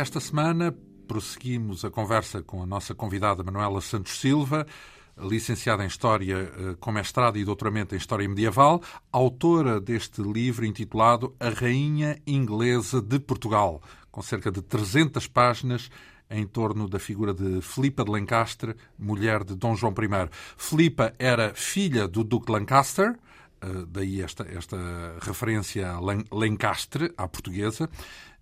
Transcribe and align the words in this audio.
Esta 0.00 0.18
semana 0.18 0.74
prosseguimos 1.06 1.84
a 1.84 1.90
conversa 1.90 2.42
com 2.42 2.62
a 2.62 2.66
nossa 2.66 2.94
convidada 2.94 3.44
Manuela 3.44 3.82
Santos 3.82 4.18
Silva, 4.18 4.66
licenciada 5.18 5.84
em 5.84 5.88
História 5.88 6.36
eh, 6.36 6.76
com 6.80 6.90
mestrado 6.90 7.36
e 7.36 7.44
doutoramento 7.44 7.94
em 7.94 7.98
História 7.98 8.26
Medieval, 8.26 8.80
autora 9.12 9.78
deste 9.78 10.22
livro 10.22 10.64
intitulado 10.64 11.36
A 11.38 11.50
Rainha 11.50 12.18
Inglesa 12.26 13.02
de 13.02 13.18
Portugal, 13.18 13.82
com 14.10 14.22
cerca 14.22 14.50
de 14.50 14.62
300 14.62 15.26
páginas 15.26 15.90
em 16.30 16.46
torno 16.46 16.88
da 16.88 16.98
figura 16.98 17.34
de 17.34 17.60
Filipa 17.60 18.02
de 18.02 18.10
Lancaster, 18.10 18.74
mulher 18.98 19.44
de 19.44 19.54
Dom 19.54 19.76
João 19.76 19.92
I. 19.92 20.30
Filipa 20.56 21.12
era 21.18 21.52
filha 21.52 22.08
do 22.08 22.24
Duque 22.24 22.46
de 22.46 22.52
Lancaster, 22.52 23.18
eh, 23.60 23.84
daí 23.86 24.22
esta, 24.22 24.44
esta 24.44 24.78
referência 25.20 25.90
a 25.90 26.00
Lancaster, 26.32 27.12
à 27.18 27.28
portuguesa. 27.28 27.90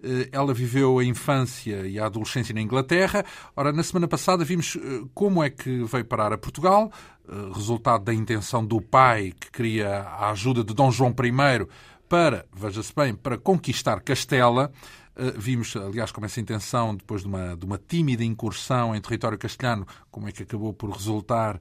Eh, 0.03 0.29
ela 0.31 0.55
viveu 0.55 0.99
a 0.99 1.05
infância 1.05 1.87
e 1.87 1.99
a 1.99 2.07
adolescência 2.07 2.55
na 2.55 2.61
Inglaterra. 2.61 3.25
Ora, 3.57 3.73
na 3.73 3.83
semana 3.83 4.07
passada 4.07 4.45
vimos 4.45 4.77
eh, 4.77 5.05
como 5.15 5.43
é 5.43 5.51
que 5.51 5.85
veio 5.85 6.05
parar 6.05 6.33
a 6.33 6.39
Portugal, 6.39 6.91
resultado 7.55 8.05
da 8.05 8.15
intenção 8.15 8.65
do 8.65 8.81
pai 8.81 9.35
que 9.39 9.51
queria 9.51 10.01
a 10.01 10.31
ajuda 10.31 10.65
de 10.65 10.73
Dom 10.73 10.91
João 10.91 11.11
I 11.11 11.67
para, 12.09 12.47
veja-se 12.55 12.95
bem, 12.97 13.15
para 13.15 13.37
conquistar 13.37 14.01
Castela. 14.01 14.73
Vimos, 15.37 15.77
aliás, 15.77 16.11
como 16.11 16.25
essa 16.25 16.41
intenção, 16.41 16.95
depois 16.95 17.21
de 17.21 17.29
uma, 17.29 17.55
de 17.55 17.67
uma 17.67 17.77
tímida 17.77 18.25
incursão 18.25 18.95
em 18.97 19.01
território 19.03 19.37
castelhano, 19.37 19.87
como 20.11 20.27
é 20.27 20.33
que 20.33 20.43
acabou 20.43 20.73
por 20.73 20.89
resultar 20.89 21.61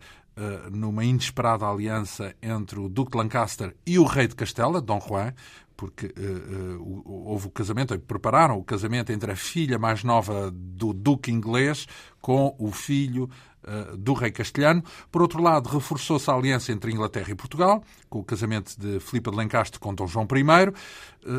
numa 0.72 1.04
inesperada 1.04 1.66
aliança 1.66 2.34
entre 2.42 2.80
o 2.80 2.88
Duque 2.88 3.12
de 3.12 3.18
Lancaster 3.18 3.76
e 3.86 4.00
o 4.00 4.06
rei 4.06 4.28
de 4.28 4.36
Castela, 4.36 4.80
Dom 4.80 5.02
Juan, 5.06 5.34
porque 5.78 6.08
uh, 6.08 6.82
uh, 6.82 7.04
houve 7.30 7.48
o 7.48 7.52
casamento, 7.52 7.98
prepararam 8.00 8.58
o 8.58 8.64
casamento 8.64 9.12
entre 9.12 9.32
a 9.32 9.36
filha 9.36 9.78
mais 9.78 10.04
nova 10.04 10.52
do 10.52 10.92
Duque 10.92 11.32
inglês 11.32 11.88
com 12.20 12.56
o 12.58 12.72
filho 12.72 13.30
do 13.98 14.14
rei 14.14 14.32
castelhano. 14.32 14.82
Por 15.12 15.22
outro 15.22 15.42
lado, 15.42 15.68
reforçou-se 15.68 16.30
a 16.32 16.34
aliança 16.34 16.72
entre 16.72 16.90
Inglaterra 16.90 17.32
e 17.32 17.36
Portugal, 17.36 17.84
com 18.10 18.20
o 18.20 18.24
casamento 18.24 18.80
de 18.80 18.98
Filipe 19.02 19.30
de 19.30 19.36
Lancaster 19.36 19.78
com 19.78 19.94
Dom 19.94 20.08
João 20.08 20.26
I. 20.26 20.74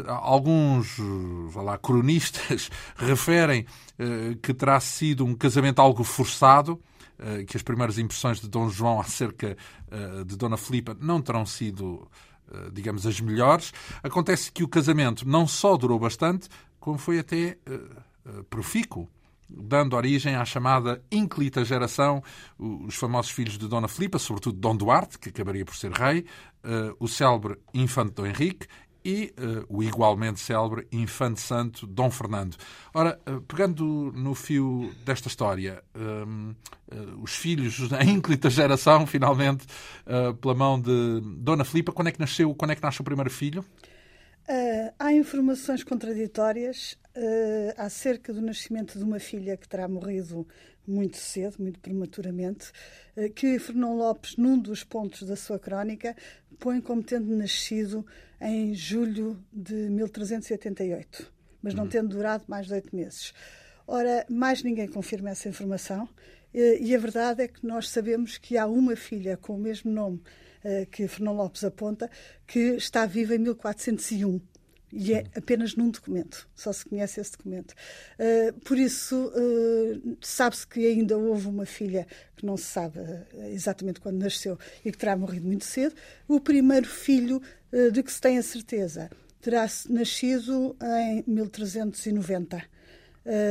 Alguns 0.06 0.98
lá, 1.54 1.78
cronistas 1.78 2.68
referem 2.96 3.64
que 4.42 4.52
terá 4.52 4.78
sido 4.78 5.24
um 5.24 5.34
casamento 5.34 5.78
algo 5.80 6.04
forçado, 6.04 6.78
que 7.46 7.56
as 7.56 7.62
primeiras 7.62 7.96
impressões 7.96 8.40
de 8.40 8.48
Dom 8.48 8.68
João 8.68 9.00
acerca 9.00 9.56
de 10.26 10.36
Dona 10.36 10.58
Filipa 10.58 10.94
não 11.00 11.22
terão 11.22 11.46
sido, 11.46 12.06
digamos, 12.72 13.06
as 13.06 13.20
melhores. 13.20 13.72
Acontece 14.02 14.50
que 14.50 14.64
o 14.64 14.68
casamento 14.68 15.28
não 15.28 15.46
só 15.46 15.76
durou 15.76 15.98
bastante, 15.98 16.48
como 16.80 16.98
foi 16.98 17.18
até 17.18 17.58
profícuo 18.48 19.08
dando 19.50 19.96
origem 19.96 20.34
à 20.34 20.44
chamada 20.44 21.02
inclita 21.10 21.64
geração, 21.64 22.22
os 22.58 22.94
famosos 22.96 23.30
filhos 23.30 23.56
de 23.56 23.66
Dona 23.66 23.88
Filipa, 23.88 24.18
sobretudo 24.18 24.58
Dom 24.58 24.76
Duarte, 24.76 25.18
que 25.18 25.30
acabaria 25.30 25.64
por 25.64 25.74
ser 25.74 25.90
rei, 25.90 26.26
o 27.00 27.08
célebre 27.08 27.58
infante 27.72 28.12
Dom 28.12 28.26
Henrique 28.26 28.66
e 29.08 29.32
uh, 29.38 29.64
o 29.70 29.82
igualmente 29.82 30.38
célebre 30.38 30.86
Infante 30.92 31.40
Santo 31.40 31.86
Dom 31.86 32.10
Fernando. 32.10 32.58
Ora, 32.92 33.18
uh, 33.26 33.40
pegando 33.40 34.12
no 34.14 34.34
fio 34.34 34.94
desta 35.02 35.28
história, 35.28 35.82
uh, 35.96 36.54
os 37.22 37.34
filhos, 37.34 37.88
a 37.90 38.04
ínclita 38.04 38.50
geração, 38.50 39.06
finalmente, 39.06 39.66
pela 40.40 40.54
mão 40.54 40.78
de 40.80 41.22
Dona 41.38 41.64
Filipa, 41.64 41.92
quando 41.92 42.08
é 42.08 42.12
que 42.12 42.20
nasceu, 42.20 42.54
quando 42.54 42.72
é 42.72 42.74
que 42.74 42.82
nasce 42.82 43.00
o 43.00 43.04
primeiro 43.04 43.30
filho? 43.30 43.64
há 44.98 45.12
informações 45.12 45.84
contraditórias 45.84 46.96
acerca 47.76 48.32
do 48.32 48.40
nascimento 48.40 48.96
de 48.96 49.04
uma 49.04 49.20
filha 49.20 49.58
que 49.58 49.68
terá 49.68 49.86
morrido 49.86 50.48
muito 50.90 51.16
cedo, 51.16 51.56
muito 51.58 51.78
prematuramente, 51.80 52.72
que 53.34 53.58
Fernão 53.58 53.96
Lopes, 53.96 54.36
num 54.36 54.58
dos 54.58 54.84
pontos 54.84 55.22
da 55.22 55.36
sua 55.36 55.58
crónica, 55.58 56.16
põe 56.58 56.80
como 56.80 57.02
tendo 57.02 57.34
nascido 57.36 58.06
em 58.40 58.74
julho 58.74 59.42
de 59.52 59.74
1388, 59.74 61.32
mas 61.62 61.74
não 61.74 61.84
uhum. 61.84 61.88
tendo 61.88 62.08
durado 62.08 62.44
mais 62.48 62.66
de 62.66 62.74
oito 62.74 62.94
meses. 62.94 63.32
Ora, 63.86 64.26
mais 64.28 64.62
ninguém 64.62 64.86
confirma 64.86 65.30
essa 65.30 65.48
informação 65.48 66.08
e 66.52 66.94
a 66.94 66.98
verdade 66.98 67.42
é 67.42 67.48
que 67.48 67.66
nós 67.66 67.88
sabemos 67.90 68.38
que 68.38 68.56
há 68.56 68.66
uma 68.66 68.96
filha 68.96 69.36
com 69.36 69.54
o 69.54 69.58
mesmo 69.58 69.90
nome 69.90 70.20
eh, 70.64 70.86
que 70.90 71.06
Fernão 71.06 71.34
Lopes 71.34 71.62
aponta 71.62 72.10
que 72.46 72.58
está 72.76 73.06
viva 73.06 73.34
em 73.34 73.38
1401 73.38 74.40
e 74.92 75.14
é 75.14 75.24
apenas 75.36 75.74
num 75.74 75.90
documento, 75.90 76.48
só 76.54 76.72
se 76.72 76.84
conhece 76.84 77.20
esse 77.20 77.32
documento. 77.32 77.74
Uh, 78.18 78.52
por 78.60 78.78
isso, 78.78 79.16
uh, 79.16 80.16
sabe-se 80.20 80.66
que 80.66 80.86
ainda 80.86 81.16
houve 81.16 81.46
uma 81.46 81.66
filha 81.66 82.06
que 82.36 82.46
não 82.46 82.56
se 82.56 82.64
sabe 82.64 82.98
uh, 82.98 83.26
exatamente 83.48 84.00
quando 84.00 84.18
nasceu 84.18 84.58
e 84.84 84.90
que 84.90 84.98
terá 84.98 85.16
morrido 85.16 85.46
muito 85.46 85.64
cedo. 85.64 85.94
O 86.26 86.40
primeiro 86.40 86.88
filho 86.88 87.40
de 87.92 88.02
que 88.02 88.10
se 88.10 88.18
tem 88.18 88.38
a 88.38 88.42
certeza 88.42 89.10
terá 89.42 89.66
nascido 89.90 90.74
em 91.04 91.22
1390. 91.26 92.62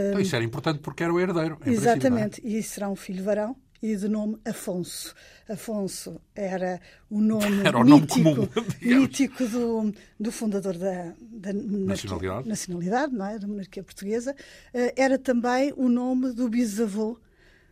Então, 0.09 0.19
isso 0.19 0.35
era 0.35 0.43
importante 0.43 0.79
porque 0.79 1.03
era 1.03 1.13
o 1.13 1.19
herdeiro. 1.19 1.59
É? 1.63 1.69
Exatamente, 1.69 2.41
e 2.43 2.63
será 2.63 2.89
um 2.89 2.95
filho 2.95 3.23
varão 3.23 3.55
e 3.81 3.95
de 3.95 4.07
nome 4.07 4.37
Afonso. 4.45 5.13
Afonso 5.47 6.19
era 6.35 6.79
o 7.09 7.21
nome, 7.21 7.61
era 7.65 7.77
o 7.77 7.83
mítico, 7.83 8.19
nome 8.19 8.47
comum, 8.47 8.49
mítico 8.81 9.47
do, 9.47 9.93
do 10.19 10.31
fundador 10.31 10.77
da, 10.77 11.13
da 11.21 11.53
nacionalidade. 11.53 12.47
nacionalidade, 12.47 13.13
não 13.13 13.25
é? 13.25 13.39
da 13.39 13.47
monarquia 13.47 13.83
portuguesa. 13.83 14.35
Eh, 14.73 14.93
era 14.95 15.17
também 15.17 15.73
o 15.75 15.87
nome 15.89 16.33
do 16.33 16.49
bisavô 16.49 17.19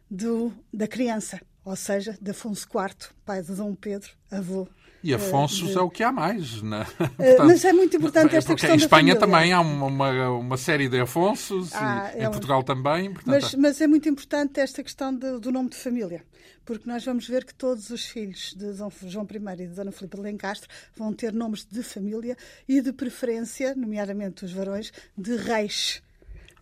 do, 0.09 0.53
da 0.73 0.87
criança, 0.87 1.41
ou 1.63 1.75
seja, 1.75 2.17
de 2.21 2.31
Afonso 2.31 2.67
IV, 2.67 3.09
pai 3.25 3.41
de 3.41 3.53
Dom 3.55 3.73
Pedro, 3.75 4.11
avô 4.29 4.67
e 5.05 5.13
Afonso 5.13 5.67
de... 5.67 5.77
é 5.77 5.81
o 5.81 5.89
que 5.89 6.01
há 6.01 6.11
mais. 6.11 6.63
Né? 6.63 6.83
Portanto, 6.97 7.45
Mas 7.45 7.63
é 7.63 7.71
muito 7.71 7.95
importante 7.95 8.35
esta 8.35 8.55
questão. 8.55 8.73
Em 8.73 8.77
Espanha 8.77 9.15
também 9.15 9.53
há 9.53 9.61
uma, 9.61 9.85
uma, 9.85 10.29
uma, 10.31 10.57
série 10.57 10.89
de 10.89 10.99
Afonsos, 10.99 11.71
ah, 11.75 12.11
e, 12.15 12.21
é 12.21 12.25
em 12.25 12.31
Portugal 12.31 12.63
também. 12.63 13.13
Portanto... 13.13 13.41
Mas, 13.43 13.53
mas, 13.53 13.81
é 13.81 13.87
muito 13.87 14.09
importante 14.09 14.59
esta 14.59 14.81
questão 14.81 15.15
de, 15.15 15.39
do 15.39 15.51
nome 15.51 15.69
de 15.69 15.75
família, 15.75 16.25
porque 16.65 16.89
nós 16.89 17.05
vamos 17.05 17.27
ver 17.27 17.45
que 17.45 17.53
todos 17.53 17.91
os 17.91 18.07
filhos 18.07 18.55
de 18.57 18.73
Dom 18.73 18.89
João 19.05 19.27
I 19.31 19.63
e 19.63 19.67
de 19.67 19.75
Dona 19.75 19.91
Filipe 19.91 20.17
de 20.17 20.23
Lencastre 20.23 20.67
vão 20.95 21.13
ter 21.13 21.31
nomes 21.31 21.65
de 21.65 21.83
família 21.83 22.35
e 22.67 22.81
de 22.81 22.91
preferência, 22.91 23.75
nomeadamente 23.75 24.43
os 24.43 24.51
varões, 24.51 24.91
de 25.15 25.35
reis 25.35 26.01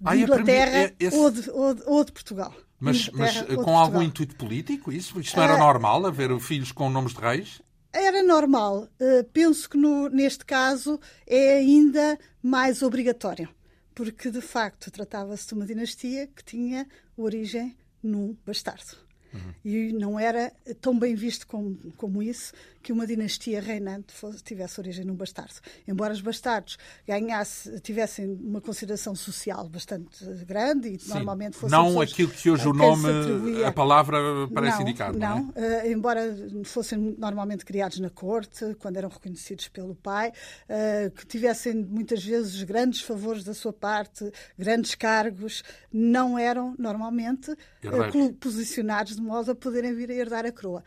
de 0.02 0.10
ah, 0.10 0.18
Inglaterra 0.18 0.94
esse... 1.00 1.16
ou, 1.16 1.32
de, 1.32 1.50
ou, 1.50 1.74
de, 1.74 1.84
ou 1.86 2.04
de 2.04 2.12
Portugal. 2.12 2.54
Mas, 2.78 3.10
mas 3.12 3.42
com 3.64 3.78
algum 3.78 4.02
intuito 4.02 4.36
político? 4.36 4.92
Isso, 4.92 5.18
isto 5.18 5.38
não 5.38 5.44
era 5.46 5.56
uh, 5.56 5.60
normal, 5.60 6.06
haver 6.06 6.38
filhos 6.42 6.74
com 6.74 6.90
nomes 6.90 7.14
de 7.14 7.22
reis? 7.22 7.62
Era 7.94 8.24
normal. 8.24 8.90
Uh, 9.00 9.24
penso 9.32 9.70
que 9.70 9.78
no, 9.78 10.10
neste 10.10 10.44
caso 10.44 11.00
é 11.28 11.58
ainda 11.58 12.18
mais 12.42 12.82
obrigatório, 12.82 13.48
porque 13.94 14.32
de 14.32 14.42
facto 14.42 14.90
tratava-se 14.90 15.48
de 15.48 15.54
uma 15.54 15.66
dinastia 15.66 16.28
que 16.28 16.44
tinha 16.44 16.88
origem 17.16 17.78
num 18.02 18.36
bastardo. 18.46 18.98
Uhum. 19.34 19.54
E 19.64 19.94
não 19.94 20.20
era 20.20 20.52
tão 20.82 20.98
bem 20.98 21.16
visto 21.16 21.48
como, 21.48 21.78
como 21.98 22.22
isso 22.22 22.54
que 22.84 22.92
uma 22.92 23.08
dinastia 23.08 23.62
reinante 23.62 24.14
fosse, 24.14 24.44
tivesse 24.44 24.80
origem 24.80 25.06
num 25.06 25.16
bastardo. 25.16 25.54
Embora 25.88 26.12
os 26.12 26.20
bastardos 26.20 26.78
ganhasse, 27.08 27.80
tivessem 27.80 28.26
uma 28.44 28.60
consideração 28.60 29.16
social 29.16 29.70
bastante 29.70 30.26
grande 30.46 30.90
e 30.90 31.00
Sim. 31.00 31.14
normalmente 31.14 31.56
fossem. 31.56 31.78
Não 31.78 32.02
aquilo 32.02 32.30
que 32.30 32.52
hoje 32.52 32.68
o 32.68 32.74
nome, 32.74 33.64
a 33.64 33.72
palavra 33.72 34.20
parece 34.54 34.78
não, 34.78 34.82
indicar. 34.82 35.14
Não, 35.14 35.20
não 35.20 35.54
é? 35.56 35.86
uh, 35.86 35.92
embora 35.92 36.22
fossem 36.66 37.16
normalmente 37.18 37.64
criados 37.64 38.00
na 38.00 38.10
corte, 38.10 38.76
quando 38.80 38.98
eram 38.98 39.08
reconhecidos 39.08 39.70
pelo 39.70 39.96
pai, 39.96 40.34
uh, 40.68 41.10
que 41.12 41.26
tivessem 41.26 41.74
muitas 41.74 42.24
vezes 42.24 42.62
grandes 42.64 43.02
favores 43.02 43.46
da 43.46 43.54
sua 43.54 43.72
parte, 43.72 44.30
grandes 44.60 44.94
cargos, 44.94 45.64
não 45.92 46.38
eram 46.38 46.76
normalmente 46.78 47.52
uh, 47.52 48.34
posicionados 48.42 49.16
de 49.16 49.22
modo 49.22 49.52
a 49.52 49.56
poderem 49.56 49.96
vir 49.96 50.12
a 50.12 50.14
herdar 50.14 50.46
a 50.46 50.52
coroa. 50.52 50.84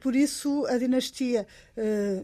por 0.00 0.14
isso, 0.14 0.64
a 0.66 0.78
dinastia 0.78 1.23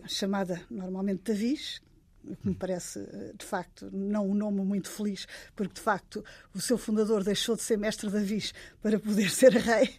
chamada 0.06 0.60
normalmente 0.70 1.22
Davis, 1.24 1.80
o 2.22 2.36
que 2.36 2.48
me 2.48 2.54
parece, 2.54 3.00
de 3.34 3.44
facto, 3.44 3.88
não 3.90 4.28
um 4.28 4.34
nome 4.34 4.60
muito 4.60 4.90
feliz, 4.90 5.26
porque, 5.56 5.72
de 5.74 5.80
facto, 5.80 6.22
o 6.54 6.60
seu 6.60 6.76
fundador 6.76 7.24
deixou 7.24 7.56
de 7.56 7.62
ser 7.62 7.78
mestre 7.78 8.10
Davis 8.10 8.52
para 8.82 8.98
poder 8.98 9.30
ser 9.32 9.52
rei, 9.52 9.90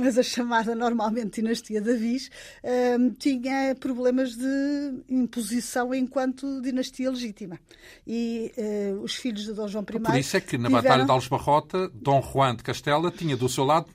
mas 0.00 0.18
a 0.18 0.24
chamada 0.24 0.74
normalmente 0.74 1.40
dinastia 1.40 1.80
Davis 1.80 2.30
tinha 3.18 3.76
problemas 3.78 4.36
de 4.36 5.04
imposição 5.08 5.94
enquanto 5.94 6.60
dinastia 6.60 7.10
legítima. 7.10 7.60
E 8.06 8.52
os 9.00 9.14
filhos 9.14 9.44
de 9.44 9.52
Dom 9.52 9.68
João 9.68 9.84
I... 9.88 10.00
Por 10.00 10.16
isso 10.16 10.36
é 10.36 10.40
que, 10.40 10.58
na 10.58 10.68
tiveram... 10.68 10.82
Batalha 10.82 11.04
de 11.04 11.10
Alves 11.10 11.28
Barrota, 11.28 11.88
Dom 11.94 12.20
Juan 12.20 12.56
de 12.56 12.64
Castela 12.64 13.10
tinha 13.10 13.36
do 13.36 13.48
seu 13.48 13.64
lado 13.64 13.88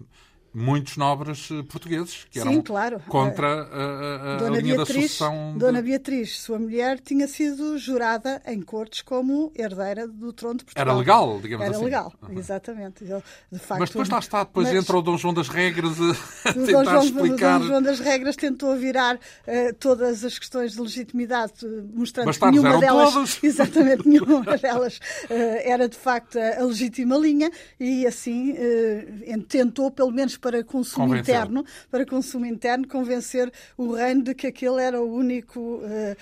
muitos 0.54 0.98
nobres 0.98 1.50
eh, 1.52 1.64
portugueses 1.64 2.26
que 2.30 2.40
eram 2.40 2.54
Sim, 2.54 2.62
claro. 2.62 3.00
contra 3.08 3.48
a, 3.48 4.34
a, 4.34 4.38
Dona 4.38 4.58
a 4.58 4.62
linha 4.62 4.76
Beatriz, 4.76 4.96
da 4.96 5.02
sucessão. 5.02 5.54
De... 5.54 5.60
Dona 5.60 5.82
Beatriz, 5.82 6.40
sua 6.40 6.58
mulher, 6.58 7.00
tinha 7.00 7.28
sido 7.28 7.78
jurada 7.78 8.42
em 8.46 8.62
cortes 8.62 9.02
como 9.02 9.52
herdeira 9.56 10.08
do 10.08 10.34
trono 10.34 10.58
de 10.58 10.66
Portugal. 10.66 10.88
Era 10.88 10.98
legal, 10.98 11.40
digamos 11.40 11.66
Era 11.66 11.76
assim. 11.76 11.86
legal, 11.86 12.14
uhum. 12.22 12.40
exatamente. 12.40 13.04
De 13.06 13.60
facto, 13.60 13.80
mas 13.80 13.90
depois 13.90 14.10
lá 14.10 14.20
está, 14.20 14.44
depois 14.44 14.68
mas... 14.68 14.78
entra 14.78 14.98
o 14.98 15.02
Dom 15.02 15.18
João 15.18 15.34
das 15.34 15.50
Regras 15.50 15.98
a, 16.46 16.54
tentar 16.54 16.72
Dom 16.72 16.84
João, 16.84 17.04
explicar. 17.04 17.58
O 17.58 17.60
Dom 17.60 17.68
João 17.68 17.82
das 17.82 18.00
Regras 18.00 18.36
tentou 18.36 18.76
virar 18.76 19.16
uh, 19.16 19.74
todas 19.80 20.24
as 20.24 20.40
questões 20.40 20.74
de 20.74 20.82
legitimidade, 20.82 21.54
mostrando 21.94 22.32
que 22.32 22.52
nenhuma 22.52 22.80
delas, 22.80 23.14
todos. 23.14 23.40
exatamente, 23.44 24.08
nenhuma 24.08 24.58
delas 24.58 24.98
uh, 24.98 25.34
era 25.64 25.88
de 25.88 25.98
facto 25.98 26.40
a, 26.40 26.62
a, 26.62 26.66
legítima 26.66 27.18
linha 27.18 27.52
e 27.80 28.06
assim 28.08 28.54
uh, 28.54 29.44
tentou, 29.48 29.92
pelo 29.92 30.12
menos 30.12 30.37
para 30.40 30.64
consumo 30.64 31.08
Convenceu. 31.08 31.36
interno, 31.36 31.66
para 31.90 32.06
consumo 32.06 32.46
interno, 32.46 32.88
convencer 32.88 33.52
o 33.78 33.94
reino 33.94 34.24
de 34.24 34.34
que 34.34 34.48
aquele 34.48 34.82
era 34.82 35.02
o 35.02 35.14
único 35.14 35.60
uh, 35.60 36.16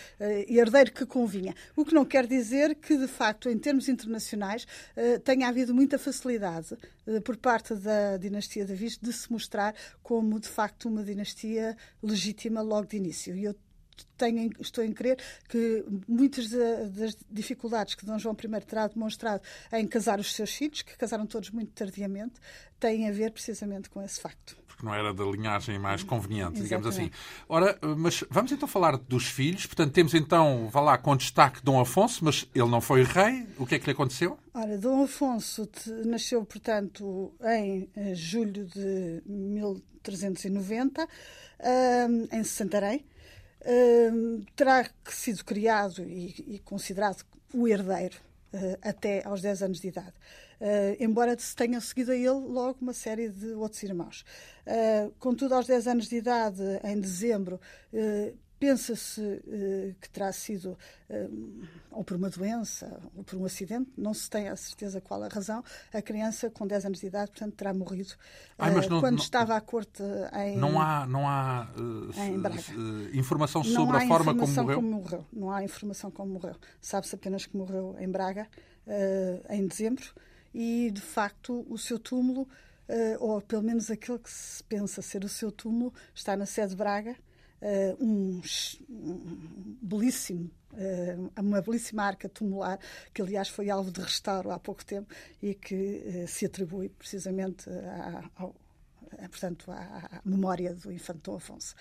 herdeiro 0.47 0.91
que 0.91 1.06
convinha. 1.06 1.53
O 1.75 1.85
que 1.85 1.94
não 1.94 2.06
quer 2.06 2.27
dizer 2.27 2.75
que, 2.75 2.97
de 2.97 3.07
facto, 3.07 3.50
em 3.50 3.57
termos 3.57 3.88
internacionais, 3.89 4.65
uh, 4.95 5.19
tenha 5.19 5.47
havido 5.47 5.73
muita 5.73 5.97
facilidade 5.97 6.75
por 7.23 7.38
parte 7.38 7.75
da 7.75 8.17
dinastia 8.17 8.65
Davis 8.65 8.97
de 8.97 9.13
se 9.13 9.31
mostrar 9.31 9.75
como, 10.01 10.39
de 10.39 10.47
facto, 10.47 10.89
uma 10.89 11.03
dinastia 11.03 11.77
legítima 12.01 12.61
logo 12.61 12.88
de 12.88 12.97
início. 12.97 13.35
E 13.35 13.44
eu 13.44 13.56
tenho, 14.18 14.51
estou 14.59 14.83
em 14.83 14.92
crer 14.92 15.18
que 15.50 15.86
muitas 16.07 16.50
das 16.50 17.18
dificuldades 17.30 17.95
que 17.95 18.06
Dom 18.06 18.18
João 18.18 18.36
I 18.36 18.62
terá 18.62 18.88
demonstrado 18.88 19.42
em 19.74 19.88
casar 19.88 20.19
os 20.19 20.33
seus 20.33 20.53
filhos, 20.53 20.81
que 20.81 20.97
casaram 20.97 21.25
todos 21.25 21.50
muito 21.50 21.71
tardiamente, 21.71 22.36
têm 22.80 23.07
a 23.07 23.12
ver 23.12 23.31
precisamente 23.31 23.89
com 23.89 24.01
esse 24.01 24.19
facto 24.19 24.57
porque 24.75 24.86
não 24.86 24.94
era 24.94 25.13
da 25.13 25.24
linhagem 25.24 25.80
mais 25.80 26.03
conveniente, 26.03 26.62
digamos 26.62 26.86
assim. 26.86 27.09
Ora, 27.47 27.77
mas 27.97 28.24
vamos 28.30 28.51
então 28.51 28.68
falar 28.68 28.97
dos 28.97 29.25
filhos. 29.25 29.65
Portanto, 29.65 29.94
temos 29.94 30.13
então, 30.13 30.68
vá 30.69 30.81
lá, 30.81 30.97
com 30.97 31.15
destaque 31.15 31.63
Dom 31.63 31.80
Afonso, 31.80 32.25
mas 32.25 32.45
ele 32.53 32.69
não 32.69 32.81
foi 32.81 33.03
rei. 33.03 33.47
O 33.57 33.65
que 33.65 33.75
é 33.75 33.80
que 33.80 33.86
lhe 33.86 33.94
aconteceu? 33.94 34.38
Ora, 34.53 34.77
Dom 34.77 35.03
Afonso 35.03 35.69
nasceu, 36.06 36.44
portanto, 36.44 37.33
em 37.42 37.89
eh, 37.95 38.13
julho 38.15 38.65
de 38.65 39.24
1390, 39.25 41.07
em 42.31 42.44
Santarém. 42.44 43.06
Terá 44.56 44.88
sido 45.06 45.44
criado 45.44 46.03
e, 46.03 46.56
e 46.56 46.59
considerado 46.59 47.23
o 47.53 47.67
herdeiro 47.67 48.17
uh, 48.53 48.77
até 48.81 49.25
aos 49.25 49.41
10 49.41 49.63
anos 49.63 49.79
de 49.79 49.88
idade. 49.88 50.13
Uh, 50.59 50.95
embora 51.00 51.38
se 51.38 51.56
tenham 51.56 51.81
seguido 51.81 52.12
a 52.12 52.15
ele 52.15 52.29
logo 52.29 52.77
uma 52.81 52.94
série 52.94 53.29
de 53.29 53.47
outros 53.53 53.81
irmãos. 53.83 54.25
Uh, 54.65 55.12
contudo, 55.19 55.56
aos 55.56 55.67
10 55.67 55.88
anos 55.88 56.07
de 56.07 56.17
idade, 56.17 56.62
em 56.83 57.00
dezembro, 57.00 57.59
uh, 57.94 58.38
pensa-se 58.60 59.42
que 60.02 60.10
terá 60.10 60.31
sido 60.31 60.78
ou 61.92 62.04
por 62.04 62.18
uma 62.18 62.30
doença 62.30 63.00
ou 63.16 63.24
por 63.24 63.38
um 63.38 63.46
acidente, 63.46 63.90
não 63.98 64.13
se 64.13 64.30
tem 64.30 64.48
a 64.48 64.56
certeza 64.56 65.00
qual 65.02 65.22
a 65.24 65.28
razão, 65.28 65.63
a 65.94 66.02
criança 66.02 66.50
com 66.50 66.66
10 66.66 66.86
anos 66.86 67.00
de 67.00 67.07
idade, 67.07 67.31
portanto, 67.31 67.54
terá 67.54 67.74
morrido 67.74 68.13
Ai, 68.57 68.74
não, 68.74 69.00
quando 69.00 69.18
não, 69.18 69.24
estava 69.24 69.56
à 69.56 69.62
corte 69.62 70.02
em 70.34 70.57
Não 70.57 70.80
há, 70.81 71.06
não 71.06 71.28
há 71.28 71.68
informação 73.13 73.63
sobre 73.63 73.98
a 73.98 74.07
forma 74.07 74.36
como 74.36 74.54
morreu? 74.54 74.75
como 74.75 74.92
morreu? 74.92 75.25
Não 75.31 75.52
há 75.52 75.63
informação 75.63 76.12
como 76.12 76.34
morreu. 76.34 76.56
Sabe-se 76.81 77.16
apenas 77.16 77.46
que 77.46 77.56
morreu 77.56 77.96
em 78.00 78.10
Braga 78.10 78.48
em 79.50 79.68
dezembro 79.68 80.06
e, 80.56 80.90
de 80.90 81.02
facto, 81.02 81.66
o 81.69 81.78
seu 81.78 82.00
túmulo, 82.00 82.44
uh, 82.88 83.18
ou 83.19 83.42
pelo 83.42 83.62
menos 83.62 83.92
aquele 83.92 84.19
que 84.19 84.31
se 84.31 84.63
pensa 84.63 85.02
ser 85.02 85.25
o 85.25 85.30
seu 85.30 85.52
túmulo, 85.52 85.94
está 86.13 86.38
na 86.38 86.46
sede 86.46 86.69
de 86.69 86.75
Braga, 86.78 87.16
uh, 87.62 88.04
um, 88.04 88.42
um, 88.90 89.78
belíssimo, 89.81 90.52
uh, 90.74 91.42
uma 91.42 91.62
belíssima 91.62 92.04
arca 92.04 92.30
tumular, 92.30 92.80
que 93.13 93.22
aliás 93.22 93.50
foi 93.50 93.69
alvo 93.69 93.92
de 93.92 94.02
restauro 94.02 94.52
há 94.52 94.60
pouco 94.60 94.86
tempo 94.86 95.13
e 95.42 95.54
que 95.54 96.25
se 96.28 96.46
atribui 96.46 96.90
precisamente 96.90 97.69
à, 97.69 98.30
ao, 98.36 98.56
portanto, 99.30 99.72
à, 99.72 99.78
à, 99.78 100.22
memória 100.25 100.74
do 100.74 100.92
infante 100.92 101.22
Dom 101.24 101.36
Afonso. 101.36 101.75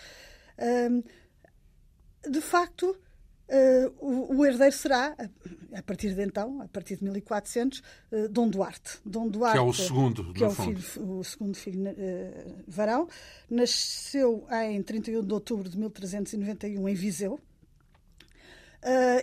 de 2.28 2.40
facto, 2.40 2.96
Uh, 3.46 3.92
o, 3.98 4.38
o, 4.38 4.46
herdeiro 4.46 4.74
será, 4.74 5.14
a, 5.18 5.78
a, 5.78 5.82
partir 5.82 6.14
de 6.14 6.22
então, 6.22 6.62
a 6.62 6.68
partir 6.68 6.96
de 6.96 7.04
1400, 7.04 7.80
uh, 8.10 8.28
Dom 8.30 8.48
Duarte. 8.48 8.98
Dom 9.04 9.28
Duarte. 9.28 9.58
Que 9.58 9.58
é 9.58 9.62
o 9.62 9.72
segundo, 9.72 10.32
que 10.32 10.42
é 10.42 10.46
o, 10.46 10.50
filho, 10.50 10.80
o, 11.18 11.22
segundo 11.22 11.54
filho 11.54 11.90
uh, 11.90 12.64
varão. 12.66 13.06
Nasceu 13.50 14.46
em 14.50 14.82
31 14.82 15.22
de 15.22 15.34
outubro 15.34 15.68
de 15.68 15.76
1391 15.78 16.88
em 16.88 16.94
Viseu. 16.94 17.38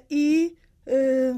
e, 0.10 0.56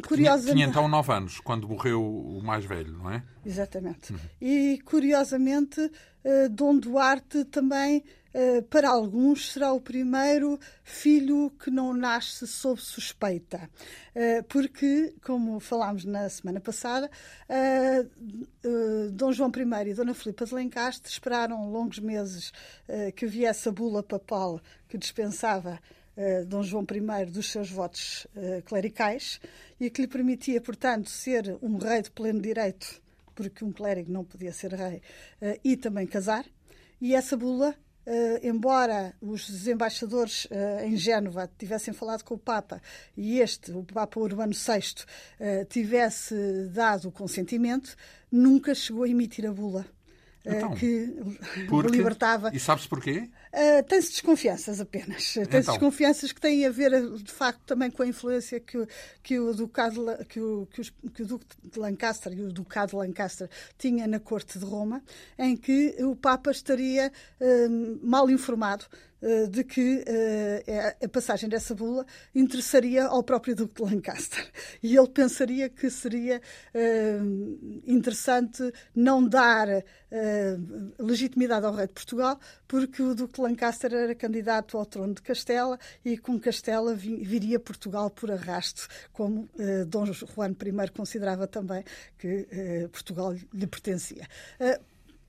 curiosamente... 0.06 0.54
Tinha, 0.54 0.56
tinha 0.56 0.68
então 0.68 0.88
9 0.88 1.14
anos, 1.14 1.40
quando 1.40 1.68
morreu 1.70 2.04
o 2.04 2.42
mais 2.44 2.66
velho, 2.66 2.92
não 2.98 3.10
é? 3.10 3.24
Exatamente. 3.46 4.12
Uhum. 4.12 4.20
E, 4.42 4.80
curiosamente, 4.84 5.90
Dom 6.52 6.78
Duarte 6.78 7.46
também 7.46 7.98
eh, 7.98 8.04
para 8.70 8.90
alguns, 8.90 9.52
será 9.52 9.72
o 9.74 9.80
primeiro 9.80 10.60
filho 10.84 11.52
que 11.52 11.70
não 11.70 11.94
nasce 11.94 12.48
sob 12.48 12.82
suspeita. 12.82 13.70
Eh, 14.16 14.42
porque, 14.44 15.14
como 15.24 15.60
falámos 15.60 16.04
na 16.06 16.28
semana 16.30 16.60
passada, 16.60 17.10
eh, 17.48 18.06
Dom 19.12 19.32
João 19.32 19.52
I 19.56 19.90
e 19.90 19.94
Dona 19.94 20.14
Filipa 20.14 20.46
de 20.46 20.56
Lencastre 20.56 21.12
esperaram 21.12 21.72
longos 21.72 22.00
meses 22.00 22.52
que 23.16 23.26
viesse 23.26 23.70
a 23.70 23.72
bula 23.72 24.02
papal 24.02 24.62
que 24.88 24.98
dispensava 24.98 25.80
Dom 26.48 26.64
João 26.64 26.86
I 26.90 27.26
dos 27.26 27.52
seus 27.52 27.70
votos 27.70 28.28
clericais 28.66 29.40
e 29.80 29.90
que 29.90 30.02
lhe 30.02 30.08
permitia, 30.08 30.62
portanto, 30.62 31.10
ser 31.10 31.58
um 31.62 31.78
rei 31.78 32.02
de 32.02 32.12
pleno 32.12 32.42
direito, 32.42 33.02
porque 33.36 33.66
um 33.66 33.72
clérigo 33.72 34.12
não 34.12 34.24
podia 34.24 34.54
ser 34.54 34.74
rei, 34.74 35.02
e 35.64 35.76
também 35.76 36.08
casar. 36.08 36.46
E 37.02 37.16
essa 37.16 37.36
bula 37.36 37.76
Uh, 38.06 38.46
embora 38.46 39.14
os 39.22 39.66
embaixadores 39.66 40.44
uh, 40.46 40.84
em 40.84 40.98
Génova 40.98 41.50
tivessem 41.58 41.94
falado 41.94 42.24
com 42.24 42.34
o 42.34 42.38
Papa 42.38 42.82
e 43.16 43.40
este, 43.40 43.72
o 43.72 43.82
Papa 43.82 44.20
Urbano 44.20 44.52
VI, 44.54 44.80
uh, 44.80 45.06
eh, 45.40 45.66
tivesse 45.66 46.36
dado 46.74 47.08
o 47.08 47.12
consentimento, 47.12 47.96
nunca 48.30 48.76
chegou 48.76 49.04
a 49.04 49.10
emitir 49.10 49.46
a 49.46 49.54
bula. 49.54 49.86
Então, 50.46 50.76
que 50.76 51.16
porque? 51.70 51.96
libertava. 51.96 52.52
E 52.54 52.60
sabe-se 52.60 52.90
porquê? 52.90 53.30
Uh, 53.54 53.84
Tem-se 53.84 54.10
desconfianças 54.10 54.82
apenas. 54.82 55.32
Tem-se 55.32 55.42
então. 55.42 55.62
desconfianças 55.62 56.32
que 56.32 56.42
têm 56.42 56.66
a 56.66 56.72
ver, 56.72 56.90
de 57.18 57.32
facto, 57.32 57.62
também 57.68 57.92
com 57.92 58.02
a 58.02 58.08
influência 58.08 58.60
que, 58.60 58.80
o, 58.80 58.88
que, 59.22 59.40
o, 59.40 59.54
Ducado, 59.54 60.04
que, 60.28 60.40
o, 60.42 60.66
que, 60.66 60.82
os, 60.82 60.90
que 61.14 61.22
o 61.22 61.26
Duque 61.28 61.46
de 61.64 61.78
Lancaster 61.78 62.34
e 62.34 62.42
o 62.42 62.52
Ducado 62.52 62.90
de 62.90 62.96
Lancaster 62.96 63.48
tinha 63.78 64.08
na 64.08 64.20
corte 64.20 64.58
de 64.58 64.66
Roma, 64.66 65.04
em 65.38 65.56
que 65.56 65.96
o 66.00 66.16
Papa 66.16 66.50
estaria 66.50 67.12
uh, 67.40 68.00
mal 68.02 68.28
informado 68.28 68.86
uh, 69.22 69.48
de 69.48 69.64
que 69.64 70.04
a 71.00 71.08
passagem 71.10 71.48
dessa 71.48 71.76
bula 71.76 72.08
interessaria 72.34 73.06
ao 73.06 73.22
próprio 73.22 73.56
Duque 73.56 73.84
de 73.84 73.94
Lancaster. 73.94 74.50
E 74.82 74.98
ele 74.98 75.10
pensaria 75.10 75.70
que 75.70 75.92
seria 75.92 76.42
interessante 77.86 78.74
não 78.96 79.26
dar 79.26 79.68
legitimidade 81.00 81.66
ao 81.66 81.74
rei 81.74 81.88
de 81.88 81.94
Portugal, 81.94 82.40
porque 82.68 83.02
o 83.02 83.16
Duque 83.16 83.36
de 83.36 83.43
Lancaster 83.44 83.94
era 83.94 84.16
candidato 84.16 84.78
ao 84.78 84.86
trono 84.86 85.14
de 85.14 85.22
Castela 85.22 85.78
e 86.04 86.18
com 86.18 86.40
Castela 86.40 86.96
viria 86.96 87.60
Portugal 87.60 88.10
por 88.10 88.32
arrasto, 88.32 88.88
como 89.12 89.50
eh, 89.60 89.86
Dom 89.86 90.06
Juan 90.06 90.52
I 90.52 90.92
considerava 90.92 91.48
também 91.48 91.84
que 92.18 92.48
eh, 92.52 92.88
Portugal 92.92 93.34
lhe 93.54 93.68
pertencia. 93.68 94.28
Eh, 94.60 94.80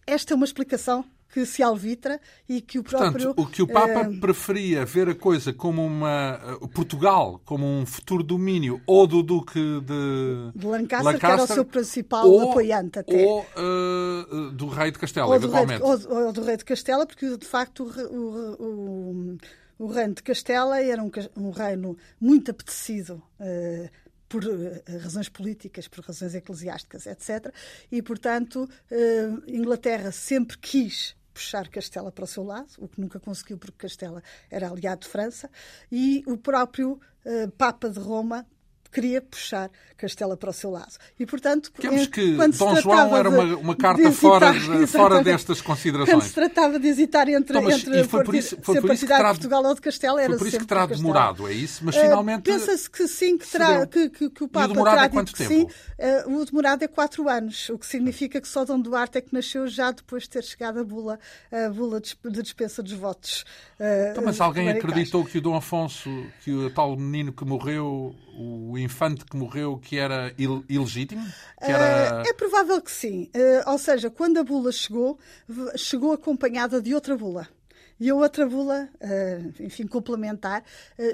esta 0.07 0.35
é 0.35 0.37
uma 0.37 0.45
explicação 0.45 1.05
que 1.35 1.45
se 1.45 1.65
alvitra 1.65 2.21
e 2.49 2.61
que 2.61 2.79
o 2.79 2.85
próprio... 2.85 3.35
Portanto, 3.35 3.43
o 3.43 3.51
que 3.51 3.61
o 3.61 3.67
Papa 3.67 4.09
uh... 4.09 4.21
preferia 4.21 4.85
ver 4.85 5.09
a 5.09 5.17
coisa 5.17 5.53
como 5.53 5.85
uma... 5.85 6.41
Uh, 6.63 6.69
Portugal 6.69 7.41
como 7.45 7.67
um 7.67 7.85
futuro 7.85 8.23
domínio 8.23 8.81
ou 8.87 9.05
do 9.05 9.21
Duque 9.21 9.59
de... 9.59 10.53
De 10.55 10.65
Lancaster, 10.65 11.05
Lancaster 11.05 11.19
que 11.19 11.27
era 11.27 11.43
o 11.43 11.47
seu 11.49 11.65
principal 11.65 12.31
ou, 12.31 12.51
apoiante 12.51 13.01
até. 13.01 13.27
Ou 13.27 13.41
uh, 13.41 14.53
do 14.53 14.69
Rei 14.69 14.93
de 14.93 14.99
Castela, 15.01 15.27
ou 15.27 15.35
eventualmente. 15.35 15.81
Do 15.81 15.97
rei 15.97 16.07
ou, 16.07 16.27
ou, 16.27 16.33
do 16.33 16.45
Rei 16.45 16.57
de 16.57 16.65
Castela, 16.65 17.05
porque 17.05 17.37
de 17.37 17.47
facto 17.47 17.83
o, 17.83 18.63
o, 18.63 19.39
o, 19.81 19.87
reino 19.89 20.15
de 20.15 20.23
Castela 20.23 20.81
era 20.81 21.03
um, 21.03 21.11
um 21.37 21.51
reino 21.51 21.97
muito 22.21 22.53
apetecido 22.53 23.21
por 24.29 24.45
razões 25.03 25.29
políticas, 25.29 25.89
por 25.89 26.05
razões 26.05 26.35
eclesiásticas, 26.35 27.07
etc. 27.07 27.53
E, 27.91 28.03
portanto, 28.03 28.69
Inglaterra 29.47 30.11
sempre 30.13 30.59
quis 30.59 31.17
puxar 31.35 31.69
Castela 31.69 32.13
para 32.13 32.25
o 32.25 32.29
seu 32.29 32.45
lado, 32.45 32.69
o 32.79 32.89
que 32.89 33.01
nunca 33.01 33.19
conseguiu 33.19 33.59
porque 33.59 33.79
Castela 33.79 34.23
era 34.49 34.71
aliado 34.71 35.01
de 35.01 35.09
França, 35.09 35.51
e 35.91 36.23
o 36.27 36.39
próprio 36.39 36.93
uh, 37.25 37.51
Papa 37.59 37.91
de 37.91 37.99
Roma 37.99 38.47
queria 38.95 39.21
puxar 39.21 39.71
Castela 39.97 40.37
para 40.37 40.51
o 40.51 40.53
seu 40.53 40.71
lado. 40.71 40.95
E, 41.19 41.27
portanto, 41.27 41.73
Temos 41.73 42.07
que 42.07 42.37
Dom 42.59 42.77
João 42.77 43.17
era 43.17 43.29
uma, 43.29 43.57
uma 43.57 43.77
carta 43.77 44.11
fora, 44.13 44.53
de, 44.53 44.87
fora 44.87 45.23
destas 45.23 45.61
considerações. 45.61 46.15
Quando 46.15 46.29
se 46.29 46.35
tratava 46.35 46.79
de 46.79 46.87
hesitar 46.89 47.29
entre, 47.29 47.57
então, 47.57 47.71
entre 47.71 48.05
foi 48.05 48.25
por 48.25 48.35
isso, 48.35 48.59
foi 48.61 48.81
por 48.81 48.93
isso 48.93 49.07
que 49.07 49.13
terá, 49.13 49.33
de 49.33 49.39
Portugal 49.39 49.65
ou 49.65 49.75
de 49.75 49.81
Castela, 49.81 50.21
era 50.21 50.31
Foi 50.31 50.39
por 50.39 50.49
isso 50.49 50.59
que 50.59 50.67
terá 50.67 50.87
demorado, 50.87 51.49
é 51.49 51.53
isso? 51.53 51.85
Mas 51.85 51.97
uh, 51.97 52.01
finalmente. 52.01 52.43
Pensa-se 52.43 52.91
que 52.91 53.09
sim, 53.09 53.39
que, 53.39 53.49
terá, 53.49 53.87
que, 53.87 54.11
que, 54.11 54.31
que, 54.31 54.45
o 54.45 54.49
Papa 54.49 54.67
e 54.67 54.71
o 54.71 54.73
demorado 54.75 54.95
terá 54.95 55.07
é 55.07 55.09
quanto 55.09 55.33
tempo? 55.33 55.49
sim. 55.49 55.63
Uh, 55.65 56.41
o 56.41 56.45
demorado 56.45 56.83
é 56.83 56.89
quatro 56.89 57.29
anos, 57.29 57.69
o 57.71 57.79
que 57.79 57.87
significa 57.87 58.41
que 58.41 58.49
só 58.49 58.65
Dom 58.65 58.81
Duarte 58.81 59.19
é 59.19 59.21
que 59.21 59.33
nasceu 59.33 59.67
já 59.67 59.91
depois 59.91 60.25
de 60.25 60.31
ter 60.31 60.45
chegado 60.45 60.81
a 60.81 60.85
bula, 60.85 61.19
a 61.51 61.71
bula 61.71 62.01
de 62.01 62.43
dispensa 62.43 62.83
dos 62.83 62.93
votos. 62.93 63.45
Uh, 63.79 64.11
então, 64.11 64.25
mas 64.25 64.41
alguém 64.41 64.69
acreditou 64.69 65.25
que 65.25 65.39
o 65.39 65.41
Dom 65.41 65.55
Afonso, 65.55 66.11
que 66.43 66.51
o 66.53 66.71
tal 66.71 66.97
menino 66.97 67.33
que 67.33 67.45
morreu, 67.45 68.15
o 68.37 68.77
infante 68.85 69.25
que 69.25 69.37
morreu, 69.37 69.79
que 69.79 69.99
era 69.99 70.33
il 70.39 70.63
ilegítimo? 70.69 71.25
Que 71.59 71.71
era... 71.71 72.23
É 72.27 72.33
provável 72.35 72.81
que 72.81 72.91
sim. 72.91 73.31
Uh, 73.35 73.71
ou 73.71 73.79
seja, 73.79 74.11
quando 74.11 74.39
a 74.39 74.45
bula 74.45 74.71
chegou, 74.71 75.19
chegou 75.77 76.13
acompanhada 76.13 76.81
de 76.81 76.95
outra 76.95 77.17
bula. 77.17 77.49
E 77.99 78.11
a 78.11 78.15
outra 78.15 78.45
bula, 78.45 78.89
enfim, 79.61 79.87
complementar, 79.87 80.65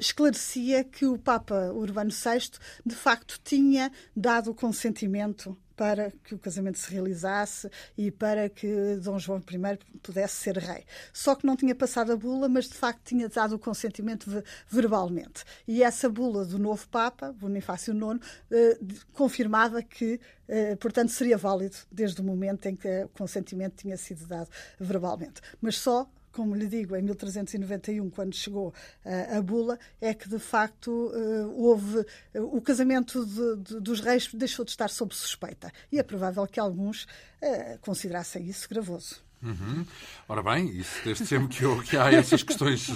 esclarecia 0.01 0.83
que 0.83 1.05
o 1.05 1.19
Papa 1.19 1.71
Urbano 1.75 2.11
VI, 2.11 2.59
de 2.85 2.95
facto, 2.95 3.39
tinha 3.45 3.93
dado 4.17 4.51
o 4.51 4.55
consentimento 4.55 5.55
para 5.81 6.13
que 6.23 6.35
o 6.35 6.39
casamento 6.39 6.79
se 6.79 6.93
realizasse 6.93 7.71
e 7.97 8.11
para 8.11 8.51
que 8.51 8.97
Dom 8.97 9.19
João 9.19 9.39
I 9.39 9.79
pudesse 10.03 10.35
ser 10.35 10.59
rei. 10.59 10.85
Só 11.11 11.35
que 11.35 11.47
não 11.47 11.57
tinha 11.57 11.75
passado 11.75 12.13
a 12.13 12.17
bula, 12.17 12.51
mas 12.51 12.69
de 12.69 12.75
facto 12.75 13.01
tinha 13.03 13.27
dado 13.31 13.55
o 13.55 13.59
consentimento 13.59 14.45
verbalmente. 14.69 15.43
E 15.67 15.83
essa 15.83 16.07
bula 16.07 16.45
do 16.45 16.59
novo 16.59 16.87
Papa, 16.91 17.33
Bonifácio 17.33 17.95
IX, 17.95 18.21
eh, 18.51 18.79
confirmava 19.15 19.83
que, 19.83 20.21
eh, 20.47 20.77
portanto, 20.77 21.13
seria 21.13 21.39
válido 21.39 21.79
desde 21.91 22.21
o 22.21 22.25
momento 22.25 22.67
em 22.67 22.77
que 22.77 23.05
o 23.05 23.09
consentimento 23.09 23.77
tinha 23.77 23.97
sido 23.97 24.27
dado 24.27 24.51
verbalmente. 24.79 25.41
Mas 25.63 25.79
só 25.79 26.07
como 26.33 26.55
lhe 26.55 26.67
digo, 26.67 26.97
em 26.97 27.03
1391, 27.03 28.11
quando 28.11 28.35
chegou 28.35 28.69
uh, 29.05 29.39
a 29.39 29.43
bula, 29.43 29.79
é 30.01 30.15
que 30.15 30.29
de 30.29 30.39
facto 30.39 30.91
uh, 30.91 31.55
houve 31.57 31.99
uh, 32.35 32.57
o 32.57 32.61
casamento 32.61 33.25
de, 33.25 33.57
de, 33.57 33.81
dos 33.81 34.01
reis 34.01 34.29
deixou 34.33 34.65
de 34.65 34.71
estar 34.71 34.89
sob 34.89 35.15
suspeita. 35.15 35.73
E 35.91 35.99
é 35.99 36.03
provável 36.03 36.47
que 36.47 36.61
alguns 36.61 37.07
considerassem 37.81 38.45
isso 38.45 38.69
gravoso. 38.69 39.23
Uhum. 39.43 39.87
Ora 40.29 40.43
bem, 40.43 40.69
isso 40.69 41.01
desde 41.03 41.25
sempre 41.25 41.49
que, 41.49 41.83
que 41.89 41.97
há 41.97 42.13
essas 42.13 42.43
questões 42.43 42.87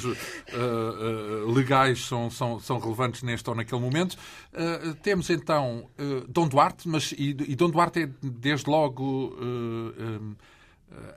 legais 1.55 2.05
são, 2.05 2.29
são, 2.29 2.61
são 2.61 2.79
relevantes 2.79 3.23
neste 3.23 3.49
ou 3.49 3.57
naquele 3.57 3.81
momento. 3.81 4.19
temos 5.03 5.31
então 5.31 5.89
Dom 6.29 6.47
Duarte, 6.47 6.87
mas 6.87 7.13
e, 7.13 7.31
e 7.31 7.57
Dom 7.57 7.71
Duarte 7.71 8.03
é 8.03 8.11
desde 8.23 8.69
logo 8.69 9.35
um, 9.41 10.37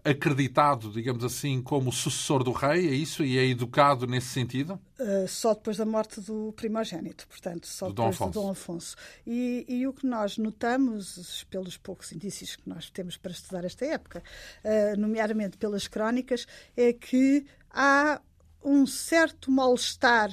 acreditado, 0.03 0.91
digamos 0.91 1.23
assim, 1.23 1.61
como 1.61 1.91
sucessor 1.91 2.43
do 2.43 2.51
rei, 2.51 2.87
é 2.87 2.93
isso? 2.93 3.23
E 3.23 3.37
é 3.37 3.45
educado 3.45 4.07
nesse 4.07 4.27
sentido? 4.27 4.79
Uh, 4.99 5.27
só 5.27 5.53
depois 5.53 5.77
da 5.77 5.85
morte 5.85 6.21
do 6.21 6.53
primogênito, 6.55 7.27
portanto, 7.27 7.67
só 7.67 7.87
do 7.87 7.93
depois 7.93 8.17
Dom 8.17 8.27
do 8.27 8.33
Dom 8.33 8.51
Afonso. 8.51 8.95
E, 9.25 9.65
e, 9.67 9.87
o 9.87 9.93
que 9.93 10.07
nós 10.07 10.37
notamos, 10.37 11.45
pelos 11.49 11.77
poucos 11.77 12.11
indícios 12.11 12.55
que 12.55 12.67
nós 12.67 12.89
temos 12.89 13.17
para 13.17 13.31
estudar 13.31 13.65
esta 13.65 13.85
época, 13.85 14.23
uh, 14.63 14.99
nomeadamente 14.99 15.57
pelas 15.57 15.87
crónicas, 15.87 16.47
é 16.75 16.93
que 16.93 17.45
há 17.69 18.21
um 18.63 18.85
certo 18.85 19.51
mal-estar 19.51 20.31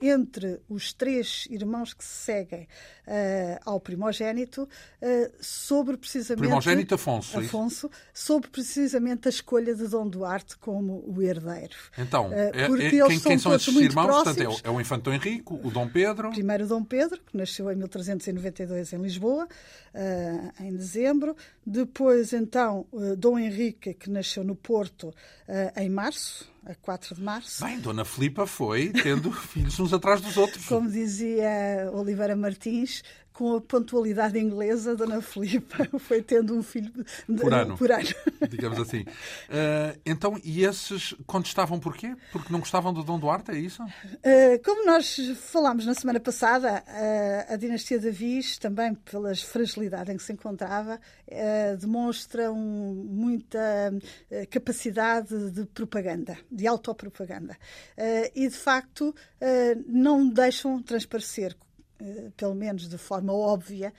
entre 0.00 0.60
os 0.68 0.92
três 0.92 1.46
irmãos 1.50 1.94
que 1.94 2.04
se 2.04 2.24
seguem 2.24 2.62
uh, 2.62 3.60
ao 3.64 3.80
primogênito 3.80 4.62
uh, 4.64 5.32
sobre 5.40 5.96
precisamente 5.96 6.46
primogênito 6.46 6.94
Afonso, 6.94 7.40
é 7.40 7.44
Afonso 7.44 7.90
sobre 8.12 8.50
precisamente 8.50 9.28
a 9.28 9.30
escolha 9.30 9.74
de 9.74 9.88
Dom 9.88 10.08
Duarte 10.08 10.56
como 10.58 11.04
o 11.06 11.22
herdeiro. 11.22 11.76
Então, 11.96 12.28
uh, 12.28 12.32
é, 12.32 12.90
quem, 12.90 13.20
quem 13.20 13.38
são 13.38 13.54
esses 13.54 13.74
irmãos? 13.74 14.06
Portanto, 14.06 14.40
é, 14.40 14.48
o, 14.48 14.56
é 14.64 14.70
o 14.70 14.80
Infante 14.80 15.10
Henrique, 15.10 15.52
o 15.52 15.70
Dom 15.70 15.88
Pedro. 15.88 16.30
Primeiro 16.30 16.66
Dom 16.66 16.84
Pedro, 16.84 17.20
que 17.24 17.36
nasceu 17.36 17.70
em 17.70 17.76
1392 17.76 18.92
em 18.92 18.98
Lisboa, 18.98 19.48
em 20.60 20.76
dezembro. 20.76 21.36
Depois, 21.64 22.32
então, 22.32 22.86
Dom 23.16 23.38
Henrique, 23.38 23.94
que 23.94 24.10
nasceu 24.10 24.44
no 24.44 24.54
Porto 24.54 25.14
em 25.76 25.88
março 25.88 26.46
a 26.66 26.74
4 26.74 27.14
de 27.14 27.22
março. 27.22 27.64
Bem, 27.64 27.78
Dona 27.78 28.04
Filipa 28.04 28.46
foi 28.46 28.88
tendo 28.90 29.30
filhos 29.32 29.78
uns 29.78 29.92
atrás 29.92 30.20
dos 30.20 30.36
outros. 30.36 30.66
Como 30.66 30.90
dizia 30.90 31.90
Oliveira 31.92 32.34
Martins, 32.34 33.02
com 33.36 33.56
a 33.56 33.60
pontualidade 33.60 34.38
inglesa, 34.38 34.96
Dona 34.96 35.20
Filipa 35.20 35.86
foi 36.00 36.22
tendo 36.22 36.56
um 36.56 36.62
filho 36.62 36.90
de, 37.28 37.42
por, 37.42 37.52
ano, 37.52 37.76
por 37.76 37.92
ano, 37.92 38.08
digamos 38.48 38.78
assim. 38.80 39.02
Uh, 39.02 40.00
então, 40.06 40.40
e 40.42 40.64
esses 40.64 41.14
contestavam 41.26 41.78
porquê? 41.78 42.16
Porque 42.32 42.50
não 42.50 42.60
gostavam 42.60 42.94
do 42.94 43.04
Dom 43.04 43.18
Duarte, 43.18 43.50
é 43.50 43.58
isso? 43.58 43.82
Uh, 43.82 44.62
como 44.64 44.86
nós 44.86 45.18
falámos 45.52 45.84
na 45.84 45.92
semana 45.92 46.18
passada, 46.18 46.82
uh, 46.82 47.52
a 47.52 47.56
dinastia 47.56 47.98
de 47.98 48.08
Avis, 48.08 48.56
também 48.56 48.94
pela 48.94 49.34
fragilidade 49.34 50.10
em 50.10 50.16
que 50.16 50.22
se 50.22 50.32
encontrava, 50.32 50.98
demonstra 51.78 52.50
um, 52.50 53.04
muita 53.08 53.92
capacidade 54.50 55.50
de 55.50 55.66
propaganda, 55.66 56.38
de 56.56 56.66
autopropaganda. 56.66 57.56
e, 58.34 58.48
de 58.48 58.56
facto, 58.56 59.14
não 59.86 60.28
deixam 60.28 60.82
transparecer 60.82 61.56
eh, 61.98 62.30
pelo 62.36 62.54
menos 62.54 62.88
de 62.88 62.98
forma 62.98 63.32
óbvia, 63.32 63.92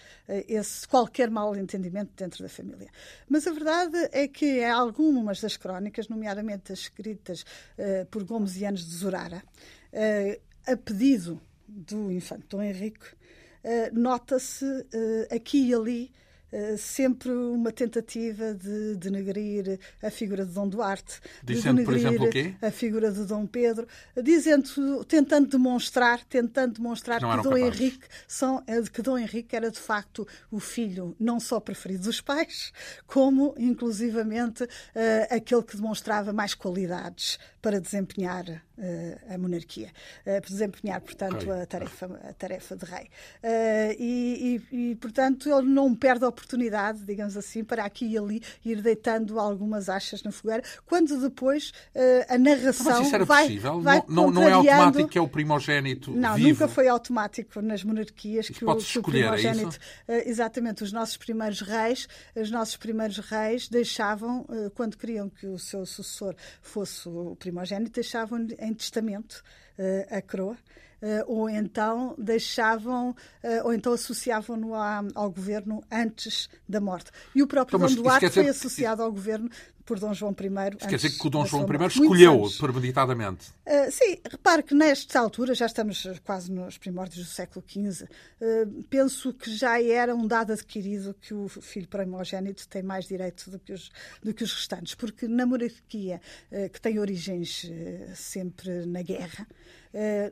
esse 0.48 0.88
qualquer 0.88 1.32
mal 1.32 1.56
entendimento 1.56 2.12
dentro 2.16 2.44
da 2.44 2.50
família. 2.50 2.90
Mas 3.28 3.48
a 3.48 3.52
verdade 3.52 3.98
é 4.12 4.28
que 4.28 4.60
em 4.60 4.70
algumas 4.70 5.42
das 5.42 5.58
crónicas, 5.58 6.08
nomeadamente 6.08 6.72
as 6.72 6.80
escritas 6.80 7.42
uh, 7.42 8.06
por 8.12 8.24
Gomesianos 8.24 8.86
de 8.86 8.96
Zorara, 8.96 9.44
uh, 9.94 10.72
a 10.72 10.78
pedido 10.78 11.42
do 11.68 12.12
infante 12.12 12.46
Dom 12.48 12.62
Henrique, 12.62 13.06
uh, 13.06 14.00
nota-se 14.00 14.66
aqui 15.32 15.70
e 15.70 15.74
ali 15.74 16.12
sempre 16.78 17.30
uma 17.32 17.72
tentativa 17.72 18.54
de 18.54 18.96
denegrir 18.96 19.80
a 20.02 20.10
figura 20.10 20.46
de 20.46 20.54
Dom 20.54 20.68
Duarte, 20.68 21.20
dizendo, 21.44 21.80
de 21.80 21.86
por 21.86 21.96
exemplo, 21.96 22.26
o 22.26 22.30
quê? 22.30 22.56
a 22.62 22.72
figura 22.72 23.12
de 23.12 23.26
Dom 23.26 23.46
Pedro, 23.46 23.88
dizendo, 24.22 25.04
tentando 25.06 25.48
demonstrar, 25.48 26.24
tentando 26.26 26.76
demonstrar 26.76 27.20
que, 27.20 27.26
que 27.26 27.44
Dom 27.44 27.58
Henrique 27.58 28.08
são, 28.28 28.64
eh, 28.68 28.82
que 28.92 29.02
Dom 29.02 29.18
Henrique 29.18 29.56
era 29.56 29.70
de 29.70 29.80
facto 29.80 30.28
o 30.52 30.60
filho 30.60 31.16
não 31.20 31.40
só 31.40 31.60
preferido 31.60 32.04
dos 32.04 32.22
pais, 32.22 32.72
como 33.06 33.54
inclusivamente 33.58 34.64
uh, 34.64 34.68
aquele 35.30 35.64
que 35.64 35.76
demonstrava 35.76 36.32
mais 36.32 36.54
qualidades 36.54 37.40
para 37.62 37.80
desempenhar 37.80 38.64
a 39.30 39.38
monarquia, 39.38 39.90
uh, 40.22 40.24
para 40.24 40.50
desempenhar, 40.50 41.02
portanto, 41.02 41.52
a, 41.52 41.66
tarefa, 41.66 42.06
a 42.30 42.34
tarefa 42.34 42.76
de 42.76 42.86
rei. 42.86 43.10
E, 44.00 44.62
e, 44.72 44.92
e, 44.92 44.96
portanto, 44.96 45.50
ele 45.50 45.68
não 45.68 45.96
perde 45.96 46.26
a 46.26 46.28
oportunidade, 46.28 47.04
digamos 47.04 47.36
assim, 47.36 47.64
para 47.64 47.84
aqui 47.84 48.06
e 48.06 48.18
ali 48.18 48.42
ir 48.64 48.82
deitando 48.82 49.40
algumas 49.40 49.90
achas 49.90 50.22
na 50.24 50.32
fogueira, 50.32 50.64
quando 50.86 51.20
depois 51.20 51.72
a 52.30 52.38
narração 52.38 53.00
Mas 53.00 53.08
isso 53.08 53.16
era 53.16 53.26
vai, 53.26 53.44
possível? 53.46 53.82
vai 53.82 54.04
não, 54.08 54.32
não 54.32 54.44
é 54.44 54.52
automático 54.52 55.10
que 55.10 55.18
é 55.18 55.22
o 55.22 55.28
primogênito 55.28 56.12
Não, 56.12 56.36
vivo. 56.36 56.50
nunca 56.50 56.68
foi 56.68 56.88
automático 56.88 57.62
nas 57.62 57.84
monarquias 57.84 58.50
que 58.50 58.64
o, 58.64 58.76
que 58.76 59.00
o, 59.00 59.04
primogênito... 59.04 59.78
É 60.08 60.30
exatamente, 60.30 60.84
os 60.84 60.92
nossos 60.92 61.18
primeiros 61.18 61.62
reis, 61.62 62.08
os 62.36 62.52
nossos 62.52 62.78
primeiros 62.78 63.18
reis 63.18 63.68
deixavam, 63.68 64.46
quando 64.76 64.98
queriam 64.98 65.30
que 65.30 65.48
o 65.48 65.58
seu 65.58 65.86
sucessor 65.86 66.36
fosse 66.62 67.08
o 67.08 67.36
primogênito, 67.36 67.92
deixavam 67.92 68.46
em 68.68 68.74
testamento 68.74 69.44
a 70.10 70.22
coroa. 70.22 70.54
uh, 70.54 70.87
ou 71.28 71.50
então 71.50 72.16
deixavam, 72.18 73.12
uh, 73.12 73.16
ou 73.66 73.74
então 73.74 73.94
associavam-no 73.94 74.74
ao 74.74 75.32
governo 75.32 75.84
antes 75.92 76.50
da 76.68 76.80
morte. 76.80 77.12
E 77.36 77.44
o 77.44 77.48
próprio 77.48 77.78
então, 77.78 77.90
Dom 77.90 78.02
Duarte 78.02 78.30
foi 78.30 78.50
associado 78.50 79.04
ao 79.04 79.12
governo 79.12 79.50
por 79.88 79.98
Dom 80.00 80.14
João 80.14 80.36
I. 80.38 80.78
Isso 80.78 80.90
quer 80.90 80.96
dizer 80.98 81.18
que 81.18 81.26
o 81.26 81.30
Dom 81.30 81.46
João 81.46 81.64
I 81.64 81.88
escolheu 81.88 82.46
premeditadamente? 82.60 83.48
Uh, 83.66 83.90
sim, 83.90 84.18
repare 84.30 84.62
que 84.62 84.76
nesta 84.76 85.18
altura, 85.18 85.56
já 85.56 85.66
estamos 85.66 86.06
quase 86.26 86.52
nos 86.52 86.78
primórdios 86.78 87.26
do 87.26 87.32
século 87.32 87.64
XV, 87.66 88.04
uh, 88.04 88.84
penso 88.90 89.34
que 89.34 89.50
já 89.50 89.82
era 89.82 90.14
um 90.14 90.28
dado 90.28 90.52
adquirido 90.52 91.16
que 91.22 91.34
o 91.34 91.48
filho 91.48 91.88
primogênito 91.88 92.68
tem 92.68 92.84
mais 92.84 93.08
direito 93.08 93.50
do 93.50 93.58
que 93.58 93.72
os, 93.72 93.90
do 94.22 94.34
que 94.34 94.44
os 94.44 94.54
restantes, 94.54 94.94
porque 94.94 95.26
na 95.26 95.46
monarquia, 95.46 96.20
uh, 96.52 96.70
que 96.70 96.82
tem 96.82 97.00
origens 97.00 97.72
sempre 98.14 98.86
na 98.86 99.02
guerra, 99.02 99.48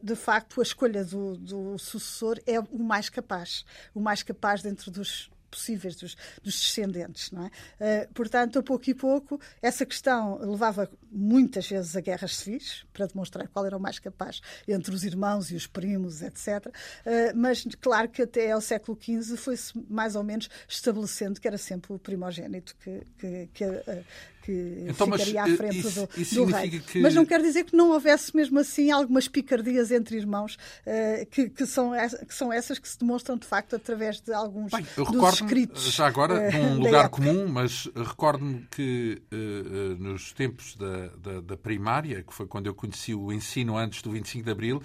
de 0.02 0.16
facto 0.16 0.60
a 0.60 0.64
escolha 0.64 1.04
do, 1.04 1.38
do 1.38 1.78
sucessor 1.78 2.40
é 2.46 2.60
o 2.60 2.80
mais 2.80 3.10
capaz, 3.10 3.66
o 3.94 4.00
mais 4.00 4.22
capaz 4.24 4.62
dentro 4.62 4.92
dos 4.92 5.30
possíveis 5.56 5.96
dos, 5.96 6.16
dos 6.44 6.60
descendentes. 6.60 7.32
Não 7.32 7.50
é? 7.80 8.08
portanto, 8.14 8.60
a 8.60 8.64
pouco 8.64 8.90
e 8.90 8.94
pouco, 8.94 9.40
essa 9.62 9.86
questão 9.86 10.38
levava 10.40 10.90
muitas 11.10 11.68
vezes 11.68 11.96
a 11.96 12.02
guerras 12.02 12.36
civis, 12.36 12.86
para 12.92 13.08
demonstrar 13.08 13.48
qual 13.48 13.66
era 13.66 13.78
o 13.78 13.80
mais 13.80 13.98
capaz 13.98 14.42
entre 14.68 14.94
os 14.94 15.04
irmãos 15.04 15.50
e 15.52 15.56
os 15.56 15.66
primos, 15.66 16.22
etc. 16.22 16.68
mas, 17.34 17.66
claro 17.80 18.10
que 18.10 18.22
até 18.22 18.52
ao 18.52 18.62
século 18.62 18.98
XV 19.02 19.38
foi-se 19.38 19.74
mais 19.90 20.16
ou 20.16 20.24
menos 20.24 20.50
estabelecendo 20.68 21.40
que 21.40 21.48
era 21.48 21.58
sempre 21.58 21.94
o 21.94 22.00
primogênito 22.00 22.76
que, 22.78 23.02
que, 23.18 23.50
que 23.54 23.66
que 24.46 24.86
então, 24.88 25.12
ficaria 25.12 25.44
à 25.44 25.50
eh, 25.50 25.56
frente 25.58 25.80
isso, 25.80 26.02
do, 26.02 26.22
isso 26.22 26.36
do 26.36 26.46
rei. 26.46 26.80
Que... 26.80 27.02
Mas 27.02 27.16
não 27.16 27.26
quer 27.26 27.42
dizer 27.42 27.64
que 27.64 27.76
não 27.76 27.90
houvesse 27.90 28.36
mesmo 28.36 28.60
assim 28.60 28.92
algumas 28.92 29.28
picardias 29.28 29.92
entre 29.92 30.18
irmãos 30.18 30.56
uh, 30.86 31.26
que, 31.32 31.50
que, 31.50 31.66
são, 31.66 31.94
que 32.28 32.34
são 32.34 32.54
essas 32.54 32.78
que 32.78 32.88
se 32.88 33.00
demonstram 33.00 33.38
de 33.38 33.48
facto 33.48 33.76
através 33.76 34.22
de 34.22 34.32
alguns 34.32 34.72
Bem, 34.72 34.86
eu 34.96 35.06
dos 35.06 35.34
escritos. 35.34 35.92
Já 35.92 36.06
agora, 36.06 36.48
uh, 36.48 36.52
de 36.52 36.58
um 36.58 36.78
lugar 36.78 37.10
comum, 37.10 37.48
mas 37.48 37.90
recordo-me 37.96 38.68
que 38.70 39.20
uh, 39.34 40.04
nos 40.04 40.32
tempos 40.32 40.76
da, 40.76 41.08
da, 41.18 41.42
da 41.42 41.58
primária, 41.58 42.22
que 42.22 42.34
foi 42.34 42.46
quando 42.46 42.68
eu 42.68 42.76
conheci 42.76 43.16
o 43.16 43.34
ensino 43.34 43.76
antes 43.76 44.04
do 44.04 44.12
25 44.12 44.46
de 44.46 44.52
Abril, 44.52 44.82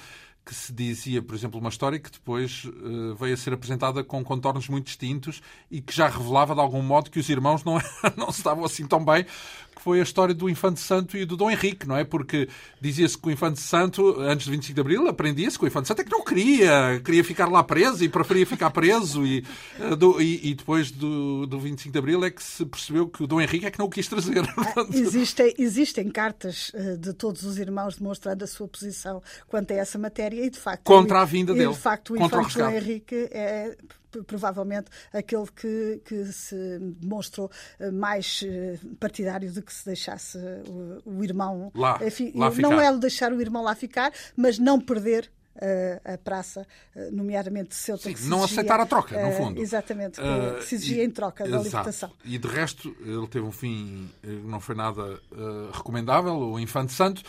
que 0.51 0.55
se 0.57 0.73
dizia, 0.73 1.23
por 1.23 1.37
exemplo, 1.37 1.61
uma 1.61 1.69
história 1.69 1.97
que 1.97 2.11
depois 2.11 2.65
uh, 2.65 3.15
veio 3.15 3.35
a 3.35 3.37
ser 3.37 3.53
apresentada 3.53 4.03
com 4.03 4.25
contornos 4.25 4.69
muito 4.69 4.87
distintos 4.87 5.41
e 5.71 5.81
que 5.81 5.95
já 5.95 6.09
revelava 6.09 6.57
de 6.57 6.61
algum 6.61 6.83
modo 6.83 7.09
que 7.09 7.21
os 7.21 7.29
irmãos 7.29 7.63
não, 7.63 7.75
não 8.19 8.33
se 8.33 8.41
estavam 8.41 8.65
assim 8.65 8.85
tão 8.85 9.05
bem 9.05 9.25
que 9.81 9.85
foi 9.85 10.01
a 10.01 10.03
história 10.03 10.35
do 10.35 10.49
Infante 10.49 10.79
Santo 10.79 11.17
e 11.17 11.25
do 11.25 11.37
Dom 11.37 11.51
Henrique, 11.51 11.89
não 11.89 11.97
é? 11.97 12.05
Porque 12.05 12.49
dizia-se 12.79 13.17
que 13.17 13.29
o 13.29 13.31
Infante 13.31 13.59
Santo, 13.59 14.21
antes 14.21 14.45
de 14.45 14.51
25 14.51 14.75
de 14.75 14.81
Abril, 14.81 15.09
aprendia-se 15.09 15.59
que 15.59 15.65
o 15.65 15.67
Infante 15.67 15.89
Santo 15.89 16.03
é 16.03 16.05
que 16.05 16.11
não 16.11 16.23
queria, 16.23 17.01
queria 17.03 17.25
ficar 17.25 17.49
lá 17.49 17.65
preso 17.65 18.05
e 18.05 18.09
preferia 18.09 18.47
ficar 18.47 18.71
preso. 18.71 19.25
E, 19.25 19.43
eh, 19.79 19.97
do, 19.97 20.21
e, 20.21 20.51
e, 20.51 20.55
depois 20.55 20.91
do, 20.91 21.47
do 21.47 21.59
25 21.59 21.91
de 21.91 21.99
Abril 21.99 22.23
é 22.25 22.31
que 22.31 22.43
se 22.43 22.67
percebeu 22.67 23.09
que 23.09 23.23
o 23.23 23.27
Dom 23.27 23.41
Henrique 23.41 23.65
é 23.65 23.71
que 23.71 23.79
não 23.79 23.87
o 23.87 23.91
quis 23.91 24.07
trazer. 24.07 24.45
Existem, 24.93 25.55
existem 25.59 26.09
cartas 26.11 26.71
eh, 26.75 26.97
de 26.97 27.15
todos 27.15 27.43
os 27.43 27.59
irmãos 27.59 27.97
demonstrando 27.97 28.45
a 28.45 28.47
sua 28.47 28.69
posição 28.69 29.23
quanto 29.49 29.73
a 29.73 29.77
essa 29.77 29.99
matéria 29.99 30.45
e, 30.45 30.51
de 30.51 30.59
facto. 30.59 30.85
Contra 30.85 31.23
a 31.23 31.25
vinda 31.25 31.55
dele. 31.55 31.73
De 31.73 31.79
facto, 31.79 32.13
o 32.13 32.17
Infante 32.17 32.59
Dom 32.59 32.71
Henrique 32.71 33.29
é 33.31 33.77
provavelmente 34.27 34.91
aquele 35.13 35.47
que, 35.55 36.01
que 36.05 36.25
se 36.27 36.79
demonstrou 36.99 37.51
eh, 37.79 37.91
mais 37.91 38.45
eh, 38.45 38.79
partidário 38.99 39.51
de 39.51 39.63
que 39.63 39.73
se 39.73 39.85
deixasse 39.85 40.39
o, 40.69 41.03
o 41.05 41.25
irmão. 41.25 41.71
Lá, 41.75 41.99
enfim, 42.03 42.33
lá 42.35 42.51
não 42.51 42.81
é 42.81 42.91
o 42.91 42.99
deixar 42.99 43.33
o 43.33 43.41
irmão 43.41 43.63
lá 43.63 43.75
ficar, 43.75 44.13
mas 44.37 44.59
não 44.59 44.81
perder 44.81 45.31
a, 46.05 46.17
praça, 46.17 46.67
eh, 46.95 47.11
nomeadamente 47.11 47.75
Ceuta. 47.75 48.05
Sim, 48.05 48.29
não 48.29 48.39
exigia, 48.39 48.45
aceitar 48.45 48.81
a 48.81 48.87
troca, 48.87 49.27
no 49.27 49.33
fundo. 49.33 49.61
Exatamente, 49.61 50.21
que 50.21 50.65
se 50.65 50.77
exigia 50.77 51.05
em 51.05 51.11
troca 51.11 51.47
da 51.47 51.59
libertação. 51.59 52.11
E 52.25 52.39
de 52.39 52.49
resto, 52.49 52.97
ele 53.01 53.27
teve 53.29 53.45
um 53.45 53.53
fim, 53.53 54.11
não 54.45 54.61
foi 54.61 54.75
nada 54.75 55.21
uh, 55.33 55.71
recomendável, 55.73 56.35
o 56.35 56.59
Infante 56.59 56.93
Santo, 56.93 57.23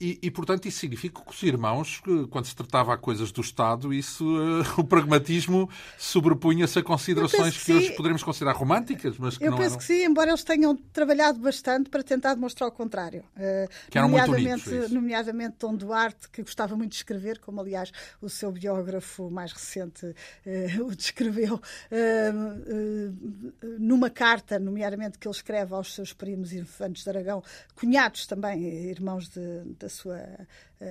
e, 0.00 0.16
e, 0.22 0.30
portanto, 0.30 0.66
isso 0.68 0.78
significa 0.78 1.20
que 1.20 1.30
os 1.30 1.42
irmãos, 1.42 2.00
quando 2.30 2.44
se 2.44 2.54
tratava 2.54 2.94
a 2.94 2.96
coisas 2.96 3.32
do 3.32 3.40
Estado, 3.40 3.92
isso, 3.92 4.24
uh, 4.24 4.62
o 4.78 4.84
pragmatismo 4.84 5.68
sobrepunha-se 5.98 6.78
a 6.78 6.82
considerações 6.84 7.58
que, 7.58 7.64
que 7.64 7.72
hoje 7.72 7.90
poderíamos 7.96 8.22
considerar 8.22 8.52
românticas, 8.52 9.18
mas 9.18 9.36
que 9.36 9.44
Eu 9.44 9.50
não 9.50 9.58
penso 9.58 9.70
eram... 9.70 9.78
que 9.78 9.84
sim, 9.84 10.04
embora 10.04 10.30
eles 10.30 10.44
tenham 10.44 10.76
trabalhado 10.92 11.40
bastante 11.40 11.90
para 11.90 12.04
tentar 12.04 12.34
demonstrar 12.34 12.68
o 12.68 12.72
contrário. 12.72 13.24
Uh, 13.36 13.68
que 13.90 13.98
eram 13.98 14.08
nomeadamente, 14.08 14.48
muito 14.48 14.70
unidos, 14.70 14.90
nomeadamente 14.92 15.56
Dom 15.58 15.74
Duarte, 15.74 16.28
que 16.28 16.42
gostava 16.42 16.76
muito 16.76 16.90
de 16.90 16.96
escrever, 16.98 17.40
como 17.40 17.60
aliás 17.60 17.90
o 18.22 18.28
seu 18.28 18.52
biógrafo 18.52 19.28
mais 19.30 19.52
recente 19.52 20.06
uh, 20.06 20.84
o 20.86 20.94
descreveu, 20.94 21.60
numa 23.78 24.10
carta, 24.10 24.60
nomeadamente 24.60 25.18
que 25.18 25.26
ele 25.26 25.34
escreve 25.34 25.74
aos 25.74 25.92
seus 25.92 26.12
primos 26.12 26.52
infantes 26.52 27.02
de 27.02 27.10
Aragão, 27.10 27.42
cunhados 27.74 28.26
também, 28.26 28.62
irmãos 28.90 29.28
de, 29.28 29.64
de 29.78 29.87
da 29.88 29.94
sua 29.94 30.20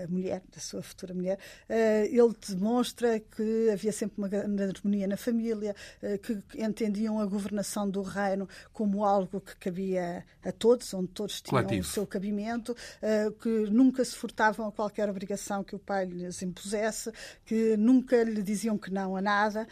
mulher, 0.09 0.41
da 0.53 0.59
sua 0.59 0.81
futura 0.81 1.13
mulher, 1.13 1.39
eh, 1.69 2.07
ele 2.11 2.33
demonstra 2.49 3.19
que 3.19 3.69
havia 3.71 3.91
sempre 3.91 4.17
uma 4.17 4.27
grande 4.27 4.63
harmonia 4.63 5.07
na 5.07 5.17
família, 5.17 5.75
eh, 6.01 6.17
que 6.17 6.41
entendiam 6.55 7.19
a 7.19 7.25
governação 7.25 7.89
do 7.89 8.01
reino 8.01 8.47
como 8.73 9.05
algo 9.05 9.39
que 9.39 9.55
cabia 9.55 10.25
a 10.43 10.51
todos, 10.51 10.93
onde 10.93 11.07
todos 11.09 11.41
tinham 11.41 11.63
Coletivo. 11.63 11.87
o 11.87 11.89
seu 11.89 12.05
cabimento, 12.05 12.75
eh, 13.01 13.31
que 13.41 13.49
nunca 13.69 14.03
se 14.03 14.15
furtavam 14.15 14.67
a 14.67 14.71
qualquer 14.71 15.09
obrigação 15.09 15.63
que 15.63 15.75
o 15.75 15.79
pai 15.79 16.05
lhes 16.05 16.41
impusesse, 16.41 17.11
que 17.45 17.77
nunca 17.77 18.23
lhe 18.23 18.41
diziam 18.41 18.77
que 18.77 18.91
não 18.91 19.15
a 19.15 19.21
nada 19.21 19.67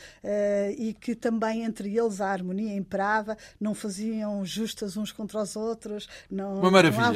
e 0.78 0.94
que 0.94 1.16
também 1.16 1.64
entre 1.64 1.98
eles 1.98 2.22
a 2.22 2.30
harmonia 2.30 2.76
imperava, 2.76 3.38
não 3.60 3.74
faziam 3.74 4.46
justas 4.46 4.98
uns 4.98 5.12
contra 5.12 5.42
os 5.42 5.56
outros, 5.56 6.08
não, 6.30 6.62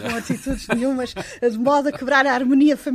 não 0.09 0.17
atitudes 0.17 0.67
nenhumas, 0.67 1.13
de 1.13 1.57
modo 1.57 1.89
a 1.89 1.91
quebrar 1.91 2.25
a 2.25 2.33
harmonia 2.33 2.75
familiar. 2.77 2.88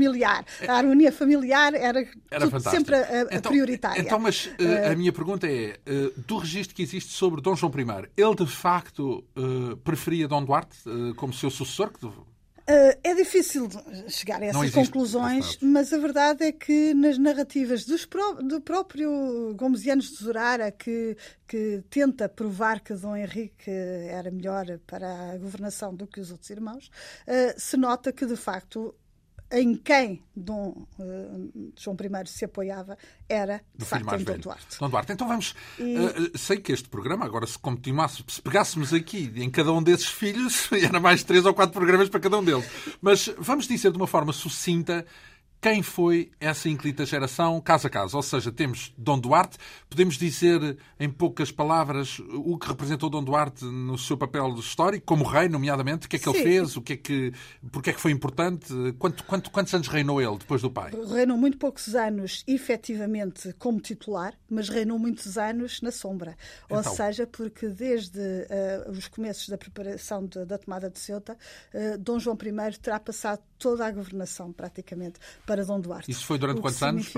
A 0.67 0.75
harmonia 0.75 1.13
familiar 1.13 1.75
era, 1.75 2.07
era 2.31 2.61
sempre 2.61 2.95
a, 2.95 3.23
a 3.31 3.37
então, 3.37 3.53
prioritária. 3.53 4.01
Então, 4.01 4.19
mas 4.19 4.47
uh, 4.47 4.93
a 4.93 4.95
minha 4.97 5.13
pergunta 5.13 5.47
é: 5.47 5.79
uh, 5.89 6.21
do 6.21 6.39
registro 6.39 6.75
que 6.75 6.83
existe 6.83 7.13
sobre 7.13 7.41
Dom 7.41 7.55
João 7.55 7.73
I, 7.77 8.11
ele 8.17 8.35
de 8.35 8.47
facto 8.47 9.25
uh, 9.37 9.77
preferia 9.79 10.29
Dom 10.29 10.45
Duarte 10.45 10.77
como 11.17 11.33
seu 11.33 11.51
sucessor? 11.51 11.93
É 12.67 13.15
difícil 13.15 13.69
chegar 14.09 14.41
a 14.43 14.47
essas 14.47 14.71
conclusões, 14.71 15.59
mas 15.61 15.93
a 15.93 15.99
verdade 15.99 16.45
é 16.45 16.53
que 16.53 16.95
nas 16.95 17.19
narrativas 17.19 17.85
pró 18.07 18.33
do 18.41 18.59
próprio 18.59 19.55
Gomes 19.55 19.87
Anos 19.87 20.11
de 20.11 20.25
Zorara, 20.25 20.73
que, 20.73 21.15
que 21.47 21.85
tenta 21.91 22.27
provar 22.27 22.81
que 22.81 22.95
Dom 22.95 23.15
Henrique 23.17 23.71
era 23.71 24.31
melhor 24.31 24.65
para 24.87 25.33
a 25.33 25.37
governação 25.37 25.95
do 25.95 26.07
que 26.07 26.19
os 26.21 26.31
outros 26.31 26.49
irmãos, 26.49 26.91
se 27.59 27.77
nota 27.77 28.11
que, 28.11 28.25
de 28.25 28.37
facto, 28.37 28.95
em 29.55 29.77
quem 29.77 30.23
Dom 30.35 30.87
uh, 30.99 31.73
João 31.77 31.97
I 32.01 32.29
se 32.29 32.45
apoiava 32.45 32.99
era, 33.29 33.63
de 33.75 33.85
facto, 33.85 34.15
em 34.15 34.25
Dom 34.25 34.39
Duarte. 34.39 34.79
Dom 34.81 34.91
Duarte. 34.91 35.13
Então 35.13 35.29
vamos... 35.29 35.55
E... 35.79 35.97
Uh, 35.97 36.37
sei 36.37 36.59
que 36.59 36.73
este 36.73 36.89
programa, 36.89 37.25
agora 37.25 37.47
se 37.47 37.59
continuássemos, 37.59 38.35
se 38.35 38.43
pegássemos 38.43 38.93
aqui 38.93 39.33
em 39.37 39.49
cada 39.49 39.73
um 39.73 39.83
desses 39.83 40.09
filhos, 40.09 40.69
era 40.75 40.99
mais 40.99 41.23
três 41.23 41.47
ou 41.47 41.55
quatro 41.55 41.73
programas 41.73 42.09
para 42.09 42.21
cada 42.21 42.39
um 42.39 42.45
deles. 42.45 42.69
Mas 43.01 43.33
vamos 43.39 43.69
dizer 43.69 43.93
de 43.93 43.97
uma 43.97 44.09
forma 44.09 44.33
sucinta 44.33 45.07
quem 45.65 45.83
foi 45.83 46.31
essa 46.39 46.69
inclita 46.69 47.07
geração, 47.07 47.59
caso 47.59 47.87
a 47.87 47.91
caso. 47.91 48.19
Ou 48.19 48.23
seja, 48.23 48.53
temos 48.53 48.93
Dom 48.99 49.19
Duarte, 49.19 49.57
podemos 49.89 50.19
dizer 50.19 50.77
em 51.01 51.09
poucas 51.09 51.51
palavras 51.51 52.19
o 52.19 52.59
que 52.59 52.69
representou 52.69 53.09
Dom 53.09 53.25
Duarte 53.25 53.65
no 53.65 53.97
seu 53.97 54.15
papel 54.15 54.55
histórico, 54.59 55.07
como 55.07 55.25
rei, 55.25 55.49
nomeadamente, 55.49 56.05
o 56.05 56.11
que 56.11 56.17
é 56.17 56.19
que 56.19 56.27
Sim. 56.27 56.37
ele 56.37 56.43
fez, 56.43 56.77
o 56.77 56.83
que 56.83 56.93
é 56.93 56.97
que, 56.99 57.33
porque 57.73 57.89
é 57.89 57.93
que 57.95 58.01
foi 58.01 58.13
importante, 58.13 58.75
quanto, 58.99 59.25
quanto, 59.25 59.51
quantos 59.51 59.73
anos 59.73 59.89
reinou 59.89 60.21
ele 60.21 60.37
depois 60.37 60.61
do 60.61 60.71
pai? 60.71 60.91
Reinou 61.11 61.39
muito 61.39 61.57
poucos 61.57 61.95
anos, 61.95 62.45
efetivamente, 62.47 63.55
como 63.55 63.81
titular, 63.81 64.35
mas 64.51 64.69
reinou 64.69 64.99
muitos 64.99 65.39
anos 65.39 65.81
na 65.81 65.91
sombra. 65.91 66.37
Ou 66.69 66.81
então. 66.81 66.95
seja, 66.95 67.27
porque 67.27 67.69
desde 67.69 68.21
uh, 68.21 68.91
os 68.91 69.09
começos 69.09 69.49
da 69.49 69.57
preparação 69.57 70.27
de, 70.27 70.45
da 70.45 70.59
tomada 70.59 70.91
de 70.91 70.99
Ceuta, 70.99 71.39
uh, 71.73 71.97
Dom 71.97 72.19
João 72.19 72.37
I 72.37 72.79
terá 72.79 73.01
passado 73.01 73.41
toda 73.59 73.87
a 73.87 73.91
governação, 73.91 74.53
praticamente, 74.53 75.19
para 75.47 75.54
Dom 75.63 75.81
Duarte. 75.81 76.11
Isso 76.11 76.25
foi 76.25 76.39
durante 76.39 76.61
quantos 76.61 76.83
anos? 76.83 77.13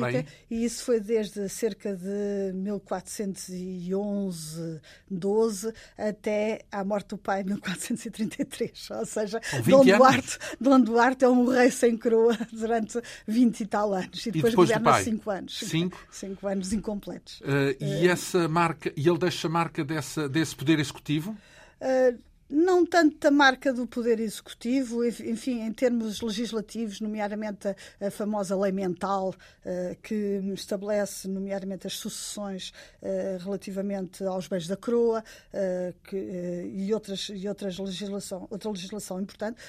E 0.50 0.64
isso 0.64 0.84
foi 0.84 1.00
desde 1.00 1.48
cerca 1.48 1.94
de 1.94 2.52
1411, 2.54 4.80
12, 5.10 5.72
até 5.96 6.64
à 6.70 6.84
morte 6.84 7.08
do 7.10 7.18
pai 7.18 7.42
em 7.42 7.44
1433. 7.44 8.90
Ou 8.90 9.06
seja, 9.06 9.40
Dom 9.66 9.84
Duarte, 9.84 10.38
Dom 10.60 10.80
Duarte 10.80 11.24
é 11.24 11.28
um 11.28 11.48
rei 11.48 11.70
sem 11.70 11.96
coroa 11.96 12.36
durante 12.52 13.00
20 13.26 13.60
e 13.60 13.66
tal 13.66 13.94
anos. 13.94 14.26
E 14.26 14.30
depois, 14.30 14.52
e 14.52 14.56
depois 14.56 14.70
governa 14.70 15.02
5 15.02 15.30
anos. 15.30 15.58
5? 15.60 16.06
5 16.10 16.48
anos 16.48 16.72
incompletos. 16.72 17.40
Uh, 17.40 17.76
e 17.80 18.06
uh, 18.06 18.10
essa 18.10 18.48
marca, 18.48 18.92
e 18.96 19.08
ele 19.08 19.18
deixa 19.18 19.48
a 19.48 19.50
marca 19.50 19.84
dessa, 19.84 20.28
desse 20.28 20.56
poder 20.56 20.78
executivo? 20.78 21.36
Uh, 21.80 22.18
não 22.48 22.86
tanto 22.86 23.18
da 23.18 23.30
marca 23.30 23.72
do 23.72 23.86
Poder 23.86 24.20
Executivo, 24.20 25.04
enfim, 25.04 25.62
em 25.62 25.72
termos 25.72 26.20
legislativos, 26.20 27.00
nomeadamente 27.00 27.68
a, 27.68 27.76
a 28.00 28.10
famosa 28.10 28.56
lei 28.56 28.72
mental, 28.72 29.30
uh, 29.30 29.96
que 30.02 30.40
estabelece, 30.54 31.28
nomeadamente, 31.28 31.86
as 31.86 31.94
sucessões 31.94 32.72
uh, 33.02 33.42
relativamente 33.42 34.24
aos 34.24 34.46
bens 34.48 34.66
da 34.66 34.76
coroa 34.76 35.22
uh, 35.52 35.94
que, 36.04 36.16
e, 36.16 36.94
outras, 36.94 37.28
e 37.34 37.48
outras 37.48 37.78
legislação, 37.78 38.46
outra 38.50 38.70
legislação 38.70 39.20
importante, 39.20 39.60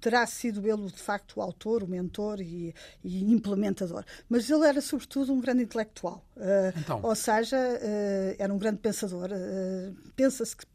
terá 0.00 0.26
sido 0.26 0.66
ele, 0.66 0.86
de 0.90 1.00
facto, 1.00 1.36
o 1.36 1.42
autor, 1.42 1.82
o 1.82 1.88
mentor 1.88 2.40
e, 2.40 2.74
e 3.04 3.24
implementador. 3.24 4.04
Mas 4.28 4.48
ele 4.50 4.66
era, 4.66 4.80
sobretudo, 4.80 5.32
um 5.32 5.40
grande 5.40 5.62
intelectual. 5.62 6.25
Então. 6.76 7.00
Ou 7.02 7.14
seja, 7.14 7.56
era 8.38 8.52
um 8.52 8.58
grande 8.58 8.78
pensador. 8.78 9.30
Pensa-se 10.14 10.56
que 10.56 10.66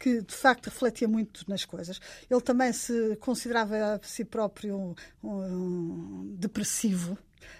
que 0.00 0.22
de 0.22 0.34
facto 0.34 0.64
refletia 0.64 1.06
muito 1.06 1.44
nas 1.46 1.66
coisas. 1.66 2.00
Ele 2.28 2.40
também 2.40 2.72
se 2.72 3.16
considerava 3.16 3.76
a 3.76 4.00
si 4.02 4.24
próprio 4.24 4.74
um, 4.74 4.94
um 5.22 6.34
depressivo, 6.38 7.18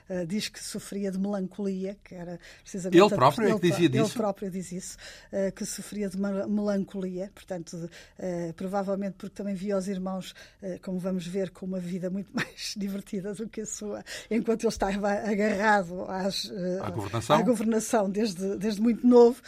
Uh, 0.09 0.27
diz 0.27 0.49
que 0.49 0.63
sofria 0.63 1.11
de 1.11 1.19
melancolia, 1.19 1.97
que 2.03 2.15
era 2.15 2.39
precisamente. 2.63 3.01
Ele 3.01 3.09
próprio 3.15 3.49
é 3.49 3.55
que 3.55 3.61
dizia 3.61 3.85
ele, 3.85 3.89
disso? 3.89 4.13
Ele 4.13 4.15
próprio 4.15 4.51
diz 4.51 4.73
isso, 4.73 4.97
uh, 5.33 5.53
que 5.53 5.65
sofria 5.65 6.09
de 6.09 6.19
melancolia, 6.19 7.31
portanto, 7.35 7.75
uh, 7.75 8.53
provavelmente 8.55 9.15
porque 9.19 9.35
também 9.35 9.55
via 9.55 9.77
os 9.77 9.89
irmãos, 9.89 10.35
como 10.83 10.99
vamos 10.99 11.27
ver, 11.27 11.51
com 11.51 11.67
uma 11.67 11.79
vida 11.79 12.11
muito 12.11 12.31
mais 12.35 12.75
divertida 12.77 13.35
do 13.35 13.49
que 13.49 13.63
a 13.63 13.67
sua, 13.67 14.05
enquanto 14.31 14.63
ele 14.63 14.69
estava 14.69 15.11
agarrado 15.11 16.05
às, 16.09 16.51
à 16.83 16.91
governação, 16.91 17.37
à 17.37 17.43
governação 17.43 18.11
desde, 18.11 18.57
desde 18.57 18.81
muito 18.81 19.07
novo 19.07 19.41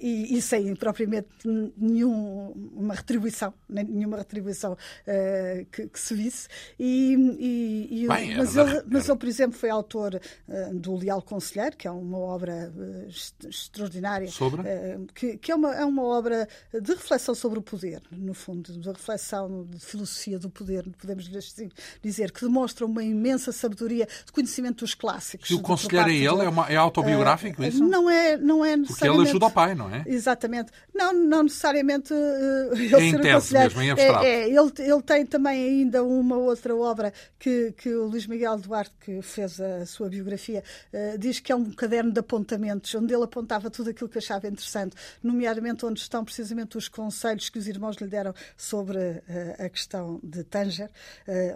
e, 0.00 0.36
e, 0.36 0.42
sem 0.42 0.74
propriamente 0.74 1.28
nenhuma 1.76 2.94
retribuição, 2.94 3.52
nenhuma 3.68 4.16
retribuição 4.18 4.76
que, 5.70 5.88
que, 5.88 6.00
se 6.00 6.14
visse. 6.14 6.48
E, 6.78 7.14
e, 7.38 8.04
e 8.04 8.08
Bem, 8.08 8.36
mas, 8.36 8.56
ele, 8.56 8.82
mas 8.86 9.08
ele, 9.08 9.18
por 9.18 9.28
exemplo, 9.28 9.51
foi 9.52 9.70
autor 9.70 10.20
uh, 10.48 10.74
do 10.74 10.96
Leal 10.96 11.22
Conselheiro, 11.22 11.76
que 11.76 11.86
é 11.86 11.90
uma 11.90 12.18
obra 12.18 12.72
uh, 12.74 13.48
extraordinária. 13.48 14.28
Sobre? 14.28 14.62
Uh, 14.62 15.06
que, 15.14 15.36
que 15.38 15.52
é, 15.52 15.54
uma, 15.54 15.74
é 15.74 15.84
uma 15.84 16.02
obra 16.02 16.48
de 16.72 16.92
reflexão 16.92 17.34
sobre 17.34 17.58
o 17.58 17.62
poder, 17.62 18.02
no 18.10 18.34
fundo, 18.34 18.72
de 18.72 18.88
reflexão 18.88 19.66
de 19.68 19.78
filosofia 19.80 20.38
do 20.38 20.50
poder, 20.50 20.88
podemos 20.98 21.30
assim 21.36 21.68
dizer, 22.02 22.30
que 22.30 22.40
demonstra 22.40 22.86
uma 22.86 23.02
imensa 23.02 23.52
sabedoria 23.52 24.06
de 24.24 24.32
conhecimento 24.32 24.84
dos 24.84 24.94
clássicos. 24.94 25.50
E 25.50 25.54
o 25.54 25.60
Conselheiro 25.60 26.08
é 26.08 26.14
ele? 26.14 26.44
É, 26.44 26.48
uma, 26.48 26.66
é 26.68 26.76
autobiográfico 26.76 27.62
isso? 27.62 27.82
Não 27.84 28.08
é, 28.08 28.36
não 28.36 28.64
é 28.64 28.76
necessariamente. 28.76 28.86
Porque 28.86 29.08
ele 29.08 29.28
ajuda 29.28 29.46
o 29.46 29.50
pai, 29.50 29.74
não 29.74 29.94
é? 29.94 30.04
Exatamente. 30.06 30.72
Não, 30.94 31.12
não 31.12 31.42
necessariamente 31.44 32.12
ele 32.12 33.28
é 33.28 33.40
ser 33.40 33.56
o 33.56 33.60
mesmo, 33.60 33.82
em 33.82 33.90
abstrato. 33.90 34.24
É, 34.24 34.28
é, 34.28 34.48
ele, 34.48 34.72
ele 34.78 35.02
tem 35.02 35.26
também 35.26 35.64
ainda 35.64 36.02
uma 36.02 36.36
outra 36.36 36.74
obra 36.74 37.12
que, 37.38 37.72
que 37.76 37.88
o 37.94 38.06
Luís 38.06 38.26
Miguel 38.26 38.58
Duarte, 38.58 38.92
que 39.00 39.20
fez 39.22 39.41
a 39.44 39.86
sua 39.86 40.08
biografia, 40.08 40.62
uh, 40.92 41.18
diz 41.18 41.40
que 41.40 41.52
é 41.52 41.56
um 41.56 41.70
caderno 41.70 42.12
de 42.12 42.20
apontamentos, 42.20 42.94
onde 42.94 43.14
ele 43.14 43.24
apontava 43.24 43.70
tudo 43.70 43.90
aquilo 43.90 44.08
que 44.08 44.18
achava 44.18 44.46
interessante, 44.46 44.96
nomeadamente 45.22 45.84
onde 45.84 46.00
estão 46.00 46.24
precisamente 46.24 46.76
os 46.76 46.88
conselhos 46.88 47.48
que 47.48 47.58
os 47.58 47.66
irmãos 47.66 47.96
lhe 47.96 48.06
deram 48.06 48.34
sobre 48.56 48.98
uh, 48.98 49.64
a 49.64 49.68
questão 49.68 50.20
de 50.22 50.44
Tanger, 50.44 50.90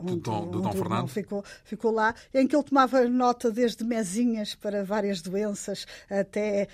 onde, 0.03 0.13
do 0.13 0.17
Dom, 0.17 0.51
do 0.51 0.63
onde 0.63 0.77
Fernando. 0.77 1.09
Ficou, 1.09 1.45
ficou 1.65 1.91
lá, 1.91 2.15
em 2.33 2.47
que 2.47 2.55
ele 2.55 2.65
tomava 2.65 3.05
nota 3.09 3.51
desde 3.51 3.85
mesinhas 3.85 4.55
para 4.55 4.85
várias 4.85 5.21
doenças 5.21 5.87
até 6.11 6.69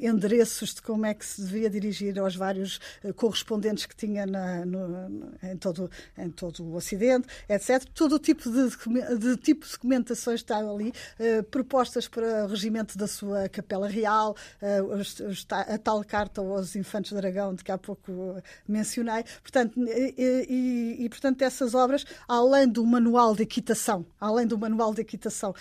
endereços 0.00 0.74
de 0.74 0.82
como 0.82 1.06
é 1.06 1.14
que 1.14 1.24
se 1.24 1.42
devia 1.42 1.70
dirigir 1.70 2.18
aos 2.18 2.34
vários 2.36 2.80
correspondentes 3.16 3.86
que 3.86 3.96
tinha 3.96 4.26
na, 4.26 4.64
no, 4.64 5.32
em, 5.42 5.56
todo, 5.56 5.90
em 6.16 6.30
todo 6.30 6.64
o 6.64 6.74
Ocidente, 6.74 7.26
etc. 7.48 7.84
Todo 7.94 8.16
o 8.16 8.18
tipo 8.18 8.50
de, 8.50 9.18
de 9.18 9.36
tipo 9.36 9.66
de 9.66 9.78
estavam 10.14 10.74
ali, 10.74 10.92
uh, 11.18 11.42
propostas 11.44 12.08
para 12.08 12.44
o 12.44 12.48
regimento 12.48 12.96
da 12.96 13.06
sua 13.06 13.48
capela 13.48 13.88
real, 13.88 14.36
uh, 14.62 14.94
os, 14.94 15.20
os, 15.20 15.46
a 15.50 15.78
tal 15.78 16.02
carta 16.04 16.40
aos 16.40 16.76
infantes 16.76 17.12
de 17.12 17.18
Aragão, 17.18 17.54
de 17.54 17.64
que 17.64 17.72
há 17.72 17.78
pouco 17.78 18.40
mencionei. 18.66 19.24
Portanto, 19.42 19.78
e, 19.86 20.14
e, 20.48 21.04
e, 21.04 21.08
portanto, 21.08 21.42
essas 21.42 21.74
obras, 21.74 22.04
além 22.26 22.68
do 22.68 22.84
manual 22.84 23.34
de 23.34 23.42
equitação, 23.42 24.04
além 24.20 24.46
do 24.46 24.58
manual 24.58 24.94
de 24.94 25.00
equitação, 25.00 25.54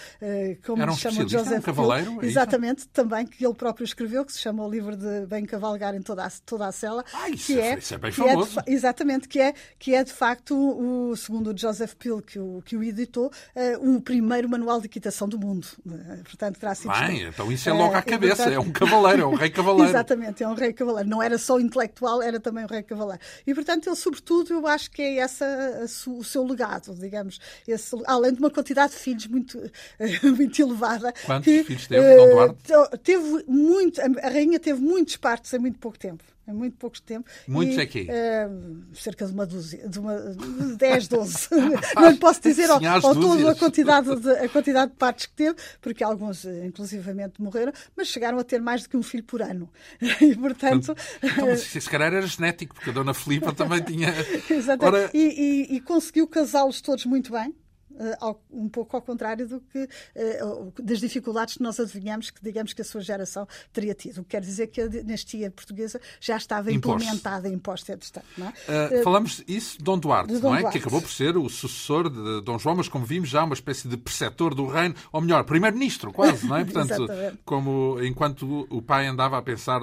como 0.65 0.81
Era 0.81 0.91
um 0.91 0.95
se 0.95 1.01
chama 1.01 1.27
Joseph 1.27 1.59
um 1.59 1.61
cavaleiro, 1.61 2.19
é 2.21 2.25
exatamente, 2.25 2.87
também, 2.89 3.25
que 3.25 3.45
ele 3.45 3.53
próprio 3.53 3.83
escreveu, 3.83 4.25
que 4.25 4.33
se 4.33 4.39
chama 4.39 4.65
o 4.65 4.69
livro 4.69 4.95
de 4.95 5.25
Bem 5.25 5.45
Cavalgar 5.45 5.95
em 5.95 6.01
toda 6.01 6.25
a, 6.25 6.29
toda 6.45 6.67
a 6.67 6.71
cela. 6.71 7.03
Ah, 7.13 7.29
isso, 7.29 7.47
que 7.47 7.59
é, 7.59 7.77
isso 7.77 7.93
é 7.93 7.97
bem 7.97 8.11
famoso. 8.11 8.59
É 8.59 8.63
de, 8.63 8.71
exatamente, 8.71 9.27
que 9.27 9.39
é, 9.39 9.53
que 9.77 9.93
é 9.93 10.03
de 10.03 10.13
facto, 10.13 10.55
o, 10.55 11.15
segundo 11.15 11.51
o 11.51 11.57
Joseph 11.57 11.95
Peel, 11.95 12.21
que 12.21 12.39
o, 12.39 12.61
que 12.63 12.77
o 12.77 12.83
editou, 12.83 13.27
uh, 13.27 13.95
o 13.95 14.01
primeiro 14.01 14.38
manual 14.47 14.79
de 14.79 14.85
equitação 14.85 15.27
do 15.27 15.39
mundo. 15.39 15.67
Uh, 15.85 16.23
portanto, 16.23 16.59
terá 16.59 16.75
sido. 16.75 16.93
Bem, 16.93 17.23
então 17.23 17.51
isso 17.51 17.67
é 17.67 17.73
logo 17.73 17.95
à 17.95 18.01
cabeça, 18.01 18.35
portanto... 18.35 18.53
é 18.53 18.59
um 18.59 18.71
cavaleiro, 18.71 19.23
é 19.23 19.25
um 19.25 19.33
rei 19.33 19.49
cavaleiro. 19.51 19.89
Exatamente, 19.89 20.43
é 20.43 20.47
um 20.47 20.53
rei 20.53 20.71
cavaleiro. 20.71 21.09
Não 21.09 21.21
era 21.21 21.37
só 21.37 21.59
intelectual, 21.59 22.21
era 22.21 22.39
também 22.39 22.63
um 22.63 22.67
rei 22.67 22.83
cavaleiro. 22.83 23.21
E, 23.45 23.53
portanto, 23.53 23.87
ele, 23.87 23.95
sobretudo, 23.95 24.53
eu 24.53 24.67
acho 24.67 24.91
que 24.91 25.01
é 25.01 25.17
essa 25.17 25.85
o 26.07 26.23
seu 26.23 26.45
legado, 26.45 26.93
digamos. 26.95 27.39
Esse, 27.67 27.95
além 28.05 28.33
de 28.33 28.39
uma 28.39 28.49
quantidade 28.49 28.93
de 28.93 28.99
filhos 28.99 29.27
muito, 29.27 29.59
muito 30.23 30.61
elevada. 30.61 31.13
Quantos 31.25 31.45
que, 31.45 31.63
filhos 31.63 31.87
teve, 31.87 32.15
Dom 32.15 32.29
Duarte? 32.29 32.99
Teve 33.03 33.43
muito, 33.47 33.99
a 33.99 34.29
rainha 34.29 34.59
teve 34.59 34.79
muitos 34.79 35.17
partos 35.17 35.51
em 35.53 35.59
muito 35.59 35.79
pouco 35.79 35.97
tempo 35.97 36.23
em 36.49 36.53
muito 36.53 36.77
pouco 36.77 37.01
tempo. 37.01 37.29
Muitos 37.47 37.77
e, 37.77 37.81
aqui? 37.81 38.07
Uh, 38.09 38.95
cerca 38.95 39.25
de 39.25 39.33
uma 39.33 39.45
dúzia, 39.45 39.87
de 39.87 39.99
uma, 39.99 40.17
de 40.17 40.75
10, 40.75 41.07
12. 41.07 41.47
não 41.95 42.09
lhe 42.09 42.17
posso 42.17 42.41
dizer 42.41 42.69
ao, 42.69 42.83
ao 42.83 43.13
todo 43.13 43.47
a 43.47 43.55
quantidade, 43.55 44.15
de, 44.15 44.31
a 44.31 44.49
quantidade 44.49 44.91
de 44.91 44.97
partes 44.97 45.25
que 45.27 45.33
teve, 45.33 45.55
porque 45.81 46.03
alguns, 46.03 46.45
inclusivamente, 46.45 47.41
morreram, 47.41 47.71
mas 47.95 48.07
chegaram 48.07 48.39
a 48.39 48.43
ter 48.43 48.61
mais 48.61 48.83
do 48.83 48.89
que 48.89 48.97
um 48.97 49.03
filho 49.03 49.23
por 49.23 49.41
ano. 49.41 49.69
E, 50.19 50.35
portanto. 50.35 50.95
Então, 51.23 51.55
se, 51.55 51.79
se 51.79 51.89
calhar 51.89 52.13
era 52.13 52.25
genético, 52.25 52.75
porque 52.75 52.89
a 52.89 52.93
Dona 52.93 53.13
Filipa 53.13 53.53
também 53.53 53.81
tinha. 53.81 54.13
Exatamente. 54.49 54.83
Ora... 54.83 55.09
E, 55.13 55.67
e, 55.71 55.75
e 55.75 55.81
conseguiu 55.81 56.27
casá-los 56.27 56.81
todos 56.81 57.05
muito 57.05 57.31
bem. 57.31 57.55
Uh, 57.99 58.37
um 58.49 58.69
pouco 58.69 58.95
ao 58.95 59.01
contrário 59.01 59.45
do 59.45 59.59
que 59.59 59.83
uh, 59.83 60.73
das 60.81 60.99
dificuldades 60.99 61.55
que 61.57 61.63
nós 61.63 61.79
adivinhamos 61.81 62.29
que 62.29 62.41
digamos 62.41 62.71
que 62.71 62.81
a 62.81 62.85
sua 62.85 63.01
geração 63.01 63.45
teria 63.73 63.93
tido. 63.93 64.21
O 64.21 64.23
que 64.23 64.29
quer 64.29 64.41
dizer 64.41 64.67
que 64.67 64.81
a 64.81 64.87
dinastia 64.87 65.51
portuguesa 65.51 65.99
já 66.19 66.37
estava 66.37 66.71
implementada, 66.71 67.49
imposta, 67.49 67.93
etc. 67.93 68.23
É? 68.67 68.99
Uh, 68.99 69.03
falamos 69.03 69.43
isso 69.47 69.77
de 69.77 69.83
Dom 69.83 69.97
Duarte, 69.97 70.33
de 70.33 70.39
Dom 70.39 70.49
não 70.49 70.55
é? 70.55 70.61
Duarte. 70.61 70.77
Que 70.77 70.81
acabou 70.81 71.01
por 71.01 71.11
ser 71.11 71.35
o 71.35 71.49
sucessor 71.49 72.09
de 72.09 72.41
Dom 72.41 72.57
João, 72.57 72.77
mas 72.77 72.87
como 72.87 73.05
vimos 73.05 73.27
já 73.27 73.43
uma 73.43 73.53
espécie 73.53 73.87
de 73.87 73.97
preceptor 73.97 74.55
do 74.55 74.65
reino, 74.65 74.95
ou 75.11 75.19
melhor, 75.19 75.43
primeiro-ministro 75.43 76.13
quase, 76.13 76.47
não 76.47 76.55
é? 76.55 76.63
Portanto, 76.69 77.05
como 77.43 78.01
enquanto 78.01 78.65
o 78.69 78.81
pai 78.81 79.07
andava 79.07 79.37
a 79.37 79.41
pensar 79.41 79.81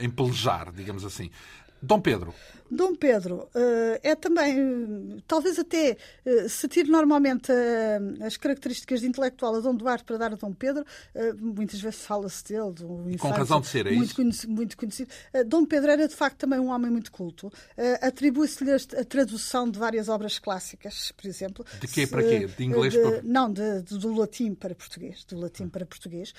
em 0.00 0.10
pelejar, 0.10 0.72
digamos 0.72 1.04
assim. 1.04 1.30
Dom 1.80 2.00
Pedro. 2.00 2.32
Dom 2.72 2.94
Pedro 2.94 3.50
uh, 3.54 4.00
é 4.02 4.14
também, 4.14 5.22
talvez 5.28 5.58
até 5.58 5.98
uh, 6.24 6.48
se 6.48 6.66
tire 6.68 6.90
normalmente 6.90 7.52
uh, 7.52 8.24
as 8.24 8.38
características 8.38 9.02
de 9.02 9.06
intelectual 9.06 9.56
a 9.56 9.60
Dom 9.60 9.74
Duarte 9.74 10.04
para 10.04 10.16
dar 10.16 10.32
a 10.32 10.36
Dom 10.36 10.54
Pedro, 10.54 10.84
muitas 11.38 11.80
vezes 11.80 12.00
fala-se 12.00 12.44
dele. 12.44 12.72
Do 12.72 13.18
Com 13.18 13.28
razão 13.28 13.60
de 13.60 13.66
ser, 13.66 13.86
é 13.86 13.90
muito 13.90 14.04
isso? 14.04 14.16
Conhecido, 14.16 14.52
muito 14.52 14.76
conhecido. 14.76 15.10
Dom 15.46 15.66
Pedro 15.66 15.90
era 15.90 16.08
de 16.08 16.14
facto 16.14 16.38
também 16.38 16.58
um 16.58 16.68
homem 16.68 16.90
muito 16.90 17.12
culto. 17.12 17.52
Atribui-se-lhe 18.00 18.72
a 18.72 19.04
tradução 19.04 19.68
de 19.70 19.78
várias 19.78 20.08
obras 20.08 20.38
clássicas, 20.38 21.12
por 21.12 21.26
exemplo. 21.26 21.64
De 21.80 21.88
quê 21.88 22.06
para 22.06 22.22
quê? 22.22 22.46
De 22.46 22.64
inglês 22.64 22.94
de, 22.94 23.00
para... 23.00 23.22
Não, 23.22 23.52
de, 23.52 23.82
de, 23.82 23.98
do 23.98 24.14
latim 24.14 24.54
para 24.54 24.74
português. 24.74 25.24
Do 25.24 25.38
latim 25.38 25.68
para 25.68 25.84
português. 25.84 26.32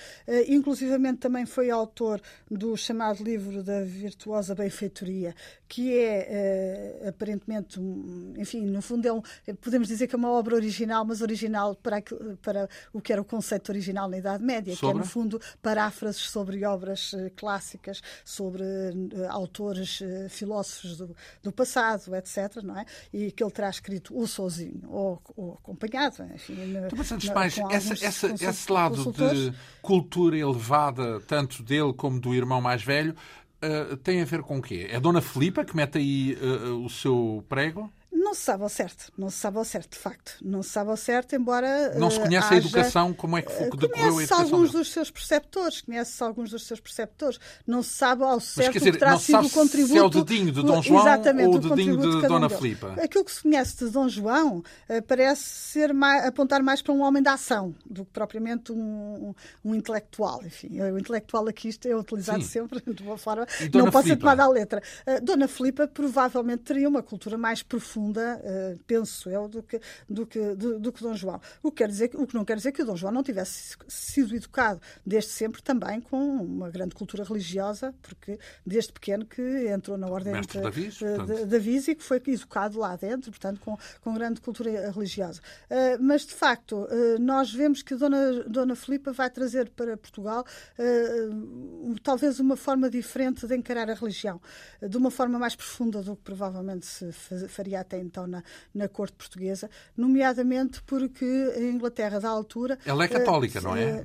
inclusivamente 0.48 1.18
também 1.18 1.46
foi 1.46 1.70
autor 1.70 2.20
do 2.50 2.76
chamado 2.76 3.22
livro 3.22 3.62
da 3.62 3.82
virtuosa 3.82 4.54
benfeitoria, 4.54 5.34
que 5.68 5.96
é 5.96 6.23
uh, 6.28 7.08
aparentemente, 7.08 7.78
um, 7.80 8.34
enfim, 8.36 8.62
no 8.62 8.82
fundo 8.82 9.06
é 9.06 9.12
um, 9.12 9.22
podemos 9.60 9.88
dizer 9.88 10.06
que 10.06 10.14
é 10.14 10.18
uma 10.18 10.30
obra 10.30 10.54
original, 10.54 11.04
mas 11.04 11.20
original 11.20 11.74
para, 11.76 12.02
para 12.42 12.68
o 12.92 13.00
que 13.00 13.12
era 13.12 13.20
o 13.20 13.24
conceito 13.24 13.70
original 13.70 14.08
na 14.08 14.18
Idade 14.18 14.42
Média, 14.42 14.74
sobre? 14.74 14.94
que 14.94 14.98
é 14.98 15.00
no 15.00 15.06
fundo 15.08 15.40
paráfrases 15.62 16.30
sobre 16.30 16.64
obras 16.64 17.12
uh, 17.12 17.30
clássicas, 17.36 18.02
sobre 18.24 18.62
uh, 18.62 19.30
autores 19.30 20.00
filósofos 20.28 20.96
do, 20.96 21.16
do, 21.42 21.52
passado, 21.52 22.14
etc. 22.14 22.62
Não 22.62 22.78
é? 22.78 22.84
E 23.12 23.30
que 23.30 23.42
ele 23.42 23.50
terá 23.50 23.70
escrito 23.70 24.14
ou 24.16 24.26
sozinho 24.26 24.82
ou, 24.88 25.20
ou 25.36 25.52
acompanhado. 25.54 26.24
Enfim, 26.34 26.54
então, 26.54 26.98
mas 26.98 27.12
antes 27.12 27.30
mais, 27.30 27.58
essa, 27.70 28.06
essa, 28.06 28.26
esse 28.32 28.72
lado 28.72 29.12
de 29.12 29.52
cultura 29.82 30.36
elevada, 30.36 31.20
tanto 31.20 31.62
dele 31.62 31.92
como 31.92 32.20
do 32.20 32.34
irmão 32.34 32.60
mais 32.60 32.82
velho, 32.82 33.14
Uh, 33.64 33.96
tem 33.96 34.20
a 34.20 34.24
ver 34.24 34.42
com 34.42 34.58
o 34.58 34.62
quê? 34.62 34.88
É 34.90 34.96
a 34.96 35.00
Dona 35.00 35.22
Filipa 35.22 35.64
que 35.64 35.74
mete 35.74 35.96
aí 35.96 36.36
uh, 36.42 36.84
o 36.84 36.90
seu 36.90 37.42
prego? 37.48 37.90
Não 38.24 38.32
se 38.32 38.40
sabe 38.40 38.62
ao 38.62 38.70
certo, 38.70 39.12
não 39.18 39.28
se 39.28 39.36
sabe 39.36 39.58
ao 39.58 39.64
certo, 39.66 39.92
de 39.92 39.98
facto. 39.98 40.38
Não 40.42 40.62
se 40.62 40.70
sabe 40.70 40.88
ao 40.88 40.96
certo, 40.96 41.36
embora. 41.36 41.94
Não 41.98 42.10
se 42.10 42.18
conhece 42.18 42.46
haja, 42.46 42.54
a 42.54 42.56
educação, 42.56 43.12
como 43.12 43.36
é 43.36 43.42
que 43.42 43.52
decorreu 43.52 44.18
a 44.18 44.22
educação? 44.22 44.40
alguns 44.40 44.72
dos 44.72 44.90
seus 44.90 45.10
preceptores, 45.10 45.82
conhece 45.82 46.24
alguns 46.24 46.50
dos 46.50 46.66
seus 46.66 46.80
preceptores. 46.80 47.38
Não 47.66 47.82
se 47.82 47.90
sabe 47.90 48.24
ao 48.24 48.40
certo 48.40 48.72
Mas, 48.72 48.76
dizer, 48.76 48.92
que 48.92 48.98
terá 48.98 49.18
sido 49.18 49.46
o 49.46 49.50
contributo. 49.50 49.92
Se 49.92 49.98
é 49.98 50.02
o 50.02 50.08
dedinho 50.08 50.50
de 50.50 50.62
Dom 50.62 50.80
João 50.80 51.02
exatamente, 51.02 51.48
ou 51.48 51.54
o 51.56 51.58
dedinho 51.58 51.96
de, 51.98 52.22
de 52.22 52.26
Dona 52.26 52.46
um 52.46 52.48
Filipa. 52.48 52.94
Aquilo 52.94 53.26
que 53.26 53.32
se 53.32 53.42
conhece 53.42 53.84
de 53.84 53.90
Dom 53.90 54.08
João 54.08 54.58
uh, 54.58 55.02
parece 55.06 55.42
ser 55.42 55.92
mais, 55.92 56.24
apontar 56.24 56.62
mais 56.62 56.80
para 56.80 56.94
um 56.94 57.02
homem 57.02 57.22
da 57.22 57.34
ação 57.34 57.74
do 57.84 58.06
que 58.06 58.10
propriamente 58.10 58.72
um, 58.72 59.34
um, 59.62 59.74
intelectual. 59.74 60.42
Enfim, 60.46 60.80
o 60.80 60.98
intelectual 60.98 61.46
aqui 61.46 61.68
isto 61.68 61.86
é 61.86 61.94
utilizado 61.94 62.42
Sim. 62.42 62.48
sempre 62.48 62.80
de 62.90 63.02
uma 63.02 63.18
forma. 63.18 63.46
Não 63.74 63.90
pode 63.90 64.08
ser 64.08 64.16
tomada 64.16 64.44
à 64.44 64.48
letra. 64.48 64.82
Uh, 65.06 65.22
Dona 65.22 65.46
Filipa 65.46 65.86
provavelmente 65.86 66.62
teria 66.62 66.88
uma 66.88 67.02
cultura 67.02 67.36
mais 67.36 67.62
profunda 67.62 68.13
Filipa, 68.14 68.40
uh, 68.40 68.78
penso 68.86 69.28
eu, 69.28 69.48
do 69.48 69.62
que, 69.62 69.80
do, 70.08 70.26
que, 70.26 70.54
do, 70.54 70.78
do 70.78 70.92
que 70.92 71.02
Dom 71.02 71.14
João. 71.14 71.40
O 71.62 71.70
que, 71.70 71.78
quer 71.78 71.88
dizer, 71.88 72.10
o 72.14 72.26
que 72.26 72.34
não 72.34 72.44
quer 72.44 72.56
dizer 72.56 72.72
que 72.72 72.82
o 72.82 72.86
Dom 72.86 72.96
João 72.96 73.12
não 73.12 73.22
tivesse 73.22 73.76
sido 73.88 74.34
educado 74.34 74.80
desde 75.04 75.30
sempre 75.30 75.62
também 75.62 76.00
com 76.00 76.18
uma 76.18 76.70
grande 76.70 76.94
cultura 76.94 77.24
religiosa, 77.24 77.94
porque 78.00 78.38
desde 78.64 78.92
pequeno 78.92 79.26
que 79.26 79.42
entrou 79.68 79.98
na 79.98 80.06
ordem 80.06 80.32
Mestre 80.32 80.58
de, 80.58 80.64
Davis, 80.64 80.94
de, 80.94 81.46
de 81.46 81.56
Avis 81.56 81.88
e 81.88 81.94
que 81.94 82.02
foi 82.02 82.22
educado 82.26 82.78
lá 82.78 82.96
dentro, 82.96 83.30
portanto, 83.30 83.60
com, 83.60 83.76
com 84.00 84.14
grande 84.14 84.40
cultura 84.40 84.90
religiosa. 84.90 85.40
Uh, 85.70 86.00
mas, 86.00 86.24
de 86.24 86.34
facto, 86.34 86.76
uh, 86.76 87.18
nós 87.20 87.52
vemos 87.52 87.82
que 87.82 87.94
Dona, 87.94 88.44
Dona 88.44 88.76
Filipa 88.76 89.12
vai 89.12 89.28
trazer 89.28 89.70
para 89.70 89.96
Portugal 89.96 90.44
uh, 90.78 91.94
talvez 92.02 92.38
uma 92.38 92.56
forma 92.56 92.88
diferente 92.88 93.46
de 93.46 93.56
encarar 93.56 93.90
a 93.90 93.94
religião, 93.94 94.40
de 94.80 94.96
uma 94.96 95.10
forma 95.10 95.38
mais 95.38 95.56
profunda 95.56 96.02
do 96.02 96.16
que 96.16 96.22
provavelmente 96.22 96.86
se 96.86 97.12
faria 97.48 97.80
até 97.80 97.98
então 98.04 98.26
na, 98.26 98.42
na 98.74 98.88
corte 98.88 99.16
portuguesa, 99.16 99.70
nomeadamente 99.96 100.82
porque 100.82 101.24
a 101.24 101.60
Inglaterra 101.60 102.20
da 102.20 102.28
altura. 102.28 102.78
Ela 102.84 103.04
é 103.04 103.08
católica, 103.08 103.60
não 103.60 103.76
é? 103.76 104.04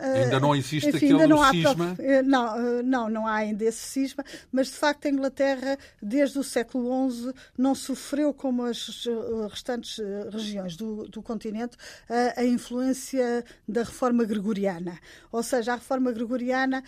Ainda 0.00 0.38
não 0.38 0.54
existe 0.54 0.88
Enfim, 0.88 1.12
aquele 1.14 1.26
não 1.26 1.50
cisma? 1.50 1.96
Há, 1.98 2.22
não, 2.22 2.82
não, 2.82 3.08
não 3.08 3.26
há 3.26 3.36
ainda 3.36 3.64
esse 3.64 3.84
cisma, 3.84 4.24
mas 4.52 4.68
de 4.68 4.74
facto 4.74 5.06
a 5.06 5.10
Inglaterra, 5.10 5.76
desde 6.00 6.38
o 6.38 6.44
século 6.44 7.10
XI, 7.10 7.32
não 7.56 7.74
sofreu 7.74 8.32
como 8.32 8.62
as 8.62 9.06
restantes 9.50 10.00
regiões 10.30 10.76
do, 10.76 11.08
do 11.08 11.20
continente 11.20 11.76
a, 12.08 12.40
a 12.40 12.44
influência 12.44 13.44
da 13.66 13.82
reforma 13.82 14.24
gregoriana. 14.24 14.98
Ou 15.32 15.42
seja, 15.42 15.72
a 15.72 15.76
reforma 15.76 16.12
gregoriana, 16.12 16.82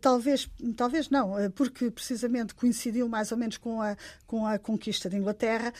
talvez, 0.00 0.48
talvez 0.76 1.10
não, 1.10 1.34
porque 1.54 1.90
precisamente 1.90 2.54
coincidiu 2.54 3.08
mais 3.08 3.32
ou 3.32 3.38
menos 3.38 3.56
com 3.56 3.82
a, 3.82 3.96
com 4.26 4.46
a 4.46 4.58
conquista 4.58 5.10
de 5.10 5.16
Inglaterra, 5.16 5.72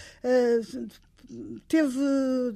teve, 1.69 1.99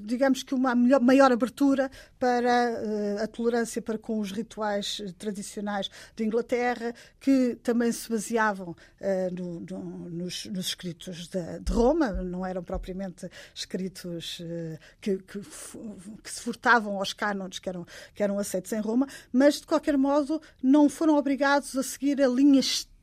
digamos 0.00 0.42
que, 0.42 0.54
uma 0.54 0.74
melhor, 0.74 1.00
maior 1.00 1.32
abertura 1.32 1.90
para 2.18 2.72
uh, 2.72 3.22
a 3.22 3.26
tolerância 3.26 3.80
para 3.80 3.98
com 3.98 4.18
os 4.18 4.32
rituais 4.32 5.02
tradicionais 5.18 5.90
de 6.14 6.24
Inglaterra, 6.24 6.94
que 7.20 7.56
também 7.62 7.90
se 7.92 8.08
baseavam 8.08 8.70
uh, 8.70 9.34
no, 9.34 9.60
no, 9.60 10.10
nos, 10.10 10.46
nos, 10.46 10.66
escritos 10.66 11.28
de, 11.28 11.60
de, 11.60 11.72
Roma, 11.72 12.10
não 12.10 12.44
eram 12.44 12.62
propriamente 12.62 13.30
escritos 13.54 14.40
uh, 14.40 14.78
que, 15.00 15.18
que, 15.18 15.40
que, 15.40 16.30
se 16.30 16.40
furtavam 16.40 16.96
aos 16.98 17.12
cânones 17.12 17.58
que 17.58 17.68
eram, 17.68 17.86
que 18.14 18.22
eram 18.22 18.38
aceitos 18.38 18.72
em 18.72 18.80
Roma, 18.80 19.06
mas, 19.32 19.60
de 19.60 19.66
qualquer 19.66 19.96
modo, 19.96 20.40
não 20.62 20.88
foram 20.88 21.16
obrigados 21.16 21.76
a 21.76 21.82
seguir 21.82 22.20
a 22.22 22.28
linha 22.28 22.60
estrita 22.60 22.95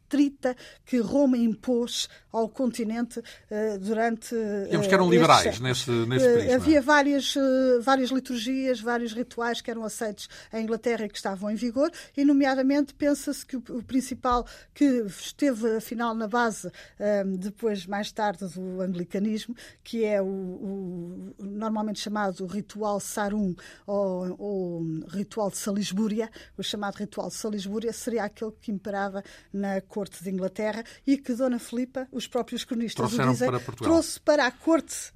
que 0.85 0.99
Roma 0.99 1.37
impôs 1.37 2.07
ao 2.33 2.49
continente 2.49 3.19
uh, 3.19 3.77
durante. 3.79 4.35
Digamos 4.65 4.87
que 4.87 4.93
eram 4.93 5.09
liberais 5.09 5.59
nesse, 5.59 5.91
nesse 5.91 6.25
uh, 6.25 6.55
Havia 6.55 6.81
várias, 6.81 7.35
uh, 7.35 7.81
várias 7.81 8.09
liturgias, 8.09 8.81
vários 8.81 9.13
rituais 9.13 9.61
que 9.61 9.69
eram 9.69 9.83
aceitos 9.83 10.27
em 10.51 10.63
Inglaterra 10.63 11.05
e 11.05 11.09
que 11.09 11.15
estavam 11.15 11.51
em 11.51 11.55
vigor, 11.55 11.91
e, 12.17 12.25
nomeadamente, 12.25 12.93
pensa-se 12.95 13.45
que 13.45 13.55
o, 13.55 13.63
o, 13.69 13.83
principal 13.83 14.45
que 14.73 14.83
esteve, 15.07 15.75
afinal, 15.75 16.15
na 16.15 16.27
base, 16.27 16.71
depois, 17.37 17.85
mais 17.85 18.11
tarde, 18.11 18.47
do 18.47 18.81
anglicanismo, 18.81 19.55
que 19.83 20.03
é 20.03 20.21
o, 20.21 20.25
o 20.25 21.33
normalmente 21.39 21.99
chamado 21.99 22.45
ritual 22.47 22.99
Sarum 22.99 23.53
ou, 23.85 24.35
ou 24.39 24.83
ritual 25.09 25.51
de 25.51 25.57
Salisbúria, 25.57 26.29
o 26.57 26.63
chamado 26.63 26.95
ritual 26.95 27.27
de 27.27 27.35
Salisbúria, 27.35 27.93
seria 27.93 28.23
aquele 28.23 28.51
que 28.59 28.71
imperava 28.71 29.23
na 29.51 29.81
corte 29.81 30.02
de 30.09 30.29
Inglaterra 30.29 30.83
e 31.05 31.17
que 31.17 31.33
Dona 31.33 31.59
Filipa, 31.59 32.07
os 32.11 32.27
próprios 32.27 32.63
cronistas 32.63 33.13
o 33.13 33.31
dizem, 33.31 33.49
para 33.49 33.59
trouxe 33.59 34.19
para 34.19 34.47
a 34.47 34.51
corte 34.51 35.11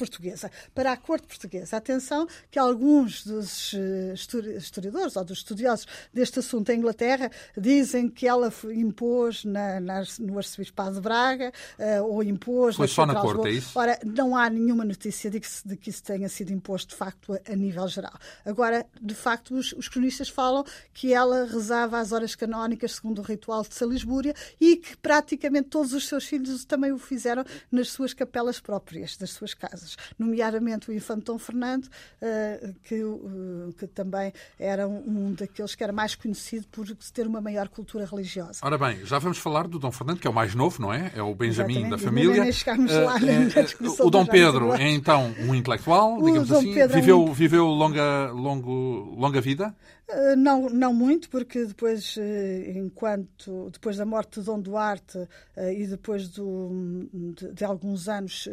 portuguesa, 0.00 0.50
para 0.74 0.92
a 0.92 0.96
corte 0.96 1.26
portuguesa. 1.26 1.76
Atenção 1.76 2.26
que 2.50 2.58
alguns 2.58 3.22
dos 3.22 3.74
eh, 3.74 4.14
historiadores 4.56 5.14
ou 5.14 5.24
dos 5.24 5.38
estudiosos 5.38 5.86
deste 6.12 6.38
assunto 6.38 6.70
em 6.70 6.78
Inglaterra 6.78 7.30
dizem 7.56 8.08
que 8.08 8.26
ela 8.26 8.50
impôs 8.74 9.44
na, 9.44 9.78
na, 9.78 10.02
no 10.18 10.38
arcebispado 10.38 10.94
de 10.94 11.00
Braga 11.02 11.52
uh, 11.78 12.04
ou 12.04 12.22
impôs... 12.22 12.76
Foi 12.76 12.88
só 12.88 13.04
na 13.04 13.14
corte, 13.14 13.48
é 13.48 13.50
isso? 13.52 13.78
Ora, 13.78 13.98
não 14.04 14.34
há 14.34 14.48
nenhuma 14.48 14.84
notícia 14.84 15.30
de 15.30 15.38
que, 15.38 15.48
de 15.66 15.76
que 15.76 15.90
isso 15.90 16.02
tenha 16.02 16.28
sido 16.28 16.50
imposto 16.50 16.90
de 16.90 16.96
facto 16.96 17.34
a, 17.34 17.52
a 17.52 17.56
nível 17.56 17.86
geral. 17.88 18.14
Agora, 18.44 18.86
de 19.00 19.14
facto, 19.14 19.54
os, 19.54 19.72
os, 19.72 19.88
cronistas 19.88 20.30
falam 20.30 20.64
que 20.94 21.12
ela 21.12 21.44
rezava 21.44 21.98
as 21.98 22.12
horas 22.12 22.34
canónicas 22.34 22.92
segundo 22.92 23.18
o 23.18 23.22
ritual 23.22 23.62
de 23.62 23.74
Salisbúria 23.74 24.34
e 24.58 24.76
que 24.76 24.96
praticamente 24.96 25.68
todos 25.68 25.92
os 25.92 26.08
seus 26.08 26.24
filhos 26.24 26.64
também 26.64 26.90
o 26.90 26.98
fizeram 26.98 27.44
nas 27.70 27.90
suas 27.90 28.14
capelas 28.14 28.60
próprias, 28.60 29.16
das 29.16 29.30
suas 29.30 29.52
casas 29.52 29.89
nomeadamente 30.18 30.90
o 30.90 30.92
Infante 30.92 31.24
Dom 31.24 31.38
Fernando, 31.38 31.84
uh, 31.84 32.74
que, 32.82 33.02
uh, 33.02 33.74
que, 33.78 33.86
também 33.86 34.32
era 34.58 34.86
um, 34.86 35.34
daqueles 35.34 35.74
que 35.74 35.82
era 35.82 35.92
mais 35.92 36.14
conhecido 36.14 36.66
por 36.70 36.86
ter 37.12 37.26
uma 37.26 37.40
maior 37.40 37.68
cultura 37.68 38.04
religiosa. 38.04 38.60
Ora 38.62 38.78
bem, 38.78 39.04
já 39.04 39.18
vamos 39.18 39.38
falar 39.38 39.66
do 39.66 39.78
Dom 39.78 39.90
Fernando, 39.90 40.18
que 40.18 40.26
é 40.26 40.30
o 40.30 40.34
mais 40.34 40.54
novo, 40.54 40.80
não 40.80 40.92
é? 40.92 41.12
É 41.14 41.22
o 41.22 41.34
Benjamin 41.34 41.86
Exatamente. 41.86 41.90
da 41.90 41.98
família. 41.98 42.42
Uh, 42.42 43.04
lá 43.04 44.04
o 44.04 44.10
Dom 44.10 44.26
Pedro 44.26 44.74
é 44.74 44.88
então 44.88 45.34
um 45.40 45.54
intelectual, 45.54 46.22
digamos 46.22 46.50
assim, 46.52 46.74
viveu, 46.88 47.18
é 47.18 47.30
um... 47.30 47.32
viveu 47.32 47.66
longa, 47.66 48.30
longo, 48.32 49.14
longa 49.16 49.40
vida? 49.40 49.74
Eh, 50.12 50.34
não, 50.34 50.68
não 50.68 50.92
muito, 50.92 51.30
porque 51.30 51.64
depois, 51.64 52.16
eh, 52.18 52.72
enquanto 52.76 53.70
depois 53.70 53.96
da 53.96 54.04
morte 54.04 54.40
de 54.40 54.46
Dom 54.46 54.60
Duarte 54.60 55.28
eh, 55.56 55.74
e 55.74 55.86
depois 55.86 56.28
do, 56.28 57.08
de, 57.12 57.52
de, 57.52 57.64
alguns 57.64 58.08
anos 58.08 58.48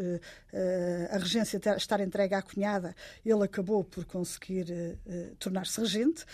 a 1.12 1.17
regência 1.17 1.60
estar 1.78 2.00
entregue 2.00 2.34
à 2.36 2.41
cunhada, 2.41 2.96
ele 3.26 3.43
acabou 3.43 3.84
por 3.84 4.06
conseguir 4.06 4.67
tornar-se 5.39 5.80
regente 5.80 6.26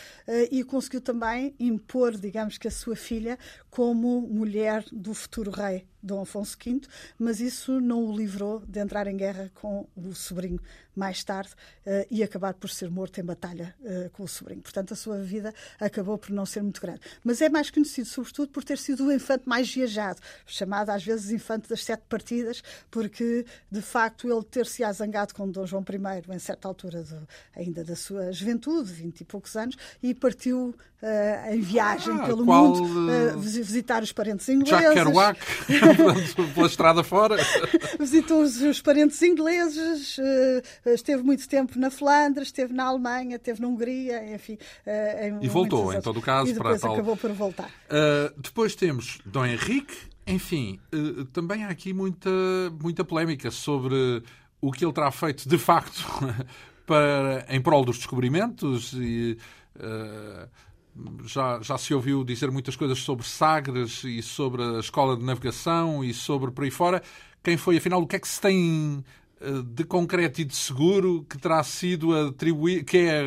e 0.52 0.64
conseguiu 0.64 1.02
também 1.02 1.54
impor, 1.60 2.18
digamos 2.18 2.58
que 2.58 2.68
a 2.68 2.72
sua 2.72 2.96
filha 2.96 3.38
como 3.70 4.22
mulher 4.22 4.86
do 4.92 5.14
futuro 5.14 5.52
rei 5.52 5.86
Dom 6.04 6.22
Afonso 6.22 6.58
V, 6.64 6.82
mas 7.18 7.40
isso 7.40 7.80
não 7.80 8.04
o 8.06 8.16
livrou 8.16 8.62
de 8.68 8.80
entrar 8.80 9.08
em 9.08 9.16
guerra 9.16 9.50
com 9.56 9.88
o 9.96 10.14
sobrinho 10.14 10.60
mais 10.96 11.24
tarde 11.24 11.52
uh, 11.86 12.06
e 12.10 12.24
acabar 12.24 12.54
por 12.54 12.70
ser 12.70 12.90
morto 12.90 13.20
em 13.20 13.24
batalha 13.24 13.74
uh, 13.82 14.10
com 14.12 14.24
o 14.24 14.28
sobrinho. 14.28 14.62
Portanto, 14.62 14.94
a 14.94 14.96
sua 14.96 15.18
vida 15.20 15.54
acabou 15.80 16.18
por 16.18 16.30
não 16.30 16.46
ser 16.46 16.62
muito 16.62 16.80
grande. 16.80 17.02
Mas 17.24 17.42
é 17.42 17.50
mais 17.50 17.70
conhecido, 17.70 18.08
sobretudo, 18.08 18.50
por 18.50 18.64
ter 18.64 18.78
sido 18.78 19.06
o 19.06 19.12
infante 19.12 19.48
mais 19.48 19.74
viajado, 19.74 20.20
chamado 20.46 20.90
às 20.90 21.04
vezes 21.04 21.32
infante 21.32 21.68
das 21.68 21.84
sete 21.84 22.04
partidas, 22.08 22.62
porque 22.92 23.46
de 23.72 23.82
facto 23.82 24.32
ele 24.32 24.44
ter-se 24.44 24.84
zangado 24.94 25.34
com 25.34 25.50
Dom 25.50 25.66
João 25.66 25.84
I 25.90 26.36
em 26.36 26.40
certa 26.40 26.68
altura 26.68 27.04
de, 27.04 27.18
ainda 27.56 27.84
da 27.84 27.96
sua 27.96 28.32
juventude, 28.32 28.92
vinte 28.92 29.22
e 29.22 29.26
poucos 29.26 29.56
anos, 29.56 29.76
e 30.02 30.14
partiu 30.14 30.76
uh, 31.02 31.54
em 31.54 31.62
viagem 31.62 32.14
ah, 32.20 32.26
pelo 32.26 32.46
qual, 32.46 32.68
mundo 32.68 33.40
visitar 33.40 34.04
os 34.04 34.12
parentes 34.12 34.48
ingleses. 34.50 34.80
Jack 34.80 34.94
Kerouac, 34.94 35.40
pela 36.54 36.68
estrada 36.68 37.04
fora. 37.04 37.38
Visitou 38.00 38.42
os, 38.42 38.62
os 38.62 38.82
parentes 38.82 39.22
ingleses 39.22 40.18
esteve 40.86 41.24
muito 41.24 41.48
tempo 41.48 41.78
na 41.78 41.90
Flandres, 41.90 42.48
esteve 42.48 42.74
na 42.74 42.86
Alemanha, 42.86 43.36
esteve 43.36 43.62
na 43.62 43.68
Hungria, 43.68 44.34
enfim. 44.34 44.54
Uh, 44.86 45.44
e 45.44 45.48
voltou, 45.48 45.94
em 45.94 46.02
todo 46.02 46.20
o 46.20 46.22
caso, 46.22 46.50
e 46.50 46.54
depois 46.54 46.80
para 46.80 46.88
tal. 46.88 46.94
acabou 46.94 47.18
por 47.18 47.32
voltar. 47.32 47.68
Uh, 47.68 48.34
depois 48.38 48.76
temos 48.76 49.20
Dom 49.26 49.46
Henrique. 49.46 49.96
Enfim, 50.26 50.80
uh, 50.94 51.26
também 51.26 51.64
há 51.66 51.70
aqui 51.70 51.94
muita, 51.94 52.30
muita 52.82 53.04
polémica 53.04 53.52
sobre 53.52 54.24
o 54.62 54.72
que 54.72 54.86
ele 54.86 54.94
terá 54.94 55.12
feito 55.12 55.48
de 55.48 55.58
facto 55.58 56.06
para, 56.86 57.46
em 57.50 57.62
prol 57.62 57.84
dos 57.84 57.98
descobrimentos 57.98 58.94
e. 58.94 59.38
Já, 61.26 61.60
já, 61.62 61.78
se 61.78 61.94
ouviu 61.94 62.24
dizer 62.24 62.52
muitas 62.52 62.76
coisas 62.76 63.00
sobre 63.00 63.26
Sagres 63.26 64.04
e 64.04 64.22
sobre 64.22 64.62
a 64.62 64.80
escola 64.80 65.18
de 65.18 65.24
navegação 65.24 66.04
e 66.04 66.14
sobre 66.14 66.52
por 66.52 66.64
aí 66.64 66.72
fora. 66.72 67.02
Quem 67.44 67.58
foi, 67.58 67.78
afinal, 67.78 68.02
o 68.02 68.08
que 68.08 68.16
é 68.16 68.20
que 68.20 68.28
se 68.28 68.40
tem 68.40 69.04
de 69.74 69.84
concreto 69.84 70.42
e 70.42 70.46
de 70.46 70.56
seguro 70.56 71.26
que 71.30 71.38
terá 71.38 71.62
sido 71.64 72.16
atribuído, 72.16 72.86
que 72.86 72.98
é 72.98 73.24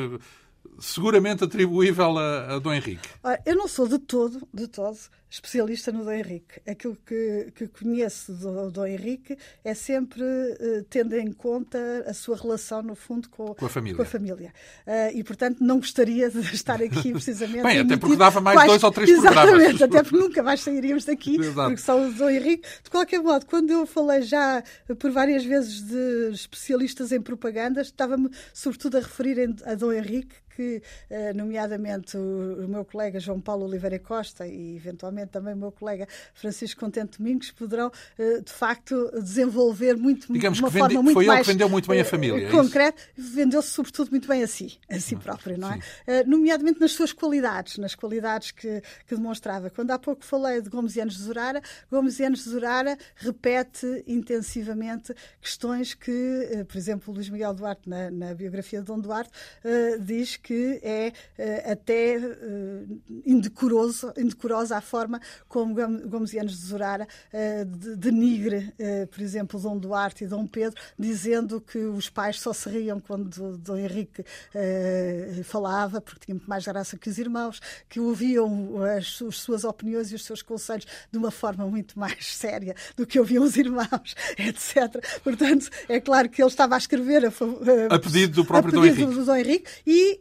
seguramente 0.79 1.45
atribuível 1.45 2.19
a, 2.19 2.55
a 2.55 2.59
Dom 2.59 2.73
Henrique? 2.73 3.09
Eu 3.45 3.57
não 3.57 3.69
sou 3.69 3.87
de 3.87 3.99
todo, 3.99 4.47
de 4.53 4.67
todo, 4.67 4.97
especialista 5.31 5.93
no 5.93 6.05
Dom 6.05 6.13
Henrique. 6.13 6.61
Aquilo 6.67 6.97
que, 7.05 7.53
que 7.55 7.67
conheço 7.67 8.33
do 8.33 8.71
Dom 8.71 8.87
Henrique 8.87 9.37
é 9.65 9.75
sempre 9.75 10.23
uh, 10.23 10.85
tendo 10.89 11.17
em 11.17 11.33
conta 11.33 12.05
a 12.07 12.15
sua 12.15 12.37
relação, 12.37 12.83
no 12.83 12.95
fundo, 12.95 13.29
com, 13.29 13.55
com 13.55 13.67
a 13.67 13.69
família. 13.69 13.97
Com 13.97 14.03
a 14.03 14.07
família. 14.07 14.53
Uh, 14.87 15.17
e, 15.17 15.25
portanto, 15.25 15.59
não 15.61 15.79
gostaria 15.79 16.31
de 16.31 16.41
estar 16.55 16.81
aqui 16.81 17.11
precisamente. 17.13 17.63
Bem, 17.63 17.81
até 17.81 17.97
porque 17.97 18.17
dava 18.17 18.41
mais 18.41 18.57
quais... 18.57 18.71
dois 18.71 18.85
ou 18.85 18.93
três 18.93 19.11
Exatamente, 19.11 19.47
programas. 19.47 19.83
até 19.83 20.03
porque 20.03 20.17
nunca 20.17 20.43
mais 20.43 20.61
sairíamos 20.61 21.05
daqui, 21.05 21.39
porque 21.53 21.77
só 21.79 22.01
o 22.01 22.13
Dom 22.13 22.31
Henrique. 22.31 22.67
De 22.83 22.91
qualquer 22.91 23.21
modo, 23.21 23.47
quando 23.47 23.71
eu 23.71 23.87
falei 23.87 24.23
já 24.23 24.63
por 24.99 25.11
várias 25.11 25.45
vezes 25.45 25.83
de 25.83 26.31
especialistas 26.33 27.13
em 27.13 27.21
propaganda, 27.21 27.81
estava-me 27.81 28.31
sobretudo 28.53 28.99
a 28.99 29.01
referir 29.01 29.55
a 29.65 29.75
Dom 29.75 29.93
Henrique, 29.93 30.37
que, 30.57 30.83
eh, 31.11 31.35
nomeadamente, 31.35 32.17
o 32.17 32.67
meu 32.67 32.83
colega 32.85 33.21
João 33.21 33.41
Paulo 33.41 33.67
Oliveira 33.67 33.99
Costa 33.99 34.47
e, 34.47 34.75
eventualmente, 34.75 35.16
provavelmente 35.17 35.31
também 35.31 35.55
o 35.55 35.57
meu 35.57 35.73
colega 35.73 36.07
Francisco 36.35 36.81
Contente 36.81 37.19
Domingos, 37.19 37.51
poderão, 37.51 37.91
de 38.19 38.53
facto, 38.53 39.11
desenvolver 39.23 39.97
muito 39.97 40.33
Digamos 40.33 40.59
uma 40.59 40.69
que 40.69 40.75
vende, 40.75 40.85
forma 40.87 41.03
muito 41.03 41.15
foi 41.15 41.27
mais 41.27 41.39
ele 41.39 41.45
que 41.45 41.53
vendeu 41.53 41.69
muito 41.69 41.89
bem 41.89 42.01
a 42.01 42.05
família. 42.05 42.51
concreto, 42.51 43.03
é 43.03 43.05
vendeu-se 43.17 43.71
sobretudo 43.71 44.11
muito 44.11 44.29
bem 44.29 44.43
a 44.43 44.47
si, 44.47 44.79
a 44.91 44.99
si 44.99 45.17
próprio, 45.17 45.59
não 45.59 45.73
é? 45.73 45.77
Uh, 45.77 46.29
nomeadamente 46.29 46.81
nas 46.81 46.93
suas 46.93 47.13
qualidades, 47.13 47.79
nas 47.79 47.95
qualidades 47.95 48.51
que, 48.51 48.83
que 49.07 49.15
demonstrava. 49.15 49.71
Quando 49.71 49.91
há 49.93 49.99
pouco 49.99 50.25
falei 50.25 50.61
de 50.61 50.69
Gomes 50.69 50.95
Yanes 50.95 51.15
de 51.15 51.23
Zurara, 51.23 51.63
Gomes 51.91 52.19
Yanes 52.19 52.45
de 52.45 52.51
Zurara 52.51 52.99
repete 53.17 54.05
intensivamente 54.07 55.15
questões 55.41 55.95
que, 55.95 56.65
por 56.69 56.77
exemplo, 56.77 57.15
Luís 57.15 57.29
Miguel 57.29 57.55
Duarte, 57.55 57.89
na, 57.89 58.11
na 58.11 58.35
biografia 58.35 58.81
de 58.81 58.87
Dom 58.87 58.99
Duarte, 58.99 59.31
diz 60.01 60.37
que 60.37 60.81
é 60.83 61.13
até 61.71 62.19
indecoroso, 63.25 64.13
indecorosa 64.17 64.77
a 64.77 64.81
forma 64.81 65.06
como 65.49 65.75
Gomes 66.07 66.33
Yanes 66.33 66.53
de 66.53 66.67
Zurara 66.67 67.07
denigre, 67.97 68.73
por 69.11 69.21
exemplo, 69.21 69.61
Dom 69.61 69.79
Duarte 69.79 70.25
e 70.25 70.27
Dom 70.27 70.47
Pedro, 70.47 70.81
dizendo 70.99 71.61
que 71.61 71.79
os 71.79 72.09
pais 72.09 72.41
só 72.41 72.53
se 72.53 72.69
riam 72.69 73.01
quando 73.01 73.59
Dom 73.59 73.77
Henrique 73.77 74.23
uh, 74.23 75.45
falava, 75.45 76.01
porque 76.01 76.27
tinha 76.27 76.35
muito 76.35 76.49
mais 76.49 76.65
graça 76.65 76.97
que 76.97 77.09
os 77.09 77.19
irmãos, 77.19 77.61
que 77.89 78.01
ouviam 78.01 78.83
as, 78.97 79.21
as, 79.23 79.37
suas 79.37 79.65
opiniões 79.65 80.11
e 80.13 80.15
os 80.15 80.25
seus 80.25 80.43
conselhos 80.43 80.87
de 81.11 81.19
uma 81.19 81.31
forma 81.31 81.67
muito 81.67 81.99
mais 81.99 82.35
séria 82.35 82.75
do 82.97 83.07
que 83.07 83.19
ouviam 83.19 83.45
os 83.45 83.57
irmãos, 83.57 84.15
etc. 84.39 85.03
Portanto, 85.23 85.69
é 85.89 86.01
claro 86.01 86.29
que 86.29 86.43
ele 86.43 86.49
estava 86.49 86.75
a 86.75 86.79
escrever 86.79 87.25
a, 87.27 87.95
a 87.95 87.99
pedido 87.99 88.35
do 88.37 88.45
próprio 88.45 88.73
Dom 88.73 88.85
Henrique. 88.85 89.07
Do 89.07 89.25
Dom 89.25 89.37
Henrique 89.37 89.71
e 89.87 90.21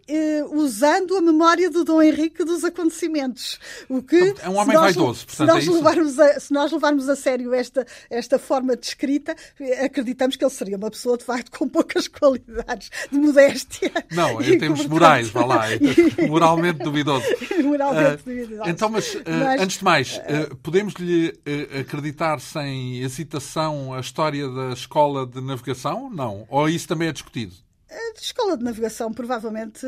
usando 0.52 1.16
a 1.18 1.22
memória 1.22 1.70
do 1.70 1.84
Dom 1.84 2.02
Henrique 2.02 2.44
dos 2.44 2.64
acontecimentos. 2.64 3.60
O 3.90 4.02
que, 4.02 4.36
é 4.42 4.50
um 4.50 4.56
homem 4.56 4.75
vaidoso, 4.82 5.26
portanto, 5.26 5.48
se 5.48 5.54
nós, 5.54 5.68
é 5.68 5.72
levarmos 5.72 6.20
a, 6.20 6.40
se 6.40 6.54
nós 6.54 6.72
levarmos 6.72 7.10
a 7.10 7.16
sério 7.16 7.54
esta, 7.54 7.86
esta 8.10 8.40
forma 8.40 8.76
de 8.76 8.86
escrita, 8.86 9.36
acreditamos 9.84 10.36
que 10.36 10.44
ele 10.44 10.52
seria 10.52 10.78
uma 10.78 10.90
pessoa, 10.90 11.18
de 11.18 11.24
facto, 11.24 11.58
com 11.58 11.68
poucas 11.68 12.08
qualidades 12.08 12.90
de 13.12 13.18
modéstia. 13.18 13.92
Não, 14.12 14.42
em 14.44 14.58
termos 14.58 14.86
morais, 14.86 15.30
vá 15.30 15.46
lá, 15.46 15.66
moralmente 16.28 16.80
duvidoso. 16.84 17.26
moralmente 17.64 18.22
uh, 18.22 18.26
duvidoso. 18.26 18.70
Então, 18.70 18.90
mas, 18.90 19.16
uh, 19.16 19.22
mas 19.26 19.62
antes 19.62 19.78
de 19.78 19.84
mais, 19.84 20.18
uh, 20.18 20.56
podemos-lhe 20.58 21.34
acreditar 21.80 22.40
sem 22.40 23.00
hesitação 23.02 23.94
a 23.94 24.00
história 24.00 24.48
da 24.50 24.74
escola 24.74 25.26
de 25.26 25.42
navegação? 25.42 26.10
Não? 26.10 26.46
Ou 26.50 26.70
isso 26.70 26.88
também 26.88 27.08
é 27.08 27.12
discutido? 27.12 27.65
A 27.90 28.20
escola 28.20 28.58
de 28.58 28.64
navegação, 28.64 29.14
provavelmente, 29.14 29.86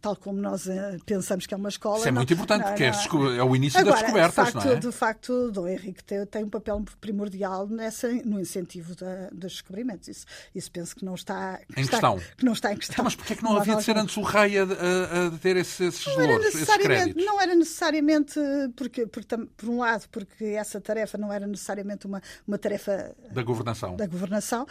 tal 0.00 0.14
como 0.14 0.40
nós 0.40 0.68
eh, 0.68 0.98
pensamos 1.06 1.46
que 1.46 1.54
é 1.54 1.56
uma 1.56 1.70
escola. 1.70 1.98
Isso 1.98 2.08
é 2.08 2.10
não, 2.10 2.18
muito 2.18 2.32
importante, 2.34 2.62
não, 2.62 2.68
porque 2.68 2.90
não, 2.90 3.32
é, 3.32 3.38
é 3.38 3.42
o 3.42 3.56
início 3.56 3.80
Agora, 3.80 3.94
das 3.94 4.02
descobertas, 4.02 4.46
de 4.46 4.52
facto, 4.52 4.66
não 4.66 4.72
é? 4.72 4.76
De 4.76 4.92
facto, 4.92 5.50
Dom 5.50 5.68
Henrique 5.68 6.04
tem, 6.04 6.26
tem 6.26 6.44
um 6.44 6.50
papel 6.50 6.84
primordial 7.00 7.66
nessa, 7.66 8.08
no 8.08 8.38
incentivo 8.38 8.94
da, 8.94 9.28
dos 9.32 9.52
descobrimentos. 9.52 10.08
Isso, 10.08 10.26
isso 10.54 10.70
penso 10.70 10.94
que 10.94 11.04
não 11.04 11.14
está 11.14 11.60
em 11.76 11.80
está, 11.80 11.92
questão. 11.92 12.20
Que 12.36 12.44
não 12.44 12.52
está 12.52 12.72
em 12.72 12.76
questão. 12.76 12.94
Então, 12.94 13.04
mas 13.04 13.16
porquê 13.16 13.32
é 13.32 13.36
que 13.36 13.42
não, 13.42 13.56
havia 13.56 13.76
de 13.76 13.84
ser 13.84 13.96
antes 13.96 14.16
o 14.16 14.22
rei 14.22 14.58
a, 14.58 14.64
a, 14.64 15.26
a 15.28 15.38
ter 15.38 15.56
esses, 15.56 15.80
esses 15.80 16.06
não 16.06 16.14
louros, 16.14 16.44
era 16.44 16.44
necessariamente, 16.44 17.24
Não 17.24 17.40
era 17.40 17.54
necessariamente, 17.54 18.40
porque, 18.76 19.06
porque, 19.06 19.36
por 19.56 19.68
um 19.70 19.78
lado, 19.78 20.04
porque 20.10 20.44
essa 20.44 20.78
tarefa 20.78 21.16
não 21.16 21.32
era 21.32 21.46
necessariamente 21.46 22.06
uma, 22.06 22.20
uma 22.46 22.58
tarefa 22.58 23.14
da 23.30 23.42
governação. 23.42 23.96
Da 23.96 24.06
governação 24.06 24.66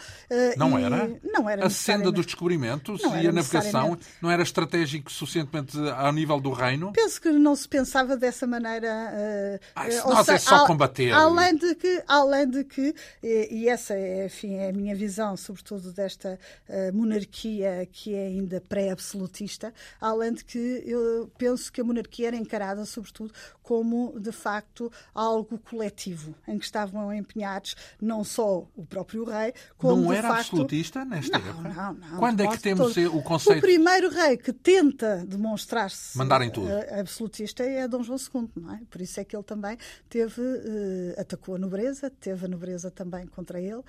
não 0.56 0.78
era? 0.78 1.10
Não 1.22 1.48
era 1.48 1.66
A 1.66 1.70
senda 1.70 2.10
dos 2.10 2.26
descobrimentos 2.28 3.00
e 3.02 3.26
a 3.26 3.32
navegação 3.32 3.98
não 4.20 4.30
era 4.30 4.42
estratégico 4.42 5.10
suficientemente 5.10 5.76
ao 5.96 6.12
nível 6.12 6.40
do 6.40 6.50
reino? 6.50 6.92
Penso 6.92 7.20
que 7.20 7.30
não 7.30 7.54
se 7.54 7.68
pensava 7.68 8.16
dessa 8.16 8.46
maneira. 8.46 8.88
Uh, 8.88 9.66
ah, 9.74 9.88
isso 9.88 10.08
nós 10.08 10.28
é 10.28 10.38
só 10.38 10.66
combater. 10.66 11.12
Além 11.12 11.56
de 11.56 11.74
que, 11.74 12.02
além 12.06 12.48
de 12.48 12.64
que 12.64 12.94
e, 13.22 13.48
e 13.62 13.68
essa 13.68 13.94
é, 13.94 14.26
enfim, 14.26 14.54
é 14.54 14.70
a 14.70 14.72
minha 14.72 14.94
visão, 14.94 15.36
sobretudo 15.36 15.92
desta 15.92 16.38
uh, 16.68 16.96
monarquia 16.96 17.88
que 17.90 18.14
é 18.14 18.26
ainda 18.26 18.60
pré-absolutista, 18.60 19.72
além 20.00 20.32
de 20.32 20.44
que 20.44 20.82
eu 20.86 21.30
penso 21.38 21.72
que 21.72 21.80
a 21.80 21.84
monarquia 21.84 22.28
era 22.28 22.36
encarada, 22.36 22.84
sobretudo, 22.84 23.32
como 23.62 24.18
de 24.18 24.32
facto 24.32 24.90
algo 25.14 25.58
coletivo, 25.58 26.34
em 26.46 26.58
que 26.58 26.64
estavam 26.64 27.12
empenhados 27.12 27.76
não 28.00 28.24
só 28.24 28.66
o 28.74 28.86
próprio 28.86 29.24
rei, 29.24 29.52
como 29.76 30.04
não 30.04 30.12
era 30.12 30.28
facto... 30.28 30.40
absolutista 30.40 31.04
nesta 31.04 31.38
não, 31.38 31.48
época. 31.48 31.68
Não, 31.68 31.92
não. 31.94 32.17
Quando 32.18 32.40
é 32.42 32.48
que 32.48 32.60
temos 32.60 32.94
todo. 32.94 33.16
o 33.16 33.22
conceito? 33.22 33.58
O 33.58 33.60
primeiro 33.60 34.10
rei 34.10 34.36
que 34.36 34.52
tenta 34.52 35.24
demonstrar-se 35.26 36.16
tudo 36.52 36.68
absolutista 36.98 37.62
é 37.62 37.86
Dom 37.86 38.02
João 38.02 38.18
II, 38.18 38.48
não 38.56 38.74
é? 38.74 38.80
Por 38.90 39.00
isso 39.00 39.20
é 39.20 39.24
que 39.24 39.36
ele 39.36 39.42
também 39.42 39.76
teve 40.08 40.40
uh, 40.40 41.20
atacou 41.20 41.54
a 41.54 41.58
nobreza, 41.58 42.10
teve 42.10 42.46
a 42.46 42.48
nobreza 42.48 42.90
também 42.90 43.26
contra 43.26 43.60
ele, 43.60 43.74
uh, 43.74 43.84